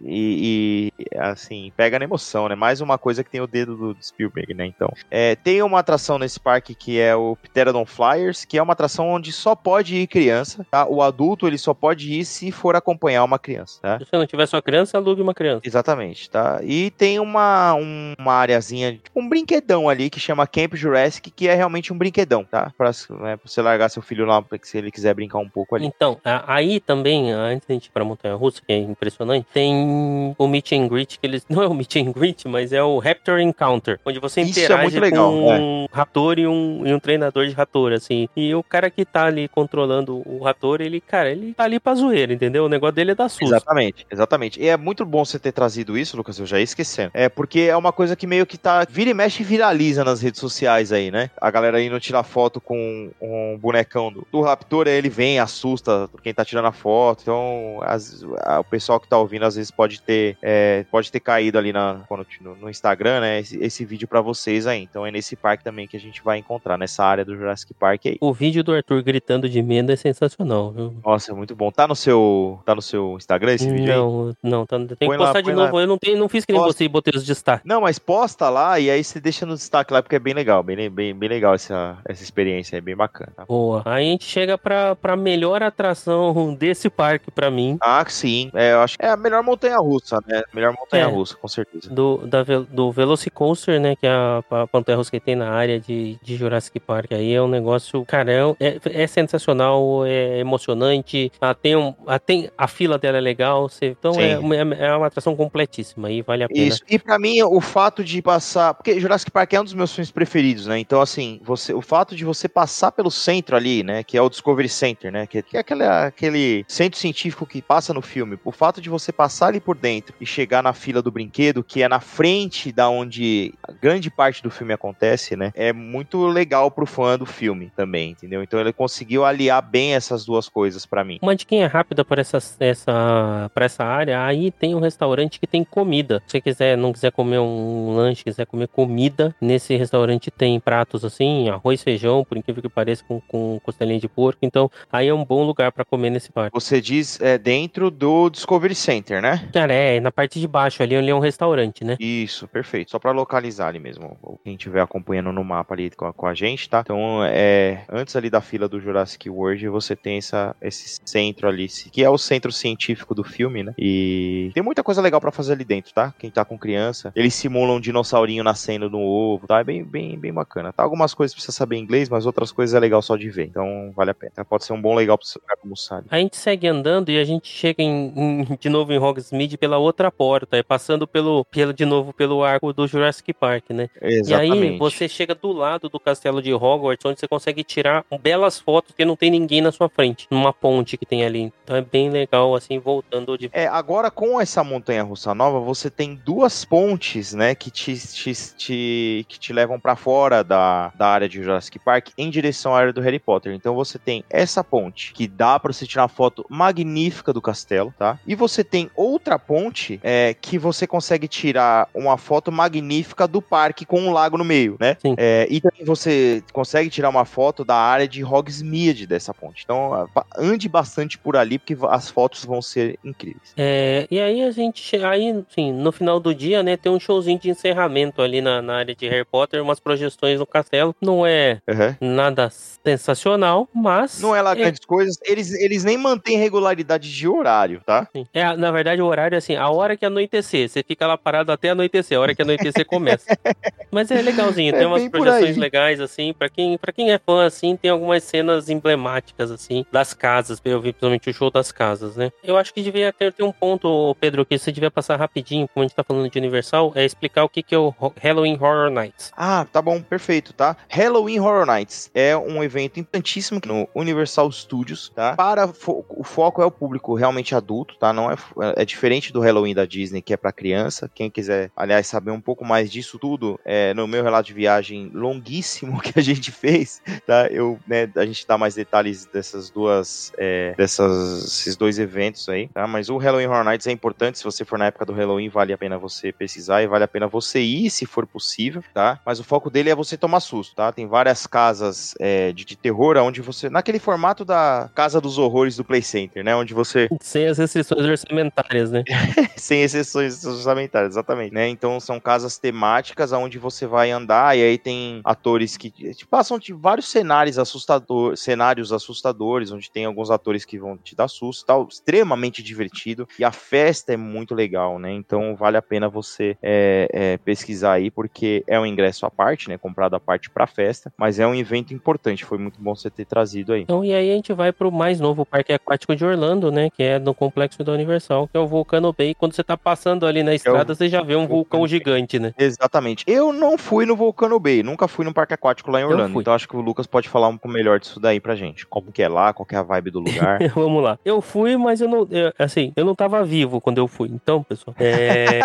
E, 0.00 0.92
e, 1.00 1.18
assim, 1.18 1.72
pega 1.76 1.98
na 1.98 2.04
emoção, 2.04 2.48
né? 2.48 2.54
Mais 2.54 2.80
uma 2.80 2.96
coisa 2.96 3.24
que 3.24 3.30
tem 3.30 3.40
o 3.40 3.46
dedo 3.48 3.76
do 3.76 3.96
Spielberg, 4.00 4.54
né? 4.54 4.66
Então, 4.66 4.88
é, 5.10 5.31
tem 5.36 5.62
uma 5.62 5.78
atração 5.78 6.18
nesse 6.18 6.38
parque 6.38 6.74
que 6.74 6.98
é 6.98 7.14
o 7.14 7.36
Pterodon 7.36 7.84
Flyers, 7.86 8.44
que 8.44 8.58
é 8.58 8.62
uma 8.62 8.72
atração 8.72 9.08
onde 9.10 9.32
só 9.32 9.54
pode 9.54 9.96
ir 9.96 10.06
criança, 10.06 10.66
tá? 10.70 10.86
O 10.88 11.02
adulto 11.02 11.46
ele 11.46 11.58
só 11.58 11.72
pode 11.74 12.12
ir 12.12 12.24
se 12.24 12.50
for 12.50 12.76
acompanhar 12.76 13.24
uma 13.24 13.38
criança, 13.38 13.78
tá? 13.80 13.98
Se 13.98 14.06
você 14.06 14.16
não 14.16 14.26
tiver 14.26 14.46
sua 14.46 14.62
criança, 14.62 14.96
alugue 14.98 15.22
uma 15.22 15.34
criança. 15.34 15.62
Exatamente, 15.64 16.28
tá? 16.30 16.60
E 16.62 16.90
tem 16.90 17.18
uma, 17.18 17.74
um- 17.74 18.14
uma 18.18 18.34
areazinha, 18.34 18.92
tipo 18.92 19.20
um 19.20 19.28
brinquedão 19.28 19.88
ali 19.88 20.08
que 20.10 20.20
chama 20.20 20.46
Camp 20.46 20.74
Jurassic, 20.74 21.30
que 21.30 21.48
é 21.48 21.54
realmente 21.54 21.92
um 21.92 21.98
brinquedão, 21.98 22.44
tá? 22.44 22.72
Pra, 22.76 22.90
né, 23.20 23.36
pra 23.36 23.40
você 23.46 23.60
largar 23.62 23.88
seu 23.88 24.02
filho 24.02 24.24
lá, 24.26 24.42
se 24.62 24.78
ele 24.78 24.90
quiser 24.90 25.14
brincar 25.14 25.38
um 25.38 25.48
pouco 25.48 25.74
ali. 25.76 25.86
Então, 25.86 26.18
aí 26.24 26.80
também, 26.80 27.30
antes 27.32 27.66
da 27.66 27.74
gente 27.74 27.86
ir 27.86 27.90
pra 27.90 28.04
Montanha 28.04 28.34
Russa, 28.34 28.60
que 28.66 28.72
é 28.72 28.78
impressionante, 28.78 29.46
tem 29.52 30.34
o 30.38 30.46
Meet 30.46 30.72
and 30.72 30.88
Greet, 30.88 31.18
que 31.18 31.26
eles. 31.26 31.44
Não 31.50 31.62
é 31.62 31.66
o 31.66 31.74
Meet 31.74 31.96
and 31.96 32.12
Greet, 32.12 32.46
mas 32.48 32.72
é 32.72 32.82
o 32.82 32.98
Raptor 32.98 33.38
Encounter, 33.40 34.00
onde 34.04 34.18
você 34.18 34.40
Isso 34.42 34.58
é 34.60 34.64
interage 34.64 34.82
muito 34.82 35.10
com 35.10 35.11
legal, 35.12 35.32
um 35.32 35.86
rator 35.92 36.38
e 36.38 36.46
um, 36.46 36.86
e 36.86 36.92
um 36.94 36.98
treinador 36.98 37.46
de 37.46 37.52
rator, 37.54 37.92
assim. 37.92 38.28
E 38.36 38.54
o 38.54 38.62
cara 38.62 38.90
que 38.90 39.04
tá 39.04 39.24
ali 39.26 39.48
controlando 39.48 40.22
o 40.26 40.42
rator, 40.42 40.80
ele, 40.80 41.00
cara, 41.00 41.30
ele 41.30 41.52
tá 41.54 41.64
ali 41.64 41.78
pra 41.78 41.94
zoeira, 41.94 42.32
entendeu? 42.32 42.64
O 42.64 42.68
negócio 42.68 42.94
dele 42.94 43.12
é 43.12 43.14
dar 43.14 43.28
susto. 43.28 43.44
Exatamente, 43.44 44.06
exatamente. 44.10 44.60
E 44.60 44.68
é 44.68 44.76
muito 44.76 45.04
bom 45.04 45.24
você 45.24 45.38
ter 45.38 45.52
trazido 45.52 45.96
isso, 45.96 46.16
Lucas, 46.16 46.38
eu 46.38 46.46
já 46.46 46.58
ia 46.58 46.64
esquecendo. 46.64 47.10
É 47.14 47.28
porque 47.28 47.60
é 47.60 47.76
uma 47.76 47.92
coisa 47.92 48.16
que 48.16 48.26
meio 48.26 48.46
que 48.46 48.56
tá. 48.58 48.86
Vira 48.88 49.10
e 49.10 49.14
mexe 49.14 49.42
e 49.42 49.46
viraliza 49.46 50.04
nas 50.04 50.20
redes 50.20 50.40
sociais 50.40 50.92
aí, 50.92 51.10
né? 51.10 51.30
A 51.40 51.50
galera 51.50 51.82
indo 51.82 51.98
tirar 52.00 52.22
foto 52.22 52.60
com 52.60 53.10
um 53.20 53.58
bonecão 53.58 54.12
do, 54.12 54.26
do 54.30 54.40
Raptor, 54.40 54.86
aí 54.88 54.94
ele 54.94 55.08
vem, 55.08 55.38
assusta 55.38 56.08
quem 56.22 56.32
tá 56.34 56.44
tirando 56.44 56.66
a 56.66 56.72
foto. 56.72 57.20
Então, 57.22 57.80
as- 57.82 58.24
a- 58.44 58.60
o 58.60 58.64
pessoal 58.64 58.98
que 59.00 59.08
tá 59.08 59.18
ouvindo 59.18 59.44
às 59.44 59.56
vezes 59.56 59.70
pode 59.70 60.00
ter, 60.02 60.36
é, 60.42 60.84
pode 60.90 61.10
ter 61.10 61.20
caído 61.20 61.58
ali 61.58 61.72
na, 61.72 62.00
no, 62.40 62.56
no 62.56 62.70
Instagram, 62.70 63.20
né? 63.20 63.40
Esse, 63.40 63.58
esse 63.62 63.84
vídeo 63.84 64.06
pra 64.08 64.20
vocês 64.20 64.66
aí. 64.66 64.82
Então 64.82 65.01
é 65.06 65.10
nesse 65.10 65.36
parque 65.36 65.64
também 65.64 65.86
que 65.86 65.96
a 65.96 66.00
gente 66.00 66.22
vai 66.22 66.38
encontrar, 66.38 66.76
nessa 66.78 67.04
área 67.04 67.24
do 67.24 67.36
Jurassic 67.36 67.72
Park 67.74 68.06
aí. 68.06 68.16
O 68.20 68.32
vídeo 68.32 68.62
do 68.64 68.72
Arthur 68.72 69.02
gritando 69.02 69.48
de 69.48 69.62
medo 69.62 69.92
é 69.92 69.96
sensacional, 69.96 70.70
viu? 70.72 70.94
Nossa, 71.04 71.32
é 71.32 71.34
muito 71.34 71.54
bom. 71.54 71.70
Tá 71.70 71.86
no 71.88 71.94
seu, 71.96 72.60
tá 72.64 72.74
no 72.74 72.82
seu 72.82 73.16
Instagram 73.16 73.54
esse 73.54 73.70
vídeo 73.70 73.92
aí? 73.92 73.98
Não, 73.98 74.34
não, 74.42 74.66
tá, 74.66 74.76
tem 74.78 75.08
Põe 75.08 75.10
que 75.10 75.16
lá, 75.16 75.24
postar 75.26 75.40
de 75.40 75.44
põe 75.46 75.54
lá. 75.54 75.64
novo. 75.66 75.80
Eu 75.80 75.86
não, 75.86 75.98
tenho, 75.98 76.18
não 76.18 76.28
fiz 76.28 76.44
que 76.44 76.52
nem 76.52 76.60
Posta. 76.60 76.78
você 76.78 76.84
e 76.84 76.88
botei 76.88 77.12
os 77.16 77.24
destaques. 77.24 77.64
Não, 77.66 77.80
mas 77.80 77.98
posta 77.98 78.48
lá 78.48 78.78
e 78.78 78.90
aí 78.90 79.02
você 79.02 79.20
deixa 79.20 79.44
no 79.46 79.54
destaque 79.54 79.92
lá, 79.92 80.02
porque 80.02 80.16
é 80.16 80.18
bem 80.18 80.34
legal, 80.34 80.62
bem, 80.62 80.88
bem, 80.90 81.14
bem 81.14 81.28
legal 81.28 81.54
essa, 81.54 81.98
essa 82.04 82.22
experiência, 82.22 82.76
é 82.76 82.80
bem 82.80 82.96
bacana. 82.96 83.32
tá? 83.36 83.44
Boa. 83.44 83.82
Aí 83.84 84.08
a 84.08 84.10
gente 84.10 84.24
chega 84.24 84.56
pra, 84.58 84.94
pra 84.96 85.16
melhor 85.16 85.62
atração 85.62 86.54
desse 86.58 86.88
parque 86.90 87.30
pra 87.30 87.50
mim. 87.50 87.76
Ah, 87.80 88.04
sim, 88.08 88.50
é, 88.54 88.72
eu 88.72 88.80
acho 88.80 88.98
que 88.98 89.04
é 89.04 89.10
a 89.10 89.16
melhor 89.16 89.42
montanha-russa, 89.42 90.18
né? 90.26 90.42
Melhor 90.52 90.74
montanha-russa, 90.78 91.36
com 91.36 91.48
certeza. 91.48 91.90
Do, 91.90 92.18
da, 92.26 92.42
do 92.42 92.90
Velocicoaster, 92.92 93.80
né? 93.80 93.96
Que 93.96 94.06
é 94.06 94.10
a, 94.10 94.42
a 94.50 94.68
montanha 94.72 94.91
russa 94.96 95.10
que 95.10 95.20
tem 95.20 95.34
na 95.36 95.50
área 95.50 95.78
de, 95.80 96.18
de 96.22 96.36
Jurassic 96.36 96.78
Park. 96.80 97.12
Aí 97.12 97.32
é 97.32 97.42
um 97.42 97.48
negócio, 97.48 98.04
cara, 98.06 98.32
é, 98.32 98.40
é, 98.60 99.02
é 99.02 99.06
sensacional, 99.06 100.04
é 100.06 100.38
emocionante. 100.38 101.30
Ah, 101.40 101.54
tem, 101.54 101.76
um, 101.76 101.94
ah, 102.06 102.18
tem 102.18 102.50
a 102.56 102.66
fila 102.68 102.98
dela 102.98 103.18
é 103.18 103.20
legal. 103.20 103.68
você- 103.68 103.86
então 103.98 104.12
é, 104.20 104.38
uma- 104.38 104.56
é 104.56 104.96
uma 104.96 105.06
atração 105.06 105.34
completíssima 105.36 106.10
e 106.10 106.22
vale 106.22 106.44
a 106.44 106.48
pena. 106.48 106.66
Isso. 106.68 106.80
E 106.88 106.98
pra 106.98 107.18
mim, 107.18 107.42
o 107.42 107.60
fato 107.60 108.04
de 108.04 108.20
passar. 108.22 108.74
Porque 108.74 108.98
Jurassic 109.00 109.30
Park 109.30 109.52
é 109.52 109.60
um 109.60 109.64
dos 109.64 109.74
meus 109.74 109.92
filmes 109.94 110.10
preferidos, 110.10 110.66
né? 110.66 110.78
Então, 110.78 111.00
assim, 111.00 111.40
você, 111.44 111.72
o 111.74 111.80
fato 111.80 112.14
de 112.16 112.24
você 112.24 112.48
passar 112.48 112.92
pelo 112.92 113.10
centro 113.10 113.56
ali, 113.56 113.82
né? 113.82 114.02
Que 114.02 114.16
é 114.16 114.22
o 114.22 114.28
Discovery 114.28 114.68
Center, 114.68 115.10
né? 115.12 115.26
Que, 115.26 115.42
que 115.42 115.56
é 115.56 115.60
aquele, 115.60 115.84
aquele 115.84 116.64
centro 116.68 116.98
científico 116.98 117.46
que 117.46 117.60
passa 117.62 117.92
no 117.94 118.02
filme. 118.02 118.38
O 118.44 118.52
fato 118.52 118.80
de 118.80 118.88
você 118.88 119.12
passar 119.12 119.48
ali 119.48 119.60
por 119.60 119.76
dentro 119.76 120.14
e 120.20 120.26
chegar 120.26 120.62
na 120.62 120.72
fila 120.72 121.02
do 121.02 121.10
brinquedo, 121.10 121.62
que 121.64 121.82
é 121.82 121.88
na 121.88 122.00
frente 122.00 122.72
da 122.72 122.88
onde 122.88 123.54
grande 123.80 124.10
parte 124.10 124.42
do 124.42 124.50
filme 124.50 124.72
acontece, 124.82 125.36
né? 125.36 125.52
É 125.54 125.72
muito 125.72 126.26
legal 126.26 126.70
pro 126.70 126.84
fã 126.84 127.16
do 127.16 127.24
filme 127.24 127.70
também, 127.76 128.10
entendeu? 128.10 128.42
Então 128.42 128.58
ele 128.58 128.72
conseguiu 128.72 129.24
aliar 129.24 129.62
bem 129.62 129.94
essas 129.94 130.24
duas 130.24 130.48
coisas 130.48 130.84
pra 130.84 131.04
mim. 131.04 131.18
Uma 131.22 131.36
diquinha 131.36 131.68
rápida 131.68 132.04
para 132.04 132.20
essa, 132.20 132.38
essa, 132.58 133.50
pra 133.54 133.64
essa 133.64 133.84
área, 133.84 134.24
aí 134.24 134.50
tem 134.50 134.74
um 134.74 134.80
restaurante 134.80 135.38
que 135.38 135.46
tem 135.46 135.62
comida. 135.62 136.22
Se 136.26 136.32
você 136.32 136.40
quiser, 136.40 136.76
não 136.76 136.92
quiser 136.92 137.12
comer 137.12 137.38
um 137.38 137.94
lanche, 137.94 138.24
quiser 138.24 138.46
comer 138.46 138.68
comida, 138.68 139.34
nesse 139.40 139.76
restaurante 139.76 140.30
tem 140.30 140.58
pratos 140.58 141.04
assim, 141.04 141.48
arroz, 141.48 141.82
feijão, 141.82 142.24
por 142.24 142.36
incrível 142.36 142.62
que 142.62 142.68
pareça, 142.68 143.04
com, 143.06 143.20
com 143.20 143.60
costelinha 143.62 144.00
de 144.00 144.08
porco. 144.08 144.40
Então, 144.42 144.70
aí 144.90 145.08
é 145.08 145.14
um 145.14 145.24
bom 145.24 145.44
lugar 145.44 145.70
para 145.70 145.84
comer 145.84 146.10
nesse 146.10 146.32
parque. 146.32 146.52
Você 146.52 146.80
diz 146.80 147.20
é, 147.20 147.38
dentro 147.38 147.90
do 147.90 148.28
Discovery 148.28 148.74
Center, 148.74 149.22
né? 149.22 149.48
Cara, 149.52 149.72
é, 149.72 150.00
na 150.00 150.10
parte 150.10 150.40
de 150.40 150.48
baixo 150.48 150.82
ali, 150.82 150.96
ali 150.96 151.10
é 151.10 151.14
um 151.14 151.20
restaurante, 151.20 151.84
né? 151.84 151.96
Isso, 152.00 152.48
perfeito. 152.48 152.90
Só 152.90 152.98
pra 152.98 153.12
localizar 153.12 153.68
ali 153.68 153.78
mesmo. 153.78 154.16
Quem 154.42 154.56
estiver 154.72 154.80
acompanhando 154.80 155.30
no 155.32 155.44
mapa 155.44 155.74
ali 155.74 155.90
com 155.90 156.06
a, 156.06 156.12
com 156.12 156.26
a 156.26 156.34
gente, 156.34 156.68
tá? 156.68 156.80
Então, 156.80 157.22
é, 157.24 157.84
antes 157.90 158.16
ali 158.16 158.30
da 158.30 158.40
fila 158.40 158.66
do 158.68 158.80
Jurassic 158.80 159.28
World, 159.28 159.68
você 159.68 159.94
tem 159.94 160.18
essa, 160.18 160.56
esse 160.60 160.98
centro 161.04 161.46
ali, 161.48 161.68
que 161.68 162.02
é 162.02 162.08
o 162.08 162.18
centro 162.18 162.50
científico 162.50 163.14
do 163.14 163.22
filme, 163.22 163.62
né? 163.62 163.74
E 163.78 164.50
tem 164.54 164.62
muita 164.62 164.82
coisa 164.82 165.02
legal 165.02 165.20
pra 165.20 165.30
fazer 165.30 165.52
ali 165.52 165.64
dentro, 165.64 165.92
tá? 165.92 166.12
Quem 166.18 166.30
tá 166.30 166.44
com 166.44 166.58
criança, 166.58 167.12
eles 167.14 167.34
simulam 167.34 167.76
um 167.76 167.80
dinossaurinho 167.80 168.42
nascendo 168.42 168.88
no 168.88 169.00
ovo, 169.00 169.46
tá? 169.46 169.60
É 169.60 169.64
bem, 169.64 169.84
bem, 169.84 170.18
bem 170.18 170.32
bacana. 170.32 170.72
Tá? 170.72 170.82
Algumas 170.82 171.12
coisas 171.14 171.34
precisa 171.34 171.52
saber 171.52 171.76
inglês, 171.76 172.08
mas 172.08 172.24
outras 172.26 172.50
coisas 172.50 172.74
é 172.74 172.80
legal 172.80 173.02
só 173.02 173.16
de 173.16 173.28
ver. 173.28 173.46
Então, 173.46 173.92
vale 173.94 174.10
a 174.10 174.14
pena. 174.14 174.32
Pode 174.48 174.64
ser 174.64 174.72
um 174.72 174.80
bom 174.80 174.94
legal 174.94 175.18
pra 175.18 175.26
você 175.26 175.38
ficar 175.38 175.56
almoçar 175.62 175.98
ali. 175.98 176.06
A 176.10 176.18
gente 176.18 176.36
segue 176.36 176.66
andando 176.66 177.10
e 177.10 177.18
a 177.18 177.24
gente 177.24 177.48
chega 177.48 177.82
em, 177.82 178.12
em- 178.16 178.58
de 178.58 178.68
novo 178.68 178.92
em 178.92 178.98
Hogsmeade 178.98 179.58
pela 179.58 179.78
outra 179.78 180.10
porta, 180.10 180.56
é 180.56 180.62
passando 180.62 181.06
pelo, 181.06 181.44
pelo 181.46 181.72
de 181.72 181.84
novo 181.84 182.12
pelo 182.12 182.42
arco 182.42 182.72
do 182.72 182.86
Jurassic 182.86 183.32
Park, 183.32 183.70
né? 183.70 183.88
Exatamente. 184.00 184.30
E 184.30 184.34
aí 184.34 184.61
você 184.78 185.08
chega 185.08 185.34
do 185.34 185.52
lado 185.52 185.88
do 185.88 185.98
castelo 186.00 186.40
de 186.42 186.52
Hogwarts, 186.52 187.04
onde 187.04 187.18
você 187.20 187.28
consegue 187.28 187.62
tirar 187.64 188.04
belas 188.20 188.58
fotos 188.58 188.94
que 188.96 189.04
não 189.04 189.16
tem 189.16 189.30
ninguém 189.30 189.60
na 189.60 189.72
sua 189.72 189.88
frente, 189.88 190.26
numa 190.30 190.52
ponte 190.52 190.96
que 190.96 191.06
tem 191.06 191.24
ali. 191.24 191.52
Então 191.64 191.76
é 191.76 191.80
bem 191.82 192.10
legal, 192.10 192.54
assim, 192.54 192.78
voltando 192.78 193.36
de. 193.36 193.50
É, 193.52 193.66
agora 193.66 194.10
com 194.10 194.40
essa 194.40 194.62
montanha 194.64 195.02
russa 195.02 195.34
nova, 195.34 195.60
você 195.60 195.90
tem 195.90 196.14
duas 196.14 196.64
pontes, 196.64 197.32
né, 197.32 197.54
que 197.54 197.70
te, 197.70 197.96
te, 197.96 198.32
te- 198.56 199.26
que 199.28 199.38
te 199.38 199.52
levam 199.52 199.78
pra 199.78 199.96
fora 199.96 200.42
da, 200.42 200.92
da 200.94 201.06
área 201.08 201.28
de 201.28 201.42
Jurassic 201.42 201.78
Park 201.78 202.08
em 202.16 202.30
direção 202.30 202.74
à 202.74 202.78
área 202.78 202.92
do 202.92 203.00
Harry 203.00 203.18
Potter. 203.18 203.54
Então 203.54 203.74
você 203.74 203.98
tem 203.98 204.24
essa 204.30 204.62
ponte 204.64 205.12
que 205.12 205.26
dá 205.26 205.58
pra 205.58 205.72
você 205.72 205.86
tirar 205.86 206.02
uma 206.02 206.08
foto 206.08 206.44
magnífica 206.48 207.32
do 207.32 207.40
castelo, 207.40 207.92
tá? 207.98 208.18
E 208.26 208.34
você 208.34 208.62
tem 208.64 208.90
outra 208.94 209.38
ponte 209.38 210.00
é, 210.02 210.34
que 210.40 210.58
você 210.58 210.86
consegue 210.86 211.28
tirar 211.28 211.88
uma 211.94 212.16
foto 212.16 212.50
magnífica 212.52 213.26
do 213.26 213.40
parque 213.42 213.84
com 213.84 214.00
um 214.00 214.12
lago 214.12 214.36
no 214.38 214.44
meio, 214.44 214.51
né? 214.80 214.96
Sim. 215.00 215.14
É, 215.16 215.46
e 215.50 215.60
também 215.60 215.84
você 215.84 216.42
consegue 216.52 216.90
tirar 216.90 217.08
uma 217.08 217.24
foto 217.24 217.64
da 217.64 217.76
área 217.76 218.06
de 218.08 218.24
Hogsmeade 218.24 219.06
dessa 219.06 219.32
ponte. 219.32 219.62
Então 219.64 220.08
ande 220.36 220.68
bastante 220.68 221.18
por 221.18 221.36
ali 221.36 221.58
porque 221.58 221.76
as 221.88 222.08
fotos 222.08 222.44
vão 222.44 222.60
ser 222.62 222.98
incríveis. 223.04 223.52
É, 223.56 224.06
e 224.10 224.20
aí 224.20 224.42
a 224.42 224.50
gente. 224.50 224.96
Aí, 225.04 225.44
sim, 225.48 225.72
no 225.72 225.90
final 225.92 226.20
do 226.20 226.34
dia, 226.34 226.62
né, 226.62 226.76
tem 226.76 226.90
um 226.92 227.00
showzinho 227.00 227.38
de 227.38 227.50
encerramento 227.50 228.20
ali 228.22 228.40
na, 228.40 228.60
na 228.62 228.76
área 228.76 228.94
de 228.94 229.08
Harry 229.08 229.24
Potter, 229.24 229.62
umas 229.62 229.80
projeções 229.80 230.38
no 230.38 230.46
castelo. 230.46 230.94
Não 231.00 231.26
é 231.26 231.60
Uhum. 231.68 232.14
nada 232.14 232.50
sensacional, 232.50 233.68
mas. 233.74 234.20
Não 234.20 234.34
é 234.34 234.42
lá 234.42 234.54
grandes 234.54 234.84
coisas, 234.84 235.16
eles, 235.24 235.52
eles 235.54 235.84
nem 235.84 235.96
mantêm 235.96 236.36
regularidade 236.38 237.12
de 237.12 237.28
horário, 237.28 237.80
tá? 237.84 238.08
Sim. 238.14 238.26
É, 238.32 238.54
na 238.56 238.70
verdade, 238.70 239.00
o 239.00 239.06
horário 239.06 239.34
é 239.34 239.38
assim, 239.38 239.56
a 239.56 239.68
hora 239.70 239.96
que 239.96 240.04
anoitecer. 240.04 240.68
Você 240.68 240.82
fica 240.82 241.06
lá 241.06 241.16
parado 241.16 241.52
até 241.52 241.70
anoitecer, 241.70 242.16
a 242.18 242.20
hora 242.20 242.34
que 242.34 242.42
anoitecer 242.42 242.84
começa. 242.86 243.26
Mas 243.90 244.10
é 244.10 244.20
legalzinho, 244.42 244.74
É 244.74 244.78
tem 244.78 244.86
umas 244.86 245.08
projeções 245.08 245.56
legais, 245.56 246.00
assim, 246.00 246.32
pra 246.32 246.48
quem, 246.48 246.76
pra 246.78 246.92
quem 246.92 247.10
é 247.12 247.18
fã, 247.18 247.44
assim, 247.46 247.76
tem 247.76 247.90
algumas 247.90 248.22
cenas 248.24 248.68
emblemáticas, 248.68 249.50
assim, 249.50 249.84
das 249.90 250.12
casas, 250.14 250.60
eu 250.64 250.80
vi 250.80 250.92
principalmente 250.92 251.30
o 251.30 251.34
show 251.34 251.50
das 251.50 251.72
casas, 251.72 252.16
né? 252.16 252.30
Eu 252.42 252.56
acho 252.56 252.72
que 252.72 252.82
devia 252.82 253.12
ter, 253.12 253.32
ter 253.32 253.42
um 253.42 253.52
ponto, 253.52 254.16
Pedro, 254.20 254.44
que 254.44 254.58
você 254.58 254.70
devia 254.72 254.90
passar 254.90 255.18
rapidinho, 255.18 255.68
como 255.72 255.84
a 255.84 255.86
gente 255.86 255.96
tá 255.96 256.04
falando 256.04 256.28
de 256.30 256.38
Universal, 256.38 256.92
é 256.94 257.04
explicar 257.04 257.44
o 257.44 257.48
que, 257.48 257.62
que 257.62 257.74
é 257.74 257.78
o 257.78 257.94
Halloween 258.20 258.54
Horror 258.60 258.90
Nights. 258.90 259.32
Ah, 259.36 259.66
tá 259.72 259.80
bom, 259.80 260.00
perfeito, 260.02 260.52
tá? 260.52 260.76
Halloween 260.88 261.40
Horror 261.40 261.66
Nights 261.66 262.10
é 262.14 262.36
um 262.36 262.62
evento 262.62 262.98
importantíssimo 263.00 263.60
no 263.66 263.88
Universal 263.94 264.50
Studios, 264.52 265.10
tá? 265.14 265.34
Para 265.36 265.68
fo- 265.68 266.04
o 266.10 266.24
foco 266.24 266.62
é 266.62 266.66
o 266.66 266.70
público 266.70 267.14
realmente 267.14 267.54
adulto, 267.54 267.96
tá? 267.96 268.12
Não 268.12 268.30
é 268.30 268.36
é 268.76 268.84
diferente 268.84 269.32
do 269.32 269.40
Halloween 269.40 269.74
da 269.74 269.84
Disney 269.84 270.22
que 270.22 270.32
é 270.32 270.36
para 270.36 270.52
criança. 270.52 271.10
Quem 271.14 271.30
quiser, 271.30 271.70
aliás, 271.76 272.06
saber 272.06 272.30
um 272.30 272.40
pouco 272.40 272.64
mais 272.64 272.90
disso 272.90 273.18
tudo, 273.18 273.58
é 273.64 273.92
no 273.94 274.06
meu 274.06 274.22
relato 274.32 274.46
de 274.48 274.54
viagem 274.54 275.10
longuíssimo 275.12 276.00
que 276.02 276.18
a 276.18 276.22
gente 276.22 276.50
fez, 276.50 277.02
tá? 277.26 277.46
Eu, 277.48 277.78
né, 277.86 278.10
a 278.16 278.24
gente 278.24 278.46
dá 278.46 278.56
mais 278.56 278.74
detalhes 278.74 279.26
dessas 279.26 279.70
duas, 279.70 280.32
é, 280.38 280.74
dessas, 280.76 281.44
esses 281.44 281.76
dois 281.76 281.98
eventos 281.98 282.48
aí, 282.48 282.68
tá? 282.68 282.86
Mas 282.86 283.08
o 283.08 283.16
Halloween 283.16 283.46
Horror 283.46 283.64
Nights 283.64 283.86
é 283.86 283.92
importante. 283.92 284.38
Se 284.38 284.44
você 284.44 284.64
for 284.64 284.78
na 284.78 284.86
época 284.86 285.04
do 285.04 285.12
Halloween, 285.12 285.48
vale 285.48 285.72
a 285.72 285.78
pena 285.78 285.98
você 285.98 286.32
pesquisar 286.32 286.82
e 286.82 286.86
vale 286.86 287.04
a 287.04 287.08
pena 287.08 287.26
você 287.26 287.60
ir, 287.60 287.90
se 287.90 288.06
for 288.06 288.26
possível, 288.26 288.82
tá? 288.94 289.20
Mas 289.24 289.38
o 289.38 289.44
foco 289.44 289.70
dele 289.70 289.90
é 289.90 289.94
você 289.94 290.16
tomar 290.16 290.40
susto, 290.40 290.74
tá? 290.74 290.92
Tem 290.92 291.06
várias 291.06 291.46
casas 291.46 292.14
é, 292.20 292.52
de, 292.52 292.64
de 292.64 292.76
terror 292.76 293.16
onde 293.18 293.40
você, 293.42 293.68
naquele 293.68 293.98
formato 293.98 294.44
da 294.44 294.90
Casa 294.94 295.20
dos 295.20 295.38
Horrores 295.38 295.76
do 295.76 295.84
Play 295.84 296.02
Center, 296.02 296.42
né? 296.42 296.54
Onde 296.56 296.72
você 296.72 297.08
Sem 297.20 297.46
as 297.46 297.58
restrições 297.58 298.04
orçamentárias, 298.06 298.90
né? 298.90 299.02
sem 299.56 299.82
exceções 299.82 300.44
orçamentárias, 300.44 301.12
exatamente, 301.12 301.52
né? 301.52 301.68
Então 301.68 301.98
são 302.00 302.18
casas 302.18 302.58
temáticas 302.58 303.32
onde 303.32 303.58
você 303.58 303.86
vai 303.86 304.11
andar 304.12 304.56
e 304.56 304.62
aí 304.62 304.78
tem 304.78 305.20
atores 305.24 305.76
que 305.76 305.90
te 305.90 306.26
passam 306.26 306.58
de 306.58 306.72
vários 306.72 307.08
cenários 307.08 307.58
assustadores, 307.58 308.40
cenários 308.40 308.92
assustadores, 308.92 309.72
onde 309.72 309.90
tem 309.90 310.04
alguns 310.04 310.30
atores 310.30 310.64
que 310.64 310.78
vão 310.78 310.96
te 310.96 311.16
dar 311.16 311.28
susto, 311.28 311.66
tal, 311.66 311.86
extremamente 311.90 312.62
divertido 312.62 313.26
e 313.38 313.44
a 313.44 313.52
festa 313.52 314.12
é 314.12 314.16
muito 314.16 314.54
legal, 314.54 314.98
né? 314.98 315.12
Então 315.12 315.56
vale 315.56 315.76
a 315.76 315.82
pena 315.82 316.08
você 316.08 316.56
é, 316.62 317.08
é, 317.12 317.36
pesquisar 317.38 317.92
aí 317.92 318.10
porque 318.10 318.62
é 318.66 318.78
um 318.78 318.86
ingresso 318.86 319.26
à 319.26 319.30
parte, 319.30 319.68
né? 319.68 319.78
Comprado 319.78 320.14
à 320.14 320.20
parte 320.20 320.50
para 320.50 320.66
festa, 320.66 321.12
mas 321.16 321.38
é 321.38 321.46
um 321.46 321.54
evento 321.54 321.94
importante. 321.94 322.44
Foi 322.44 322.58
muito 322.58 322.80
bom 322.80 322.94
você 322.94 323.10
ter 323.10 323.24
trazido 323.24 323.72
aí. 323.72 323.82
Então, 323.82 324.04
e 324.04 324.12
aí 324.12 324.30
a 324.30 324.34
gente 324.34 324.52
vai 324.52 324.72
pro 324.72 324.90
mais 324.90 325.20
novo 325.20 325.44
parque 325.44 325.72
aquático 325.72 326.14
de 326.14 326.24
Orlando, 326.24 326.70
né? 326.70 326.90
Que 326.90 327.02
é 327.02 327.18
no 327.18 327.34
complexo 327.34 327.82
da 327.82 327.92
Universal, 327.92 328.48
que 328.48 328.56
é 328.56 328.60
o 328.60 328.66
Volcano 328.66 329.12
Bay. 329.12 329.34
Quando 329.34 329.54
você 329.54 329.64
tá 329.64 329.76
passando 329.76 330.26
ali 330.26 330.42
na 330.42 330.54
estrada, 330.54 330.94
você 330.94 331.08
já 331.08 331.22
vê 331.22 331.34
um 331.34 331.46
vulcão 331.46 331.80
Vulcano 331.80 331.82
Bay. 331.82 331.90
gigante, 331.90 332.38
né? 332.38 332.54
Exatamente. 332.58 333.24
Eu 333.26 333.52
não 333.52 333.78
fui 333.78 334.01
fui 334.02 334.06
no 334.06 334.16
Volcano 334.16 334.58
Bay, 334.58 334.82
nunca 334.82 335.06
fui 335.06 335.24
no 335.24 335.32
parque 335.32 335.54
aquático 335.54 335.90
lá 335.90 336.00
em 336.00 336.04
Orlando. 336.04 336.40
Então 336.40 336.52
acho 336.52 336.68
que 336.68 336.76
o 336.76 336.80
Lucas 336.80 337.06
pode 337.06 337.28
falar 337.28 337.46
um 337.48 337.56
pouco 337.56 337.68
melhor 337.68 338.00
disso 338.00 338.18
daí 338.18 338.40
pra 338.40 338.56
gente. 338.56 338.84
Como 338.84 339.12
que 339.12 339.22
é 339.22 339.28
lá, 339.28 339.52
qual 339.52 339.64
que 339.64 339.76
é 339.76 339.78
a 339.78 339.82
vibe 339.82 340.10
do 340.10 340.18
lugar. 340.18 340.58
Vamos 340.74 341.02
lá. 341.02 341.18
Eu 341.24 341.40
fui, 341.40 341.76
mas 341.76 342.00
eu 342.00 342.08
não. 342.08 342.26
Eu, 342.30 342.52
assim, 342.58 342.92
eu 342.96 343.04
não 343.04 343.14
tava 343.14 343.44
vivo 343.44 343.80
quando 343.80 343.98
eu 343.98 344.08
fui. 344.08 344.28
Então, 344.28 344.62
pessoal. 344.62 344.96
É, 344.98 345.60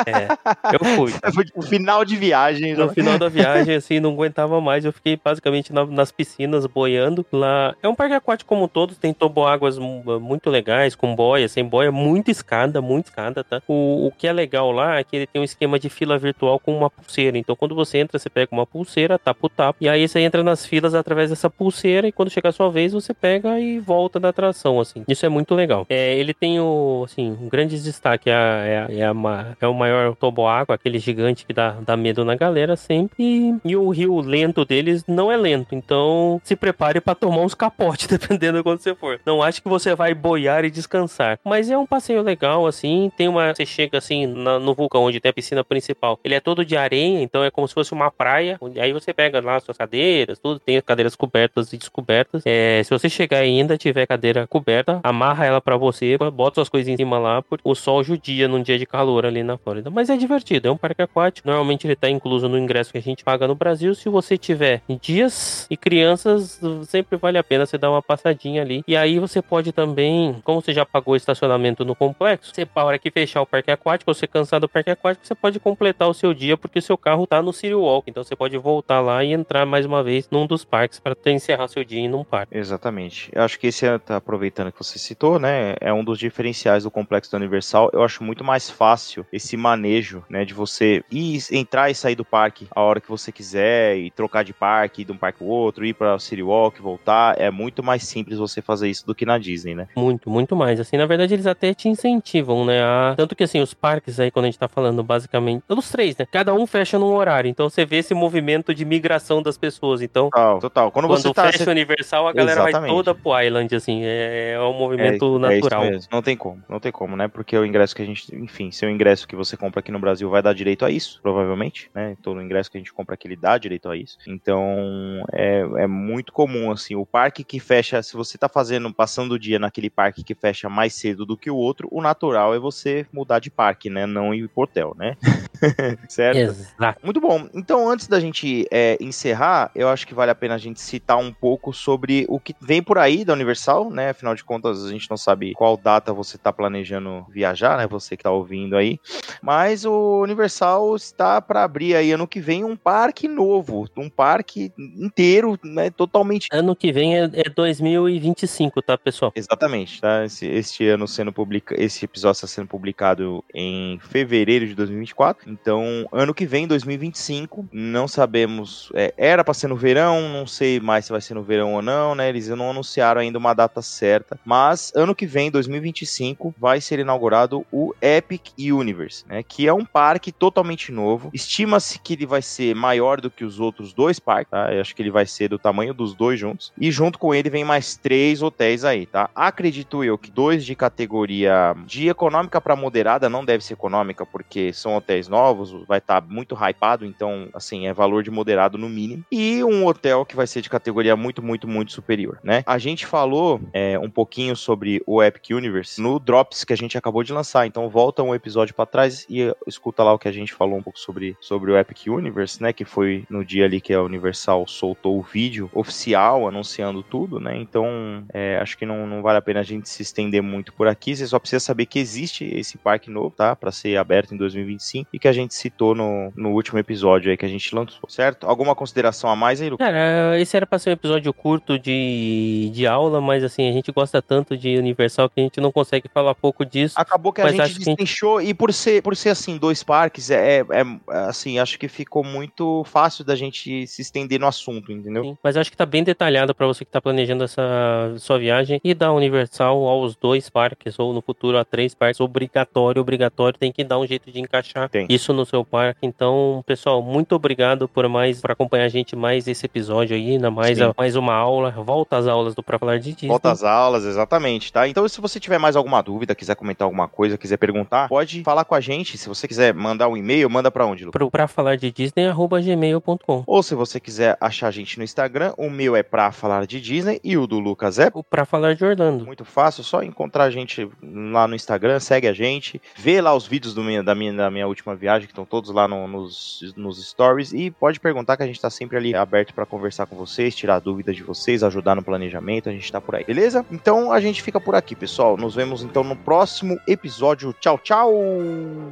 eu 0.73 0.95
fui. 0.95 1.13
Foi 1.33 1.45
tipo 1.45 1.61
final 1.61 2.05
de 2.05 2.15
viagem. 2.15 2.73
No 2.75 2.87
né? 2.87 2.93
final 2.93 3.17
da 3.17 3.27
viagem, 3.27 3.73
assim, 3.75 3.99
não 3.99 4.11
aguentava 4.11 4.61
mais. 4.61 4.85
Eu 4.85 4.93
fiquei 4.93 5.19
basicamente 5.23 5.73
na, 5.73 5.85
nas 5.85 6.11
piscinas 6.11 6.65
boiando. 6.65 7.25
Lá. 7.31 7.75
É 7.81 7.87
um 7.87 7.95
parque 7.95 8.13
aquático 8.13 8.47
como 8.47 8.67
todos, 8.67 8.97
tem 8.97 9.13
toboáguas 9.13 9.77
muito 9.77 10.49
legais, 10.49 10.95
com 10.95 11.15
boia, 11.15 11.47
sem 11.47 11.65
boia, 11.65 11.91
muita 11.91 12.31
escada, 12.31 12.81
muita 12.81 13.09
escada, 13.09 13.43
tá? 13.43 13.61
O, 13.67 14.07
o 14.07 14.11
que 14.11 14.27
é 14.27 14.33
legal 14.33 14.71
lá 14.71 14.97
é 14.99 15.03
que 15.03 15.15
ele 15.15 15.27
tem 15.27 15.41
um 15.41 15.45
esquema 15.45 15.79
de 15.79 15.89
fila 15.89 16.17
virtual 16.17 16.59
com 16.59 16.75
uma 16.75 16.89
pulseira. 16.89 17.37
Então, 17.37 17.55
quando 17.55 17.75
você 17.75 17.97
entra, 17.97 18.17
você 18.17 18.26
pega 18.29 18.49
uma 18.51 18.65
pulseira, 18.65 19.17
tapa 19.17 19.45
o 19.45 19.49
tapa, 19.49 19.77
e 19.81 19.89
aí 19.89 20.07
você 20.07 20.19
entra 20.19 20.43
nas 20.43 20.65
filas 20.65 20.93
através 20.93 21.29
dessa 21.29 21.49
pulseira, 21.49 22.07
e 22.07 22.11
quando 22.11 22.29
chegar 22.29 22.49
a 22.49 22.53
sua 22.53 22.69
vez, 22.69 22.93
você 22.93 23.13
pega 23.13 23.59
e 23.59 23.79
volta 23.79 24.19
da 24.19 24.29
atração, 24.29 24.79
assim. 24.79 25.03
Isso 25.07 25.25
é 25.25 25.29
muito 25.29 25.55
legal. 25.55 25.85
É, 25.89 26.15
ele 26.15 26.33
tem 26.33 26.59
o, 26.59 27.03
assim, 27.05 27.37
um 27.41 27.47
grande 27.47 27.81
destaque, 27.81 28.29
é, 28.29 28.87
é, 28.89 29.01
é, 29.01 29.55
é 29.61 29.67
o 29.67 29.73
maior 29.73 30.15
toboágua, 30.15 30.75
aquele 30.75 30.99
gigante 30.99 31.45
que 31.45 31.53
dá, 31.53 31.77
dá 31.81 31.97
medo 31.97 32.23
na 32.23 32.35
galera 32.35 32.75
sempre, 32.75 33.15
e, 33.19 33.55
e 33.63 33.75
o 33.75 33.89
rio 33.89 34.19
lento 34.19 34.65
deles 34.65 35.03
não 35.07 35.31
é 35.31 35.37
lento, 35.37 35.75
então 35.75 36.41
se 36.43 36.55
prepare 36.55 36.99
para 37.01 37.15
tomar 37.15 37.41
uns 37.41 37.53
capotes, 37.53 38.07
dependendo 38.07 38.57
de 38.57 38.63
quando 38.63 38.79
você 38.79 38.95
for. 38.95 39.19
Não 39.25 39.41
acho 39.41 39.61
que 39.61 39.69
você 39.69 39.95
vai 39.95 40.13
boiar 40.13 40.65
e 40.65 40.71
descansar, 40.71 41.39
mas 41.43 41.69
é 41.69 41.77
um 41.77 41.85
passeio 41.85 42.21
legal, 42.21 42.65
assim, 42.67 43.11
tem 43.15 43.27
uma, 43.27 43.53
você 43.53 43.65
chega 43.65 43.97
assim 43.97 44.25
na, 44.25 44.59
no 44.59 44.73
vulcão, 44.73 45.03
onde 45.03 45.19
tem 45.19 45.29
a 45.29 45.33
piscina 45.33 45.63
principal, 45.63 46.19
ele 46.23 46.35
é 46.35 46.39
todo 46.39 46.65
de 46.65 46.75
areia, 46.75 47.21
então 47.21 47.43
é 47.43 47.51
como 47.51 47.67
se 47.67 47.73
fosse 47.73 47.93
uma 47.93 48.11
praia, 48.17 48.57
onde, 48.59 48.79
aí 48.79 48.91
você 48.91 49.13
pega 49.13 49.39
lá 49.39 49.59
suas 49.59 49.77
cadeiras, 49.77 50.39
tudo, 50.39 50.59
tem 50.59 50.81
cadeiras 50.81 51.15
cobertas 51.15 51.71
e 51.73 51.77
descobertas, 51.77 52.43
é, 52.45 52.81
se 52.83 52.89
você 52.89 53.09
chegar 53.09 53.39
ainda, 53.39 53.77
tiver 53.77 54.05
cadeira 54.05 54.47
coberta, 54.47 54.99
amarra 55.03 55.45
ela 55.45 55.61
para 55.61 55.77
você, 55.77 56.17
bota 56.33 56.55
suas 56.55 56.69
coisas 56.69 56.87
em 56.91 56.97
cima 56.97 57.19
lá, 57.19 57.41
porque 57.41 57.67
o 57.67 57.75
sol 57.75 58.03
judia 58.03 58.47
num 58.47 58.61
dia 58.61 58.77
de 58.77 58.85
calor 58.85 59.25
ali 59.25 59.43
na 59.43 59.57
Flórida. 59.57 59.89
Mas 59.89 60.09
é 60.09 60.17
divertido, 60.17 60.67
é 60.67 60.71
um 60.71 60.77
parque 60.77 61.01
aquático. 61.01 61.47
Normalmente 61.47 61.85
ele 61.85 61.95
tá 61.95 62.09
incluso 62.09 62.47
no 62.47 62.57
ingresso 62.57 62.91
que 62.91 62.97
a 62.97 63.01
gente 63.01 63.23
paga 63.23 63.47
no 63.47 63.55
Brasil. 63.55 63.93
Se 63.93 64.09
você 64.09 64.37
tiver 64.37 64.81
dias 65.01 65.67
e 65.69 65.77
crianças, 65.77 66.59
sempre 66.87 67.17
vale 67.17 67.37
a 67.37 67.43
pena 67.43 67.65
você 67.65 67.77
dar 67.77 67.91
uma 67.91 68.01
passadinha 68.01 68.61
ali. 68.61 68.83
E 68.87 68.95
aí 68.95 69.19
você 69.19 69.41
pode 69.41 69.71
também, 69.71 70.35
como 70.43 70.61
você 70.61 70.73
já 70.73 70.85
pagou 70.85 71.15
estacionamento 71.15 71.83
no 71.85 71.95
complexo, 71.95 72.53
você 72.53 72.65
para 72.65 72.85
hora 72.85 72.99
que 72.99 73.11
fechar 73.11 73.41
o 73.41 73.45
parque 73.45 73.71
aquático, 73.71 74.13
você 74.13 74.27
cansar 74.27 74.59
do 74.59 74.69
parque 74.69 74.91
aquático, 74.91 75.25
você 75.25 75.35
pode 75.35 75.59
completar 75.59 76.07
o 76.07 76.13
seu 76.13 76.33
dia 76.33 76.57
porque 76.57 76.79
o 76.79 76.81
seu 76.81 76.97
carro 76.97 77.27
tá 77.27 77.41
no 77.41 77.53
City 77.53 77.73
Walk. 77.73 78.06
Então 78.07 78.23
você 78.23 78.35
pode 78.35 78.57
voltar 78.57 79.01
lá 79.01 79.23
e 79.23 79.33
entrar 79.33 79.65
mais 79.65 79.85
uma 79.85 80.01
vez 80.01 80.29
num 80.31 80.47
dos 80.47 80.63
parques 80.63 80.99
para 80.99 81.15
encerrar 81.27 81.67
seu 81.67 81.83
dia 81.83 81.99
em 81.99 82.13
um 82.13 82.23
parque. 82.23 82.57
Exatamente. 82.57 83.29
Eu 83.33 83.43
acho 83.43 83.59
que 83.59 83.67
esse 83.67 83.85
é, 83.85 83.97
tá 83.97 84.15
aproveitando 84.15 84.71
que 84.71 84.77
você 84.77 84.97
citou, 84.97 85.37
né? 85.37 85.75
É 85.81 85.91
um 85.91 86.03
dos 86.03 86.17
diferenciais 86.17 86.83
do 86.83 86.91
complexo 86.91 87.31
da 87.31 87.37
Universal. 87.37 87.89
Eu 87.91 88.01
acho 88.03 88.23
muito 88.23 88.43
mais 88.43 88.69
fácil 88.69 89.25
esse 89.31 89.57
manejo, 89.57 90.23
né? 90.29 90.45
De 90.45 90.53
você 90.53 91.03
ir, 91.11 91.43
entrar 91.51 91.89
e 91.89 91.95
sair 91.95 92.15
do 92.15 92.23
parque 92.23 92.67
a 92.71 92.81
hora 92.81 93.01
que 93.01 93.09
você 93.09 93.31
quiser 93.31 93.97
e 93.97 94.09
trocar 94.09 94.43
de 94.43 94.53
parque, 94.53 95.01
ir 95.01 95.05
de 95.05 95.11
um 95.11 95.17
parque 95.17 95.43
ao 95.43 95.49
outro, 95.49 95.85
ir 95.85 95.93
para 95.93 96.15
o 96.15 96.19
City 96.19 96.41
Walk, 96.41 96.81
voltar. 96.81 97.39
É 97.39 97.51
muito 97.51 97.83
mais 97.83 98.03
simples 98.03 98.39
você 98.39 98.61
fazer 98.61 98.89
isso 98.89 99.05
do 99.05 99.13
que 99.13 99.25
na 99.25 99.37
Disney, 99.37 99.75
né? 99.75 99.87
Muito, 99.97 100.29
muito 100.29 100.55
mais. 100.55 100.79
Assim, 100.79 100.95
na 100.95 101.05
verdade, 101.05 101.33
eles 101.33 101.45
até 101.45 101.73
te 101.73 101.89
incentivam, 101.89 102.65
né? 102.65 102.81
A... 102.81 103.13
Tanto 103.17 103.35
que, 103.35 103.43
assim, 103.43 103.59
os 103.59 103.73
parques 103.73 104.17
aí, 104.17 104.31
quando 104.31 104.45
a 104.45 104.47
gente 104.47 104.59
tá 104.59 104.69
falando 104.69 105.03
basicamente, 105.03 105.63
os 105.67 105.89
três, 105.89 106.15
né? 106.15 106.25
Cada 106.31 106.53
um 106.53 106.65
fecha 106.65 106.97
num 106.97 107.13
horário. 107.13 107.49
Então 107.49 107.69
você 107.69 107.85
vê 107.85 107.96
esse 107.97 108.13
movimento 108.13 108.73
de 108.73 108.85
migração 108.85 109.41
das 109.41 109.57
pessoas. 109.57 110.01
Então, 110.01 110.29
total. 110.29 110.59
total. 110.59 110.91
Quando, 110.91 111.07
quando 111.07 111.21
você 111.21 111.33
tá, 111.33 111.51
fecha 111.51 111.67
o 111.67 111.71
Universal, 111.71 112.27
a 112.27 112.33
galera 112.33 112.61
Exatamente. 112.61 112.79
vai 112.81 112.89
toda 112.89 113.15
pro 113.15 113.41
Island, 113.41 113.75
assim. 113.75 114.01
É, 114.03 114.53
é 114.53 114.61
um 114.61 114.73
movimento 114.73 115.37
é, 115.37 115.39
natural. 115.39 115.85
É 115.85 115.99
não 116.11 116.21
tem 116.21 116.35
como, 116.35 116.63
não 116.69 116.79
tem 116.79 116.91
como, 116.91 117.15
né? 117.15 117.27
Porque 117.27 117.57
o 117.57 117.65
ingresso 117.65 117.95
que 117.95 118.01
a 118.01 118.05
gente, 118.05 118.33
enfim, 118.35 118.71
se 118.71 118.85
o 118.85 118.89
ingresso 118.89 119.27
que 119.27 119.35
você 119.35 119.55
compra 119.57 119.79
aqui 119.79 119.91
no 119.91 119.99
Brasil 119.99 120.29
vai 120.29 120.41
dar 120.41 120.53
direito 120.53 120.85
a 120.85 120.91
isso, 120.91 121.19
provavelmente, 121.21 121.89
né? 121.93 122.15
Todo 122.21 122.41
ingresso 122.41 122.71
que 122.71 122.77
a 122.77 122.79
gente 122.79 122.93
compra 122.93 123.15
aqui 123.15 123.27
ele 123.27 123.35
dá 123.35 123.57
direito 123.57 123.89
a 123.89 123.95
isso. 123.95 124.17
Então, 124.27 125.23
é, 125.31 125.59
é 125.77 125.87
muito 125.87 126.31
comum, 126.31 126.71
assim, 126.71 126.95
o 126.95 127.05
parque 127.05 127.43
que 127.43 127.59
fecha, 127.59 128.01
se 128.01 128.15
você 128.15 128.37
tá 128.37 128.47
fazendo, 128.47 128.93
passando 128.93 129.33
o 129.33 129.39
dia 129.39 129.59
naquele 129.59 129.89
parque 129.89 130.23
que 130.23 130.33
fecha 130.33 130.69
mais 130.69 130.93
cedo 130.93 131.25
do 131.25 131.37
que 131.37 131.49
o 131.49 131.55
outro, 131.55 131.87
o 131.91 132.01
natural 132.01 132.55
é 132.55 132.59
você 132.59 133.05
mudar 133.11 133.39
de 133.39 133.49
parque, 133.49 133.89
né? 133.89 134.05
Não 134.05 134.33
ir 134.33 134.47
pro 134.47 134.63
hotel, 134.63 134.95
né? 134.97 135.15
certo? 136.07 136.37
Exato. 136.37 136.99
Muito 137.03 137.19
bom. 137.19 137.47
Então, 137.53 137.86
antes 137.89 138.07
da 138.07 138.19
gente 138.19 138.67
é, 138.71 138.97
encerrar, 138.99 139.71
eu 139.75 139.89
acho 139.89 140.05
que 140.07 140.13
vale 140.13 140.31
a 140.31 140.35
pena 140.35 140.55
a 140.55 140.57
gente 140.57 140.81
citar 140.81 141.17
um 141.17 141.33
pouco 141.33 141.73
sobre 141.73 142.25
o 142.29 142.39
que 142.39 142.55
vem 142.61 142.81
por 142.81 142.97
aí 142.97 143.23
da 143.23 143.33
Universal, 143.33 143.89
né? 143.89 144.09
Afinal 144.09 144.35
de 144.35 144.43
contas, 144.43 144.85
a 144.85 144.89
gente 144.89 145.09
não 145.09 145.17
sabe 145.17 145.53
qual 145.53 145.77
data 145.77 146.13
você 146.13 146.35
está 146.35 146.51
planejando 146.51 147.25
viajar, 147.29 147.77
né? 147.77 147.87
Você 147.87 148.15
que 148.15 148.21
está 148.21 148.31
ouvindo 148.31 148.75
aí. 148.75 148.99
Mas 149.41 149.85
o 149.85 150.21
Universal 150.21 150.95
está 150.95 151.41
para 151.41 151.63
abrir 151.63 151.95
aí 151.95 152.11
ano 152.11 152.27
que 152.27 152.39
vem 152.39 152.63
um 152.63 152.75
parque 152.75 153.27
novo, 153.27 153.87
um 153.97 154.09
parque 154.09 154.71
inteiro, 154.77 155.59
né? 155.63 155.89
Totalmente. 155.89 156.47
Ano 156.51 156.75
que 156.75 156.91
vem 156.91 157.17
é, 157.17 157.29
é 157.33 157.49
2025, 157.49 158.81
tá, 158.81 158.97
pessoal? 158.97 159.31
Exatamente, 159.35 160.01
tá? 160.01 160.25
Esse, 160.25 160.45
este 160.45 160.87
ano 160.87 161.07
sendo 161.07 161.31
publicado, 161.31 161.81
esse 161.81 162.05
episódio 162.05 162.37
está 162.37 162.47
sendo 162.47 162.67
publicado 162.67 163.43
em 163.53 163.99
fevereiro 163.99 164.67
de 164.67 164.75
2024. 164.75 165.49
Então, 165.49 166.07
ano 166.11 166.33
que 166.33 166.45
vem, 166.45 166.67
2025, 166.67 167.69
não 167.77 168.07
sabemos. 168.07 168.91
É, 168.95 169.13
era 169.15 169.43
para 169.43 169.53
ser 169.53 169.67
no 169.67 169.75
verão, 169.75 170.27
não 170.29 170.47
sei 170.47 170.79
mais 170.79 171.05
se 171.05 171.11
vai 171.11 171.21
ser 171.21 171.35
no 171.35 171.43
verão 171.43 171.75
ou 171.75 171.81
não, 171.81 172.15
né? 172.15 172.27
Eles 172.27 172.49
não 172.49 172.71
anunciaram 172.71 173.21
ainda 173.21 173.37
uma 173.37 173.53
data 173.53 173.83
certa, 173.83 174.39
mas 174.43 174.91
ano 174.95 175.13
que 175.13 175.27
vem, 175.27 175.51
2025, 175.51 176.55
vai 176.57 176.81
ser 176.81 176.97
inaugurado 176.97 177.63
o 177.71 177.93
Epic 178.01 178.47
Universe, 178.57 179.23
né? 179.27 179.43
Que 179.43 179.67
é 179.67 179.73
um 179.73 179.85
parque 179.85 180.31
totalmente 180.31 180.91
novo. 180.91 181.29
Estima-se 181.31 181.99
que 181.99 182.13
ele 182.13 182.25
vai 182.25 182.41
ser 182.41 182.73
maior 182.73 183.21
do 183.21 183.29
que 183.29 183.45
os 183.45 183.59
outros 183.59 183.93
dois 183.93 184.19
parques, 184.19 184.49
tá? 184.49 184.73
Eu 184.73 184.81
acho 184.81 184.95
que 184.95 185.01
ele 185.03 185.11
vai 185.11 185.27
ser 185.27 185.49
do 185.49 185.59
tamanho 185.59 185.93
dos 185.93 186.15
dois 186.15 186.39
juntos. 186.39 186.73
E 186.79 186.89
junto 186.89 187.19
com 187.19 187.35
ele 187.35 187.49
vem 187.49 187.63
mais 187.63 187.95
três 187.95 188.41
hotéis 188.41 188.83
aí, 188.83 189.05
tá? 189.05 189.29
Acredito 189.35 190.03
eu 190.03 190.17
que 190.17 190.31
dois 190.31 190.65
de 190.65 190.75
categoria 190.75 191.75
de 191.85 192.09
econômica 192.09 192.59
para 192.59 192.75
moderada, 192.75 193.29
não 193.29 193.45
deve 193.45 193.63
ser 193.63 193.73
econômica, 193.73 194.25
porque 194.25 194.73
são 194.73 194.95
hotéis 194.95 195.27
novos, 195.27 195.85
vai 195.87 195.99
estar 195.99 196.21
tá 196.21 196.27
muito 196.27 196.55
hypado, 196.55 197.05
então, 197.05 197.47
assim, 197.57 197.87
é 197.87 197.93
valor 197.93 198.23
de 198.23 198.31
moderado 198.31 198.77
no 198.77 198.87
mínimo. 198.87 199.23
E 199.31 199.63
um 199.63 199.85
hotel 199.85 200.25
que 200.25 200.35
vai 200.35 200.47
ser 200.47 200.61
de 200.61 200.69
categoria 200.69 201.15
muito, 201.15 201.41
muito, 201.41 201.67
muito 201.67 201.91
superior, 201.91 202.39
né? 202.43 202.63
A 202.65 202.77
gente 202.77 203.05
falou 203.05 203.59
é, 203.73 203.97
um 203.99 204.09
pouquinho 204.09 204.55
sobre 204.55 205.01
o 205.05 205.21
Epic 205.21 205.49
Universe 205.51 206.01
no 206.01 206.19
Drops 206.19 206.63
que 206.63 206.73
a 206.73 206.77
gente 206.77 206.97
acabou 206.97 207.23
de 207.23 207.33
lançar. 207.33 207.65
Então 207.65 207.89
volta 207.89 208.23
um 208.23 208.33
episódio 208.33 208.75
para 208.75 208.85
trás 208.85 209.25
e 209.29 209.53
escuta 209.65 210.03
lá 210.03 210.13
o 210.13 210.19
que 210.19 210.27
a 210.27 210.31
gente 210.31 210.53
falou 210.53 210.77
um 210.77 210.83
pouco 210.83 210.99
sobre, 210.99 211.35
sobre 211.39 211.71
o 211.71 211.77
Epic 211.77 212.07
Universe, 212.07 212.61
né? 212.61 212.71
Que 212.71 212.85
foi 212.85 213.25
no 213.29 213.43
dia 213.43 213.65
ali 213.65 213.81
que 213.81 213.93
a 213.93 214.01
Universal 214.01 214.67
soltou 214.67 215.17
o 215.17 215.21
vídeo 215.21 215.69
oficial 215.73 216.47
anunciando 216.47 217.03
tudo, 217.03 217.39
né? 217.39 217.57
Então 217.57 218.23
é, 218.33 218.57
acho 218.57 218.77
que 218.77 218.85
não, 218.85 219.07
não 219.07 219.21
vale 219.21 219.37
a 219.37 219.41
pena 219.41 219.61
a 219.61 219.63
gente 219.63 219.89
se 219.89 220.01
estender 220.01 220.41
muito 220.41 220.73
por 220.73 220.87
aqui. 220.87 221.15
Você 221.15 221.25
só 221.25 221.39
precisa 221.39 221.59
saber 221.59 221.85
que 221.85 221.99
existe 221.99 222.45
esse 222.45 222.77
parque 222.77 223.09
novo, 223.09 223.31
tá? 223.31 223.55
Para 223.55 223.71
ser 223.71 223.97
aberto 223.97 224.33
em 224.33 224.37
2025 224.37 225.09
e 225.11 225.19
que 225.19 225.27
a 225.27 225.33
gente 225.33 225.53
citou 225.53 225.95
no, 225.95 226.31
no 226.35 226.51
último 226.51 226.79
episódio 226.79 227.31
aí 227.31 227.37
que 227.37 227.45
a 227.47 227.51
gente 227.51 227.73
lançou, 227.73 228.09
certo? 228.09 228.47
Alguma 228.47 228.75
consideração 228.75 229.29
a 229.29 229.35
mais 229.35 229.61
aí, 229.61 229.69
Lucas? 229.69 229.85
Cara, 229.85 230.39
esse 230.39 230.55
era 230.55 230.65
para 230.65 230.79
ser 230.79 230.89
um 230.89 230.93
episódio 230.93 231.33
curto 231.33 231.79
de, 231.79 232.69
de 232.73 232.85
aula, 232.85 233.19
mas 233.19 233.43
assim, 233.43 233.67
a 233.69 233.71
gente 233.71 233.91
gosta 233.91 234.21
tanto 234.21 234.57
de 234.57 234.77
Universal 234.77 235.29
que 235.29 235.39
a 235.39 235.43
gente 235.43 235.59
não 235.59 235.71
consegue 235.71 236.07
falar 236.13 236.35
pouco 236.35 236.65
disso. 236.65 236.95
Acabou 236.97 237.33
que 237.33 237.41
a 237.41 237.51
gente 237.51 237.79
destrinchou, 237.79 238.39
gente... 238.39 238.49
e 238.49 238.53
por 238.53 238.73
ser, 238.73 239.01
por 239.01 239.15
ser 239.15 239.29
assim, 239.29 239.57
dois 239.57 239.83
parques, 239.83 240.29
é, 240.29 240.59
é, 240.59 240.63
é, 240.63 240.85
assim, 241.09 241.59
acho 241.59 241.79
que 241.79 241.87
ficou 241.87 242.23
muito 242.23 242.83
fácil 242.85 243.23
da 243.23 243.35
gente 243.35 243.87
se 243.87 244.01
estender 244.01 244.39
no 244.39 244.47
assunto, 244.47 244.91
entendeu? 244.91 245.23
Sim, 245.23 245.37
mas 245.43 245.57
acho 245.57 245.71
que 245.71 245.77
tá 245.77 245.85
bem 245.85 246.03
detalhado 246.03 246.53
para 246.53 246.67
você 246.67 246.83
que 246.85 246.91
tá 246.91 247.01
planejando 247.01 247.43
essa 247.43 248.15
sua 248.19 248.37
viagem 248.37 248.79
e 248.83 248.93
da 248.93 249.11
Universal 249.11 249.87
aos 249.87 250.15
dois 250.15 250.49
parques, 250.49 250.99
ou 250.99 251.13
no 251.13 251.21
futuro 251.21 251.57
a 251.57 251.65
três 251.65 251.93
parques, 251.93 252.19
obrigatório, 252.19 253.01
obrigatório, 253.01 253.57
tem 253.57 253.71
que 253.71 253.83
dar 253.83 253.99
um 253.99 254.05
jeito 254.05 254.31
de 254.31 254.39
encaixar 254.39 254.89
tem. 254.89 255.05
isso 255.09 255.33
no 255.33 255.45
seu 255.45 255.63
parque. 255.63 255.99
Então, 256.03 256.63
pessoal, 256.65 257.01
muito 257.01 257.36
obrigado 257.37 257.87
por 257.87 258.07
mais, 258.07 258.41
por 258.41 258.51
acompanhar 258.51 258.85
a 258.85 258.89
gente 258.89 259.15
mais 259.15 259.47
esse 259.47 259.65
episódio 259.65 260.15
aí, 260.15 260.31
ainda 260.31 260.51
mais, 260.51 260.79
a, 260.81 260.93
mais 260.97 261.15
uma 261.15 261.33
aula, 261.33 261.71
volta 261.71 262.17
às 262.17 262.27
aulas 262.27 262.53
do 262.53 262.61
Pra 262.61 262.77
Falar 262.77 262.99
de 262.99 263.13
Disney. 263.13 263.29
Volta 263.29 263.51
às 263.51 263.63
aulas, 263.63 264.05
exatamente, 264.05 264.71
tá? 264.71 264.87
Então, 264.87 265.07
se 265.07 265.21
você 265.21 265.39
tiver 265.39 265.57
mais 265.57 265.75
alguma 265.75 266.01
dúvida, 266.01 266.35
quiser 266.35 266.55
comentar 266.55 266.85
alguma 266.85 267.07
coisa, 267.07 267.37
quiser 267.37 267.57
perguntar, 267.57 268.09
pode 268.09 268.43
falar 268.43 268.65
com 268.65 268.75
a 268.75 268.79
gente. 268.81 269.17
Se 269.17 269.27
você 269.27 269.47
quiser 269.47 269.73
mandar 269.73 270.07
um 270.07 270.17
e-mail, 270.17 270.49
manda 270.49 270.69
para 270.69 270.85
onde, 270.85 271.05
Lu? 271.05 271.11
Pro 271.11 271.31
pra 271.31 271.47
falar 271.47 271.77
de 271.77 271.91
Disney, 271.91 272.27
arroba 272.27 272.61
gmail.com. 272.61 273.43
Ou 273.45 273.63
se 273.63 273.73
você 273.73 273.99
quiser 273.99 274.37
achar 274.41 274.67
a 274.67 274.71
gente 274.71 274.97
no 274.97 275.03
Instagram, 275.03 275.53
o 275.57 275.69
meu 275.69 275.95
é 275.95 276.03
pra 276.03 276.31
falar 276.31 276.65
de 276.65 276.81
Disney 276.81 277.19
e 277.23 277.37
o 277.37 277.47
do 277.47 277.59
Lucas 277.59 277.99
é? 277.99 278.11
O 278.13 278.23
pra 278.23 278.45
falar 278.45 278.75
de 278.75 278.83
Orlando. 278.83 279.25
Muito 279.25 279.45
fácil, 279.45 279.83
só 279.83 280.03
encontrar 280.03 280.45
a 280.45 280.49
gente 280.49 280.89
lá 281.01 281.47
no 281.47 281.55
Instagram, 281.55 281.99
segue 281.99 282.27
a 282.27 282.33
gente, 282.33 282.81
vê 282.95 283.21
lá 283.21 283.33
os 283.33 283.47
vídeos 283.47 283.75
minha, 283.75 284.03
da, 284.03 284.15
minha, 284.15 284.33
da 284.33 284.51
minha 284.51 284.67
última 284.67 284.95
viagem, 284.95 285.27
que 285.27 285.31
estão 285.31 285.45
todos 285.45 285.69
lá 285.71 285.87
no, 285.87 286.07
nos, 286.07 286.73
nos 286.75 287.05
stories 287.07 287.26
stories 287.27 287.53
e 287.53 287.69
pode 287.69 287.99
perguntar 287.99 288.37
que 288.37 288.43
a 288.43 288.47
gente 288.47 288.59
tá 288.59 288.69
sempre 288.69 288.97
ali 288.97 289.15
aberto 289.15 289.53
para 289.53 289.65
conversar 289.65 290.05
com 290.05 290.15
vocês, 290.15 290.55
tirar 290.55 290.79
dúvidas 290.79 291.15
de 291.15 291.23
vocês, 291.23 291.63
ajudar 291.63 291.95
no 291.95 292.03
planejamento, 292.03 292.69
a 292.69 292.71
gente 292.71 292.91
tá 292.91 293.01
por 293.01 293.15
aí, 293.15 293.23
beleza? 293.23 293.65
Então 293.71 294.11
a 294.11 294.19
gente 294.19 294.41
fica 294.41 294.59
por 294.59 294.75
aqui, 294.75 294.95
pessoal. 294.95 295.37
Nos 295.37 295.55
vemos 295.55 295.83
então 295.83 296.03
no 296.03 296.15
próximo 296.15 296.79
episódio. 296.87 297.53
Tchau, 297.53 297.77
tchau! 297.77 298.13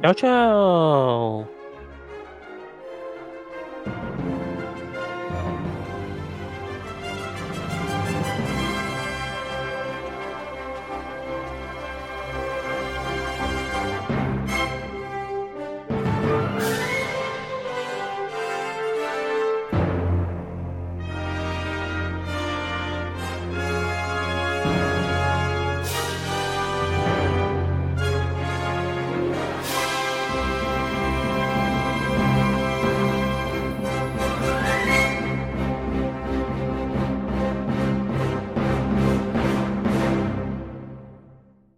Tchau, 0.02 0.14
tchau! 0.14 1.55